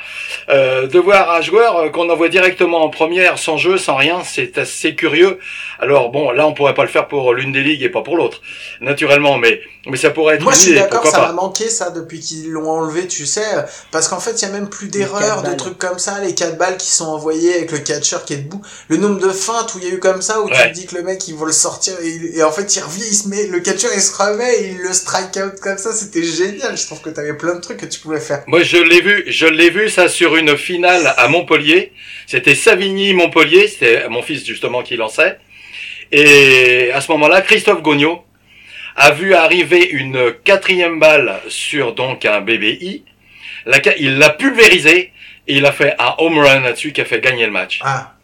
Euh, 0.49 0.87
de 0.89 0.99
voir 0.99 1.31
un 1.31 1.41
joueur 1.41 1.77
euh, 1.77 1.89
qu'on 1.89 2.09
envoie 2.11 2.29
directement 2.29 2.83
en 2.83 2.91
première, 2.91 3.39
sans 3.39 3.57
jeu, 3.59 3.79
sans 3.79 3.95
rien, 3.97 4.23
c'est 4.25 4.59
assez 4.59 4.95
curieux. 4.95 5.39
Alors 5.79 6.11
bon, 6.11 6.31
là 6.33 6.47
on 6.47 6.53
pourrait 6.55 6.75
pas 6.75 6.83
le 6.83 6.89
faire 6.89 7.09
pour 7.09 7.33
l'une 7.35 7.53
des 7.53 7.63
ligues 7.63 7.83
et 7.83 7.89
pas 7.89 8.03
pour 8.03 8.17
l'autre, 8.17 8.41
naturellement, 8.81 9.39
mais 9.39 9.61
mais 9.87 9.97
ça 9.97 10.11
pourrait 10.11 10.37
être 10.37 10.43
Moi 10.43 10.53
je 10.53 10.59
suis 10.59 10.75
d'accord, 10.83 11.03
ça 11.11 11.19
m'a 11.29 11.33
manqué 11.33 11.69
ça 11.69 11.91
depuis 11.91 12.21
qu'ils 12.21 12.51
l'ont 12.51 12.71
enlevé, 12.71 13.09
tu 13.09 13.27
sais, 13.27 13.45
parce 13.91 14.07
qu'en 14.09 14.21
fait 14.21 14.41
il 14.41 14.43
y 14.43 14.45
a 14.49 14.53
même 14.53 14.69
plus 14.69 14.87
d'erreurs, 14.89 15.43
de 15.43 15.55
trucs 15.57 15.79
comme 15.79 15.99
ça, 15.99 16.21
les 16.21 16.35
quatre 16.35 16.57
balles 16.57 16.77
qui 16.77 16.91
sont 16.91 17.07
envoyées 17.07 17.55
avec 17.57 17.73
le 17.73 17.79
catcher 17.79 18.19
qui 18.25 18.35
est 18.35 18.39
debout, 18.39 18.63
le 18.89 18.97
nombre 18.97 19.19
de 19.21 19.31
feintes 19.31 19.75
où 19.75 19.79
il 19.79 19.85
y 19.89 19.91
a 19.91 19.95
eu 19.95 19.99
comme 19.99 20.23
ça 20.23 20.41
où 20.41 20.49
tu 20.49 20.55
te 20.55 20.73
dis 20.75 20.87
que 20.87 20.95
le 20.97 21.03
mec 21.03 21.27
il 21.27 21.35
va 21.35 21.47
le 21.47 21.53
sortir 21.53 21.95
et, 22.01 22.09
il- 22.09 22.39
et 22.39 22.43
en 22.45 22.53
fait 22.53 22.77
il 22.77 22.81
revient, 22.81 23.03
il 23.09 23.15
se 23.15 23.29
met, 23.29 23.47
le 23.49 23.59
catcher 23.61 23.89
il 23.95 24.01
se 24.03 24.15
remet 24.17 24.55
et 24.55 24.69
il 24.71 24.79
le 24.79 24.93
strike 24.93 25.37
out 25.45 25.59
comme 25.61 25.79
ça, 25.79 25.93
c'était 25.93 26.23
génial, 26.23 26.42
je 26.49 26.87
trouve 26.87 27.01
que 27.01 27.11
t'avais 27.11 27.37
plein 27.37 27.55
de 27.55 27.61
trucs 27.61 27.79
que 27.79 27.87
tu 27.87 28.01
pouvais 28.01 28.21
faire. 28.21 28.45
Moi, 28.47 28.63
je 28.63 28.77
l'ai 28.77 29.01
vu, 29.01 29.25
je 29.27 29.47
l'ai 29.47 29.71
vu 29.71 29.89
ça 29.89 30.09
sur 30.09 30.37
une 30.37 30.57
finale 30.57 31.15
à 31.17 31.29
Montpellier. 31.29 31.93
C'était 32.27 32.55
Savigny-Montpellier, 32.55 33.69
c'était 33.69 34.09
mon 34.09 34.23
fils 34.23 34.45
justement 34.47 34.83
qui 34.83 34.97
lançait. 34.97 35.39
Et 36.11 36.91
à 36.93 37.01
ce 37.01 37.11
moment-là, 37.13 37.41
Christophe 37.41 37.83
Gogno 37.83 38.25
a 38.97 39.13
vu 39.13 39.35
arriver 39.35 39.89
une 39.91 40.33
quatrième 40.45 40.99
balle 40.99 41.41
sur 41.49 41.95
donc 41.95 42.25
un 42.25 42.41
BBI. 42.41 43.05
La 43.65 43.79
il 43.99 44.19
l'a 44.19 44.31
pulvérisé 44.31 45.13
et 45.47 45.57
il 45.57 45.65
a 45.67 45.73
fait 45.73 45.95
un 45.99 46.15
home 46.19 46.39
run 46.39 46.61
là-dessus 46.61 46.93
qui 46.93 47.01
a 47.01 47.05
fait 47.05 47.21
gagner 47.21 47.47
le 47.47 47.53
match. 47.53 47.81
Ah. 47.83 48.15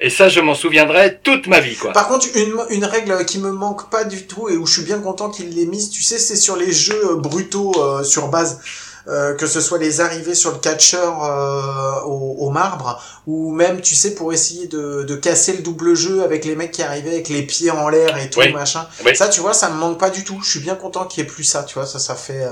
Et 0.00 0.10
ça, 0.10 0.28
je 0.28 0.40
m'en 0.40 0.54
souviendrai 0.54 1.18
toute 1.22 1.46
ma 1.46 1.60
vie, 1.60 1.76
quoi. 1.76 1.92
Par 1.92 2.08
contre, 2.08 2.26
une, 2.34 2.54
une 2.70 2.84
règle 2.84 3.24
qui 3.24 3.38
me 3.38 3.50
manque 3.52 3.90
pas 3.90 4.04
du 4.04 4.26
tout 4.26 4.48
et 4.48 4.56
où 4.56 4.66
je 4.66 4.72
suis 4.74 4.82
bien 4.82 4.98
content 4.98 5.30
qu'il 5.30 5.50
l'ait 5.54 5.66
mise, 5.66 5.90
tu 5.90 6.02
sais, 6.02 6.18
c'est 6.18 6.36
sur 6.36 6.56
les 6.56 6.72
jeux 6.72 7.12
euh, 7.12 7.16
brutaux 7.16 7.72
euh, 7.78 8.02
sur 8.02 8.28
base. 8.28 8.60
Euh, 9.06 9.34
que 9.34 9.46
ce 9.46 9.60
soit 9.60 9.76
les 9.76 10.00
arrivées 10.00 10.34
sur 10.34 10.50
le 10.52 10.56
catcher 10.56 10.96
euh, 10.96 12.00
au, 12.06 12.36
au 12.38 12.48
marbre 12.48 13.02
ou 13.26 13.52
même 13.52 13.82
tu 13.82 13.94
sais 13.94 14.14
pour 14.14 14.32
essayer 14.32 14.66
de, 14.66 15.02
de 15.02 15.14
casser 15.14 15.52
le 15.52 15.58
double 15.62 15.94
jeu 15.94 16.22
avec 16.22 16.46
les 16.46 16.56
mecs 16.56 16.70
qui 16.70 16.82
arrivaient 16.82 17.10
avec 17.10 17.28
les 17.28 17.42
pieds 17.42 17.70
en 17.70 17.90
l'air 17.90 18.16
et 18.16 18.30
tout 18.30 18.40
Oui. 18.40 18.50
machin 18.54 18.86
Oui. 19.04 19.14
ça 19.14 19.28
tu 19.28 19.40
vois 19.40 19.52
ça 19.52 19.68
me 19.68 19.74
manque 19.76 20.00
pas 20.00 20.08
du 20.08 20.24
tout 20.24 20.40
je 20.42 20.48
suis 20.52 20.60
bien 20.60 20.74
content 20.74 21.04
qu'il 21.04 21.22
y 21.22 21.26
ait 21.26 21.28
plus 21.28 21.44
ça 21.44 21.64
tu 21.64 21.74
vois 21.74 21.84
ça 21.84 21.98
ça 21.98 22.14
fait 22.14 22.46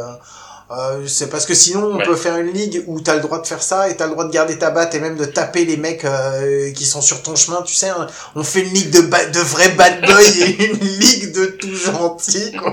euh, 0.79 1.07
c'est 1.07 1.29
parce 1.31 1.45
que 1.47 1.55
sinon 1.55 1.85
on 1.93 1.97
Ouais. 1.97 2.05
peut 2.05 2.17
faire 2.17 2.37
une 2.39 2.53
ligue 2.53 2.83
où 2.87 3.01
t'as 3.01 3.15
le 3.15 3.21
droit 3.21 3.41
de 3.41 3.47
faire 3.47 3.63
ça 3.63 3.89
et 3.89 3.97
t'as 3.97 4.07
le 4.07 4.13
droit 4.13 4.25
de 4.25 4.33
garder 4.33 4.59
ta 4.59 4.71
batte 4.71 4.95
et 4.95 5.01
même 5.01 5.17
de 5.17 5.25
taper 5.25 5.65
les 5.65 5.77
mecs 5.77 6.05
euh, 6.05 6.73
qui 6.73 6.85
sont 6.87 7.01
sur 7.03 7.23
ton 7.23 7.37
chemin 7.37 7.63
tu 7.63 7.75
sais 7.75 7.89
hein. 7.91 8.07
on 8.35 8.43
fait 8.43 8.61
une 8.61 8.73
ligue 8.73 8.91
de 8.91 9.01
ba- 9.03 9.27
de 9.27 9.39
vrais 9.41 9.71
bad 9.71 10.01
boys 10.05 10.21
et 10.41 10.65
une 10.67 10.79
ligue 10.79 11.33
de 11.35 11.47
tout 11.47 11.75
gentils 11.75 12.53
quoi. 12.53 12.73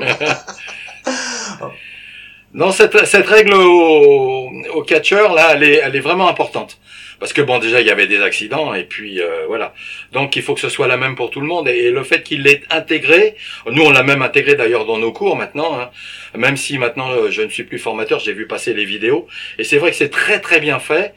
Non, 2.54 2.72
cette, 2.72 3.06
cette 3.06 3.28
règle 3.28 3.54
au, 3.54 4.50
au 4.74 4.82
catcher, 4.84 5.28
là, 5.36 5.50
elle 5.54 5.64
est, 5.64 5.76
elle 5.84 5.96
est 5.96 6.00
vraiment 6.00 6.28
importante. 6.30 6.78
Parce 7.20 7.34
que 7.34 7.42
bon, 7.42 7.60
déjà, 7.60 7.82
il 7.82 7.88
y 7.88 7.92
avait 7.92 8.08
des 8.08 8.22
accidents, 8.22 8.74
et 8.74 8.84
puis 8.84 9.22
euh, 9.22 9.46
voilà. 9.48 9.74
Donc, 10.12 10.36
il 10.36 10.42
faut 10.42 10.54
que 10.54 10.62
ce 10.62 10.70
soit 10.70 10.88
la 10.88 10.98
même 10.98 11.16
pour 11.16 11.30
tout 11.30 11.42
le 11.42 11.48
monde. 11.48 11.68
Et, 11.68 11.92
le 11.92 12.04
fait 12.04 12.24
qu'il 12.24 12.44
l'ait 12.44 12.62
intégré, 12.70 13.36
nous, 13.70 13.84
on 13.84 13.92
l'a 13.92 14.04
même 14.04 14.22
intégré 14.22 14.56
d'ailleurs 14.56 14.86
dans 14.86 14.98
nos 14.98 15.12
cours 15.12 15.36
maintenant, 15.36 15.80
hein. 15.80 15.90
même 16.36 16.56
si 16.56 16.78
maintenant, 16.78 17.12
euh, 17.12 17.32
je 17.32 17.42
ne 17.42 17.50
suis 17.50 17.64
plus 17.64 17.80
formateur, 17.80 18.20
j'ai 18.20 18.34
vu 18.34 18.48
passer 18.48 18.74
les 18.74 18.86
vidéos. 18.86 19.28
Et 19.58 19.64
c'est 19.64 19.78
vrai 19.78 19.92
que 19.92 19.98
c'est 19.98 20.10
très, 20.10 20.40
très 20.40 20.60
bien 20.60 20.80
fait. 20.80 21.14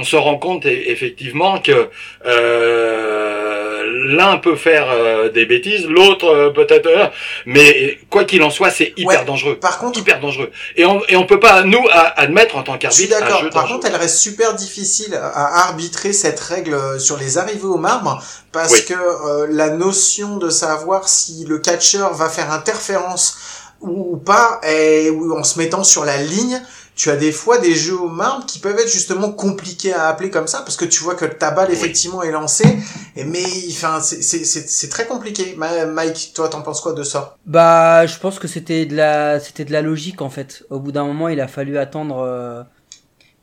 On 0.00 0.04
se 0.04 0.14
rend 0.14 0.38
compte 0.38 0.64
e- 0.64 0.68
effectivement 0.94 1.58
que 1.60 1.88
euh, 2.24 3.82
l'un 4.16 4.36
peut 4.38 4.54
faire 4.56 4.86
euh, 4.90 5.28
des 5.28 5.44
bêtises, 5.44 5.86
l'autre 5.86 6.26
euh, 6.26 6.50
peut-être... 6.50 6.86
euh, 6.86 7.06
mais 7.46 7.98
quoi 8.10 8.24
qu'il 8.24 8.42
en 8.44 8.50
soit, 8.50 8.70
c'est 8.70 8.92
hyper 8.96 9.20
Ouais. 9.20 9.24
dangereux 9.24 9.56
par 9.58 9.78
contre 9.78 9.98
hyper 9.98 10.20
dangereux. 10.20 10.50
Et 10.76 10.84
on, 10.84 11.00
et 11.08 11.16
on 11.16 11.26
peut 11.26 11.40
pas, 11.40 11.62
nous, 11.64 11.84
à- 11.90 12.20
admettre 12.20 12.56
en 12.56 12.62
tant 12.62 12.78
Je 12.80 12.90
suis 12.90 13.08
qu'arbitre 13.08 13.20
d'accord. 13.20 13.50
Par 13.50 13.62
dangereux. 13.62 13.74
contre, 13.80 13.86
elle 13.88 13.96
reste 13.96 14.18
super 14.18 14.54
difficile 14.54 15.14
à 15.14 15.66
arbitrer 15.66 16.12
cette 16.12 16.38
règle 16.40 16.78
sur 17.00 17.16
les 17.16 17.38
arrivées 17.38 17.64
au 17.66 17.78
marbre 17.78 18.22
parce 18.52 18.72
Oui. 18.72 18.84
que 18.84 18.94
euh, 18.94 19.46
la 19.50 19.70
notion 19.70 20.36
de 20.36 20.48
savoir 20.48 21.08
si 21.08 21.44
le 21.48 21.58
catcher 21.58 22.04
va 22.12 22.28
faire 22.28 22.52
interférence 22.52 23.36
ou, 23.80 24.14
ou 24.14 24.16
pas, 24.16 24.60
et, 24.68 25.08
ou 25.10 25.36
en 25.38 25.44
se 25.44 25.58
mettant 25.58 25.84
sur 25.84 26.04
la 26.04 26.16
ligne, 26.18 26.60
tu 26.98 27.10
as 27.10 27.16
des 27.16 27.32
fois 27.32 27.58
des 27.58 27.74
jeux 27.74 27.98
au 28.00 28.08
marbre 28.10 28.44
qui 28.46 28.58
peuvent 28.58 28.78
être 28.78 28.92
justement 28.92 29.32
compliqués 29.32 29.94
à 29.94 30.08
appeler 30.08 30.30
comme 30.30 30.48
ça 30.48 30.60
parce 30.62 30.76
que 30.76 30.84
tu 30.84 31.02
vois 31.04 31.14
que 31.14 31.24
ta 31.26 31.50
balle 31.52 31.70
Oui. 31.70 31.74
effectivement 31.78 32.22
est 32.22 32.32
lancée, 32.32 32.78
et 33.16 33.24
mais 33.24 33.44
enfin 33.70 34.00
c'est 34.00 34.22
c'est 34.22 34.44
c'est 34.44 34.68
c'est 34.68 34.88
très 34.90 35.06
compliqué. 35.06 35.56
Mike, 35.56 36.32
toi 36.34 36.48
t'en 36.50 36.62
penses 36.62 36.80
quoi 36.82 36.92
de 36.94 37.04
ça? 37.04 37.38
Bah, 37.46 38.06
je 38.06 38.18
pense 38.18 38.38
que 38.38 38.46
c'était 38.48 38.84
de 38.86 38.94
la, 38.96 39.40
c'était 39.40 39.64
de 39.64 39.72
la 39.72 39.80
logique 39.82 40.20
en 40.22 40.28
fait. 40.30 40.64
Au 40.70 40.80
bout 40.80 40.92
d'un 40.92 41.04
moment, 41.04 41.28
il 41.28 41.40
a 41.40 41.48
fallu 41.48 41.78
attendre, 41.78 42.18
euh, 42.18 42.62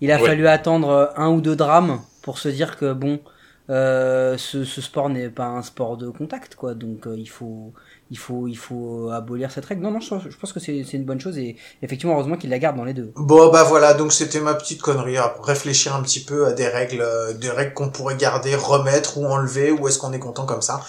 il 0.02 0.12
a 0.12 0.20
Ouais. 0.20 0.26
fallu 0.26 0.48
attendre 0.48 0.90
euh, 0.90 1.08
un 1.18 1.30
ou 1.32 1.42
deux 1.42 1.56
drames 1.56 2.02
pour 2.22 2.40
se 2.40 2.50
dire 2.50 2.78
que 2.78 2.94
bon, 2.94 3.22
euh, 3.70 4.38
ce, 4.38 4.66
ce 4.66 4.82
sport 4.82 5.10
n'est 5.10 5.30
pas 5.30 5.46
un 5.48 5.64
sport 5.64 5.98
de 5.98 6.10
contact 6.10 6.56
quoi. 6.56 6.76
Donc 6.76 7.08
euh, 7.08 7.16
il 7.18 7.28
faut, 7.30 7.74
il 8.12 8.18
faut, 8.18 8.48
il 8.48 8.58
faut 8.58 9.10
abolir 9.12 9.52
cette 9.52 9.66
règle. 9.66 9.82
Non, 9.82 9.92
non, 9.92 10.00
je, 10.00 10.10
pense- 10.40 10.54
que 10.54 10.60
c'est, 10.60 10.84
c'est 10.84 10.98
une 10.98 11.06
bonne 11.06 11.20
chose 11.20 11.38
et 11.38 11.56
effectivement, 11.82 12.14
heureusement 12.14 12.38
qu'il 12.38 12.50
la 12.50 12.60
garde 12.60 12.78
dans 12.78 12.84
les 12.84 12.94
deux. 12.94 13.12
Bon 13.16 13.52
bah 13.52 13.64
voilà, 13.64 13.94
donc 13.94 14.14
c'était 14.14 14.40
ma 14.40 14.54
petite 14.54 14.82
connerie, 14.82 15.18
à 15.18 15.36
réfléchir 15.44 15.96
un 15.96 16.02
petit 16.04 16.24
peu 16.24 16.46
à 16.46 16.54
des 16.54 16.68
règles, 16.68 17.02
euh, 17.02 17.34
des 17.34 17.50
règles 17.50 17.74
qu'on 17.74 17.90
pourrait 17.90 18.16
garder, 18.16 18.56
remettre 18.56 19.18
ou 19.18 19.26
enlever, 19.26 19.72
ou 19.72 19.88
est-ce 19.88 19.98
qu'on 19.98 20.14
est 20.14 20.20
content 20.20 20.46
comme 20.46 20.62
ça? 20.62 20.82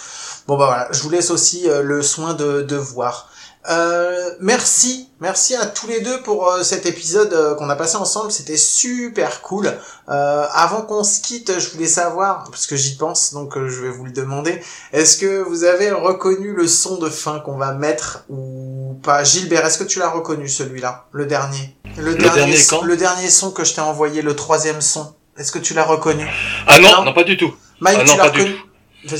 Bon 0.47 0.57
bah 0.57 0.67
voilà, 0.67 0.87
je 0.91 1.01
vous 1.01 1.09
laisse 1.09 1.31
aussi 1.31 1.67
euh, 1.69 1.81
le 1.81 2.01
soin 2.01 2.33
de, 2.33 2.61
de 2.61 2.75
voir. 2.75 3.29
Euh, 3.69 4.31
merci, 4.39 5.09
merci 5.19 5.53
à 5.55 5.65
tous 5.65 5.87
les 5.87 5.99
deux 5.99 6.21
pour 6.21 6.49
euh, 6.49 6.63
cet 6.63 6.85
épisode 6.85 7.33
euh, 7.33 7.53
qu'on 7.55 7.69
a 7.69 7.75
passé 7.75 7.97
ensemble, 7.97 8.31
c'était 8.31 8.55
super 8.55 9.41
cool. 9.41 9.73
Euh, 10.07 10.45
avant 10.53 10.83
qu'on 10.83 11.03
se 11.03 11.19
quitte, 11.19 11.59
je 11.59 11.69
voulais 11.71 11.87
savoir, 11.87 12.45
parce 12.49 12.65
que 12.65 12.77
j'y 12.77 12.95
pense, 12.95 13.33
donc 13.33 13.55
je 13.57 13.81
vais 13.81 13.89
vous 13.89 14.05
le 14.05 14.11
demander, 14.11 14.61
est-ce 14.93 15.17
que 15.17 15.41
vous 15.41 15.65
avez 15.65 15.91
reconnu 15.91 16.53
le 16.53 16.65
son 16.65 16.97
de 16.97 17.09
fin 17.09 17.39
qu'on 17.39 17.57
va 17.57 17.73
mettre 17.73 18.23
ou 18.29 18.97
pas? 19.03 19.25
Gilbert, 19.25 19.65
est-ce 19.65 19.77
que 19.79 19.83
tu 19.83 19.99
l'as 19.99 20.09
reconnu 20.09 20.47
celui-là, 20.47 21.05
le 21.11 21.25
dernier 21.25 21.75
le, 21.97 22.15
dernier 22.15 22.55
son, 22.55 22.77
quand? 22.79 22.85
le 22.85 22.95
dernier 22.95 23.29
son 23.29 23.51
que 23.51 23.65
je 23.65 23.73
t'ai 23.73 23.81
envoyé, 23.81 24.21
le 24.21 24.35
troisième 24.35 24.79
son. 24.81 25.13
Est-ce 25.37 25.51
que 25.51 25.59
tu 25.59 25.73
l'as 25.73 25.83
reconnu? 25.83 26.25
Ah 26.67 26.79
non, 26.79 26.89
Non? 26.89 27.03
non, 27.05 27.13
pas 27.13 27.23
du 27.23 27.35
tout. 27.35 27.53
Mike, 27.81 27.97
Ah 27.99 28.03
non, 28.05 28.11
tu 28.11 28.17
l'as 28.17 28.23
reconnu? 28.23 28.55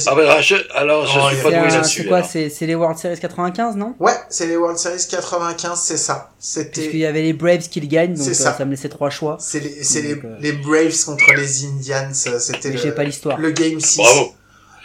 Ah 0.07 0.15
bah, 0.15 0.41
je, 0.41 0.55
alors, 0.75 1.05
je 1.05 1.19
Oh, 1.19 1.29
suis 1.29 1.37
pas 1.43 1.49
doué 1.49 1.69
là-dessus. 1.69 2.01
c'est 2.01 2.07
quoi 2.07 2.17
alors. 2.17 2.29
c'est, 2.29 2.49
c'est 2.49 2.65
les 2.65 2.75
World 2.75 2.97
Series 2.97 3.19
95, 3.19 3.75
non? 3.75 3.95
Ouais, 3.99 4.13
c'est 4.29 4.47
les 4.47 4.57
World 4.57 4.77
Series 4.77 5.05
95, 5.09 5.79
c'est 5.79 5.97
ça. 5.97 6.31
C'était, 6.39 6.95
y 6.97 7.05
avait 7.05 7.21
les 7.21 7.33
Braves 7.33 7.69
qui 7.69 7.79
le 7.79 7.87
gagnent, 7.87 8.15
donc 8.15 8.23
C'est 8.25 8.31
euh, 8.31 8.33
ça. 8.33 8.57
ça. 8.57 8.65
me 8.65 8.71
laissait 8.71 8.89
trois 8.89 9.09
choix. 9.09 9.37
c'est 9.39 9.59
les, 9.59 9.83
c'est 9.83 10.01
les, 10.01 10.15
Donc, 10.15 10.25
euh, 10.25 10.35
les 10.41 10.53
Braves 10.53 10.95
contre 11.05 11.31
les 11.35 11.65
Indians. 11.65 12.09
euh, 12.27 12.39
C'était 12.39 12.71
Mais 12.71 12.77
j'ai 12.77 12.87
le, 12.89 12.95
pas 12.95 13.03
l'histoire. 13.03 13.37
le 13.37 13.51
game 13.51 13.79
6. 13.79 13.97
Bravo. 13.99 14.33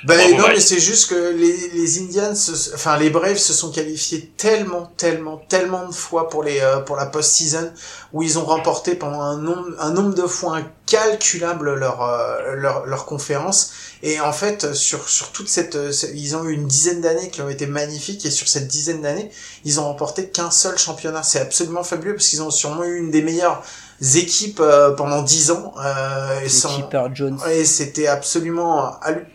Ben 0.05 0.17
Bravo, 0.17 0.31
non, 0.33 0.39
Mike. 0.49 0.55
mais 0.57 0.61
c'est 0.61 0.81
juste 0.81 1.11
que 1.11 1.33
les, 1.37 1.71
les 1.75 1.99
Indians, 2.01 2.35
se- 2.35 2.75
enfin 2.75 2.99
les 2.99 3.09
Braves 3.09 3.37
se 3.39 3.53
sont 3.53 3.71
qualifiés 3.71 4.33
tellement, 4.37 4.93
tellement, 4.97 5.37
tellement 5.49 5.87
de 5.87 5.93
fois 5.95 6.29
pour 6.29 6.43
les 6.43 6.59
euh, 6.61 6.79
pour 6.81 6.97
la 6.97 7.07
post-season 7.07 7.71
où 8.13 8.23
ils 8.25 8.37
ont 8.37 8.45
remporté 8.45 8.97
pendant 8.97 9.21
un 9.23 9.39
nombre 9.39 9.69
un 9.79 9.91
nombre 9.93 10.15
de 10.15 10.27
fois 10.27 10.57
incalculable 10.57 11.75
leur 11.75 12.03
euh, 12.03 12.55
leur 12.57 12.85
leur 12.87 13.07
conférence 13.07 13.71
et 14.03 14.21
en 14.21 14.33
fait 14.33 14.75
sur 14.75 15.09
sur 15.09 15.31
toute 15.33 15.49
cette 15.49 15.77
euh, 15.77 15.93
ils 16.15 16.35
ont 16.37 16.45
eu 16.45 16.53
une 16.53 16.67
dizaine 16.67 17.01
d'années 17.01 17.31
qui 17.31 17.41
ont 17.41 17.49
été 17.49 17.67
magnifiques 17.67 18.25
et 18.27 18.31
sur 18.31 18.49
cette 18.49 18.67
dizaine 18.69 19.01
d'années 19.03 19.31
ils 19.65 19.79
ont 19.81 19.85
remporté 19.85 20.29
qu'un 20.29 20.51
seul 20.51 20.77
championnat. 20.79 21.23
C'est 21.23 21.41
absolument 21.41 21.85
fabuleux 21.85 22.15
parce 22.17 22.29
qu'ils 22.29 22.43
ont 22.43 22.51
sûrement 22.51 22.85
eu 22.85 22.99
une 22.99 23.11
des 23.11 23.23
meilleures 23.23 23.63
équipes 24.15 24.61
euh, 24.61 24.91
pendant 24.93 25.23
dix 25.23 25.51
ans 25.53 25.73
euh, 25.79 26.41
et 26.41 26.45
Les 26.45 26.49
sans- 26.49 26.77
Keeper 26.77 27.15
Jones. 27.15 27.39
et 27.51 27.65
c'était 27.65 28.09
absolument 28.09 28.99
hallu- 29.03 29.27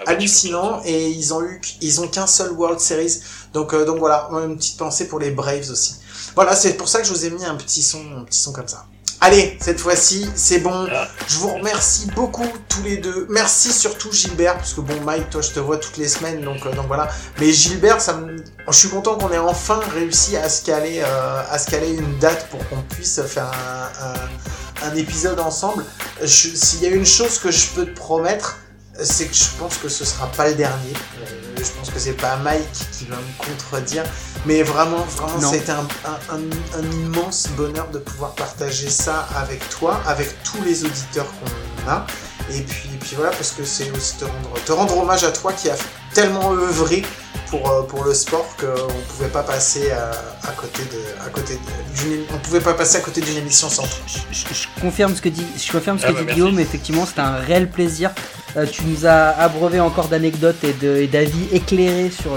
Ah 0.00 0.04
bah, 0.06 0.12
hallucinant 0.12 0.82
et 0.84 1.08
ils 1.08 1.32
ont 1.34 1.42
eu 1.42 1.60
ils 1.80 2.00
ont 2.00 2.08
qu'un 2.08 2.26
seul 2.26 2.50
World 2.52 2.80
Series. 2.80 3.20
Donc 3.52 3.72
euh, 3.74 3.84
donc 3.84 3.98
voilà 3.98 4.28
une 4.44 4.56
petite 4.56 4.76
pensée 4.78 5.06
pour 5.08 5.18
les 5.20 5.30
Braves 5.30 5.70
aussi. 5.70 5.94
Voilà 6.34 6.56
c'est 6.56 6.74
pour 6.74 6.88
ça 6.88 7.00
que 7.00 7.06
je 7.06 7.12
vous 7.12 7.24
ai 7.26 7.30
mis 7.30 7.44
un 7.44 7.54
petit 7.56 7.82
son 7.82 8.00
un 8.18 8.24
petit 8.24 8.38
son 8.40 8.52
comme 8.52 8.66
ça 8.68 8.86
Allez, 9.26 9.56
cette 9.58 9.80
fois-ci, 9.80 10.28
c'est 10.34 10.58
bon. 10.58 10.86
Ah. 10.92 11.08
Je 11.28 11.38
vous 11.38 11.48
remercie 11.48 12.08
beaucoup 12.14 12.46
tous 12.68 12.82
les 12.82 12.98
deux. 12.98 13.26
Merci 13.30 13.72
surtout 13.72 14.12
Gilbert, 14.12 14.58
parce 14.58 14.74
que 14.74 14.82
bon, 14.82 15.00
Mike, 15.00 15.30
toi, 15.30 15.40
je 15.40 15.48
te 15.48 15.60
vois 15.60 15.78
toutes 15.78 15.96
les 15.96 16.08
semaines, 16.08 16.42
donc, 16.42 16.66
euh, 16.66 16.72
donc 16.74 16.88
voilà. 16.88 17.08
Mais 17.40 17.50
Gilbert, 17.50 18.02
ça 18.02 18.12
me... 18.12 18.36
je 18.68 18.72
suis 18.76 18.90
content 18.90 19.16
qu'on 19.16 19.30
ait 19.30 19.38
enfin 19.38 19.80
réussi 19.94 20.36
à 20.36 20.50
se 20.50 20.62
caler, 20.62 21.00
euh, 21.02 21.42
à 21.50 21.58
se 21.58 21.70
caler 21.70 21.94
une 21.94 22.18
date 22.18 22.48
pour 22.50 22.68
qu'on 22.68 22.82
puisse 22.82 23.18
faire 23.22 23.46
un, 23.46 24.84
un- 24.84 24.90
un 24.92 24.94
épisode 24.94 25.40
ensemble. 25.40 25.86
S'il 26.26 26.82
y 26.82 26.86
a 26.86 26.90
une 26.90 27.06
chose 27.06 27.38
que 27.38 27.50
je 27.50 27.68
peux 27.68 27.86
te 27.86 27.96
promettre, 27.96 28.58
c'est 29.02 29.26
que 29.26 29.34
je 29.34 29.44
pense 29.58 29.76
que 29.76 29.88
ce 29.88 30.04
sera 30.04 30.26
pas 30.28 30.48
le 30.48 30.54
dernier. 30.54 30.92
Euh, 31.22 31.26
je 31.56 31.70
pense 31.78 31.90
que 31.90 31.98
c'est 31.98 32.12
pas 32.12 32.36
Mike 32.36 32.64
qui 32.92 33.06
va 33.06 33.16
me 33.16 33.44
contredire. 33.44 34.04
Mais 34.46 34.62
vraiment, 34.62 35.04
vraiment, 35.16 35.50
c'était 35.52 35.72
un, 35.72 35.86
un- 36.04 36.36
un- 36.36 36.78
un 36.80 36.90
immense 36.92 37.48
bonheur 37.56 37.88
de 37.88 37.98
pouvoir 37.98 38.32
partager 38.34 38.90
ça 38.90 39.26
avec 39.36 39.66
toi, 39.70 40.00
avec 40.06 40.34
tous 40.44 40.62
les 40.62 40.84
auditeurs 40.84 41.26
qu'on 41.26 41.90
a. 41.90 42.06
Et 42.50 42.60
puis, 42.60 42.90
et 42.92 42.98
puis 42.98 43.16
voilà, 43.16 43.30
parce 43.32 43.52
que 43.52 43.64
c'est 43.64 43.90
aussi 43.92 44.16
te 44.16 44.24
rendre, 44.26 44.50
te 44.66 44.72
rendre 44.72 44.98
hommage 44.98 45.24
à 45.24 45.32
toi 45.32 45.52
qui 45.54 45.70
a 45.70 45.76
tellement 46.12 46.52
œuvré 46.52 47.02
pour, 47.48 47.70
euh, 47.70 47.82
pour 47.82 48.04
le 48.04 48.12
sport 48.12 48.46
qu'on 48.58 48.92
pouvait 49.14 49.28
pas 49.30 49.42
passer 49.42 49.90
à, 49.92 50.10
à 50.46 50.52
côté 50.52 50.82
de, 50.84 51.24
à 51.26 51.30
côté 51.30 51.54
de- 51.54 52.00
d'une, 52.02 52.24
on 52.34 52.38
pouvait 52.38 52.60
pas 52.60 52.74
passer 52.74 52.96
à 52.96 53.00
côté 53.00 53.22
d'une 53.22 53.38
émission 53.38 53.70
sans 53.70 53.84
toi. 53.84 53.98
Je, 54.06 54.18
je- 54.30 54.54
je 54.54 54.80
confirme 54.80 55.16
ce 55.16 55.22
que 55.22 55.30
dit, 55.30 55.46
je 55.56 55.72
confirme 55.72 55.98
ce 55.98 56.04
Ah 56.04 56.08
que 56.08 56.12
bah, 56.12 56.20
dit 56.20 56.26
merci. 56.26 56.40
Guillaume. 56.42 56.60
Effectivement, 56.60 57.06
c'était 57.06 57.20
un 57.22 57.36
réel 57.36 57.70
plaisir. 57.70 58.10
Euh, 58.56 58.66
tu 58.70 58.82
nous 58.86 59.04
as 59.06 59.30
abreuvé 59.30 59.80
encore 59.80 60.08
d'anecdotes 60.08 60.62
et 60.64 61.06
d'avis 61.06 61.48
éclairés 61.52 62.10
sur 62.10 62.32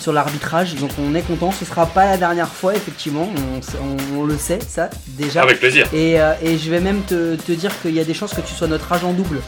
sur 0.00 0.12
l'arbitrage. 0.14 0.74
Donc 0.76 0.90
on 0.98 1.14
est 1.14 1.20
content. 1.20 1.52
Ce 1.52 1.64
sera 1.66 1.84
pas 1.86 2.06
la 2.06 2.16
dernière 2.16 2.48
fois, 2.48 2.74
effectivement. 2.74 3.28
On, 3.54 3.58
s- 3.58 3.76
on- 4.14 4.20
on 4.20 4.24
le 4.24 4.36
sait, 4.38 4.58
ça 4.66 4.88
déjà. 5.08 5.42
Avec 5.42 5.60
plaisir. 5.60 5.86
Et, 5.92 6.18
euh, 6.20 6.32
et 6.42 6.56
je 6.56 6.70
vais 6.70 6.80
même 6.80 7.02
te, 7.02 7.36
te 7.36 7.52
dire 7.52 7.70
qu'il 7.82 7.94
y 7.94 8.00
a 8.00 8.04
des 8.04 8.14
chances 8.14 8.32
que 8.32 8.40
tu 8.40 8.54
sois 8.54 8.66
notre 8.66 8.90
agent 8.92 9.12
double 9.12 9.40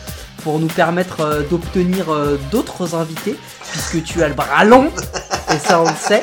pour 0.45 0.59
nous 0.59 0.67
permettre 0.67 1.21
euh, 1.21 1.43
d'obtenir 1.51 2.07
d'autres 2.51 2.95
invités, 2.95 3.35
puisque 3.71 4.03
tu 4.05 4.23
as 4.23 4.29
le 4.29 4.35
bras 4.35 4.65
long, 4.65 4.91
et 5.55 5.59
ça 5.59 5.81
on 5.81 5.85
le 5.85 5.97
sait. 6.01 6.23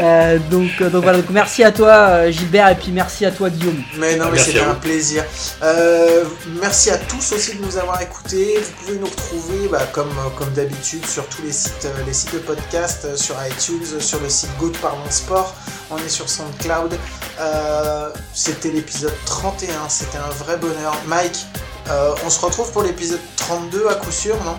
Euh, 0.00 0.38
donc, 0.50 0.70
euh, 0.80 0.90
donc 0.90 1.02
voilà, 1.02 1.18
donc 1.18 1.30
merci 1.30 1.62
à 1.62 1.70
toi 1.70 1.92
euh, 1.92 2.30
Gilbert, 2.30 2.68
et 2.68 2.74
puis 2.74 2.90
merci 2.92 3.24
à 3.24 3.30
toi 3.30 3.48
Guillaume. 3.50 3.82
Mais 3.96 4.16
non, 4.16 4.26
mais 4.32 4.38
c'était 4.38 4.60
un 4.60 4.74
plaisir. 4.74 5.24
Euh, 5.62 6.24
merci 6.60 6.90
à 6.90 6.98
tous 6.98 7.32
aussi 7.32 7.56
de 7.56 7.64
nous 7.64 7.76
avoir 7.76 8.00
écoutés. 8.00 8.58
Vous 8.58 8.84
pouvez 8.84 8.98
nous 8.98 9.06
retrouver, 9.06 9.68
bah, 9.70 9.86
comme, 9.92 10.12
comme 10.36 10.50
d'habitude, 10.52 11.06
sur 11.06 11.26
tous 11.28 11.42
les 11.42 11.52
sites, 11.52 11.88
les 12.06 12.12
sites 12.12 12.34
de 12.34 12.38
podcast, 12.38 13.16
sur 13.16 13.36
iTunes, 13.46 14.00
sur 14.00 14.20
le 14.20 14.28
site 14.28 14.50
Go 14.58 14.70
de 14.70 14.76
Parlons 14.78 15.10
Sport. 15.10 15.54
On 15.90 15.98
est 15.98 16.08
sur 16.08 16.28
SoundCloud. 16.28 16.98
Euh, 17.40 18.10
c'était 18.32 18.70
l'épisode 18.70 19.14
31. 19.26 19.88
C'était 19.88 20.18
un 20.18 20.30
vrai 20.44 20.56
bonheur. 20.56 20.96
Mike, 21.06 21.46
euh, 21.90 22.14
on 22.24 22.30
se 22.30 22.40
retrouve 22.40 22.70
pour 22.72 22.82
l'épisode 22.82 23.20
32 23.36 23.88
à 23.88 23.94
coup 23.94 24.10
sûr, 24.10 24.36
non? 24.44 24.58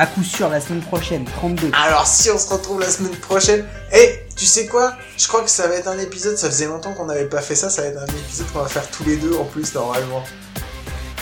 À 0.00 0.06
coup 0.06 0.24
sûr, 0.24 0.48
la 0.48 0.62
semaine 0.62 0.80
prochaine, 0.80 1.26
32. 1.26 1.72
Alors 1.74 2.06
si 2.06 2.30
on 2.30 2.38
se 2.38 2.48
retrouve 2.48 2.80
la 2.80 2.88
semaine 2.88 3.14
prochaine, 3.16 3.66
et 3.92 4.24
tu 4.34 4.46
sais 4.46 4.64
quoi? 4.64 4.94
Je 5.18 5.28
crois 5.28 5.42
que 5.42 5.50
ça 5.50 5.68
va 5.68 5.74
être 5.74 5.88
un 5.88 5.98
épisode, 5.98 6.38
ça 6.38 6.48
faisait 6.48 6.64
longtemps 6.64 6.94
qu'on 6.94 7.04
n'avait 7.04 7.26
pas 7.26 7.42
fait 7.42 7.54
ça, 7.54 7.68
ça 7.68 7.82
va 7.82 7.88
être 7.88 8.00
un 8.00 8.06
épisode 8.06 8.46
qu'on 8.50 8.60
va 8.60 8.68
faire 8.68 8.90
tous 8.90 9.04
les 9.04 9.18
deux 9.18 9.36
en 9.36 9.44
plus 9.44 9.74
normalement. 9.74 10.24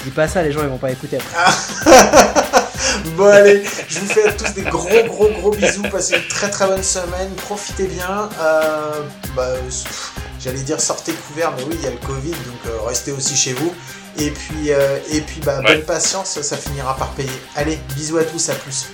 Dis 0.04 0.12
pas 0.12 0.28
ça, 0.28 0.44
les 0.44 0.52
gens 0.52 0.62
ils 0.62 0.68
vont 0.68 0.78
pas 0.78 0.92
écouter 0.92 1.18
après. 1.18 1.90
Bon 3.16 3.26
allez, 3.26 3.64
je 3.88 3.98
vous 3.98 4.06
fais 4.06 4.28
à 4.28 4.32
tous 4.32 4.52
des 4.54 4.62
gros 4.62 4.88
gros 5.08 5.28
gros 5.28 5.50
bisous, 5.50 5.82
passez 5.90 6.14
une 6.14 6.28
très 6.28 6.48
très 6.48 6.68
bonne 6.68 6.84
semaine, 6.84 7.30
profitez 7.36 7.88
bien. 7.88 8.28
Euh, 8.40 9.02
bah, 9.34 9.54
pff, 9.54 10.12
J'allais 10.40 10.62
dire 10.62 10.80
sortez 10.80 11.12
couverts, 11.12 11.52
mais 11.56 11.64
oui 11.64 11.74
il 11.74 11.82
y 11.82 11.86
a 11.88 11.90
le 11.90 11.96
Covid, 11.96 12.30
donc 12.30 12.66
euh, 12.66 12.80
restez 12.86 13.10
aussi 13.10 13.36
chez 13.36 13.54
vous. 13.54 13.72
Et 14.20 14.30
puis, 14.30 14.72
euh, 14.72 14.98
et 15.12 15.20
puis 15.20 15.40
bah, 15.44 15.58
Ouais. 15.60 15.76
bonne 15.76 15.84
patience, 15.84 16.40
ça 16.42 16.56
finira 16.56 16.96
par 16.96 17.08
payer. 17.10 17.30
Allez, 17.56 17.78
bisous 17.94 18.18
à 18.18 18.24
tous, 18.24 18.48
à 18.48 18.54
plus. 18.54 18.88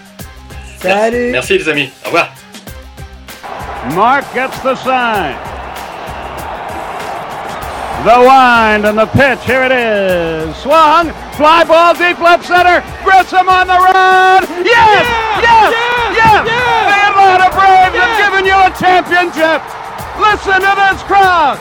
Salut 0.82 1.30
Merci 1.32 1.56
les 1.58 1.68
amis. 1.68 1.90
Au 2.04 2.06
revoir. 2.08 2.28
Mark 3.94 4.24
gets 4.34 4.58
the 4.62 4.74
sign. 4.76 5.34
The 8.04 8.20
wind 8.20 8.84
and 8.84 8.98
the 8.98 9.06
pitch. 9.06 9.40
Here 9.46 9.64
it 9.64 9.72
is. 9.72 10.54
Swung. 10.60 11.10
Fly 11.40 11.64
ball 11.64 11.94
deep 11.94 12.20
left 12.20 12.44
center. 12.44 12.82
Grissom 13.02 13.48
on 13.48 13.66
the 13.66 13.78
run. 13.80 14.44
Yes! 14.62 15.06
Yes! 15.40 15.72
Yes! 16.12 16.44
The 16.44 16.96
Atlanta 17.08 17.48
Braves 17.56 17.96
have 17.96 18.14
given 18.20 18.44
you 18.44 18.56
a 18.60 18.70
championship. 18.76 19.62
Listen 20.20 20.60
to 20.60 20.72
this 20.76 21.02
crowd. 21.04 21.56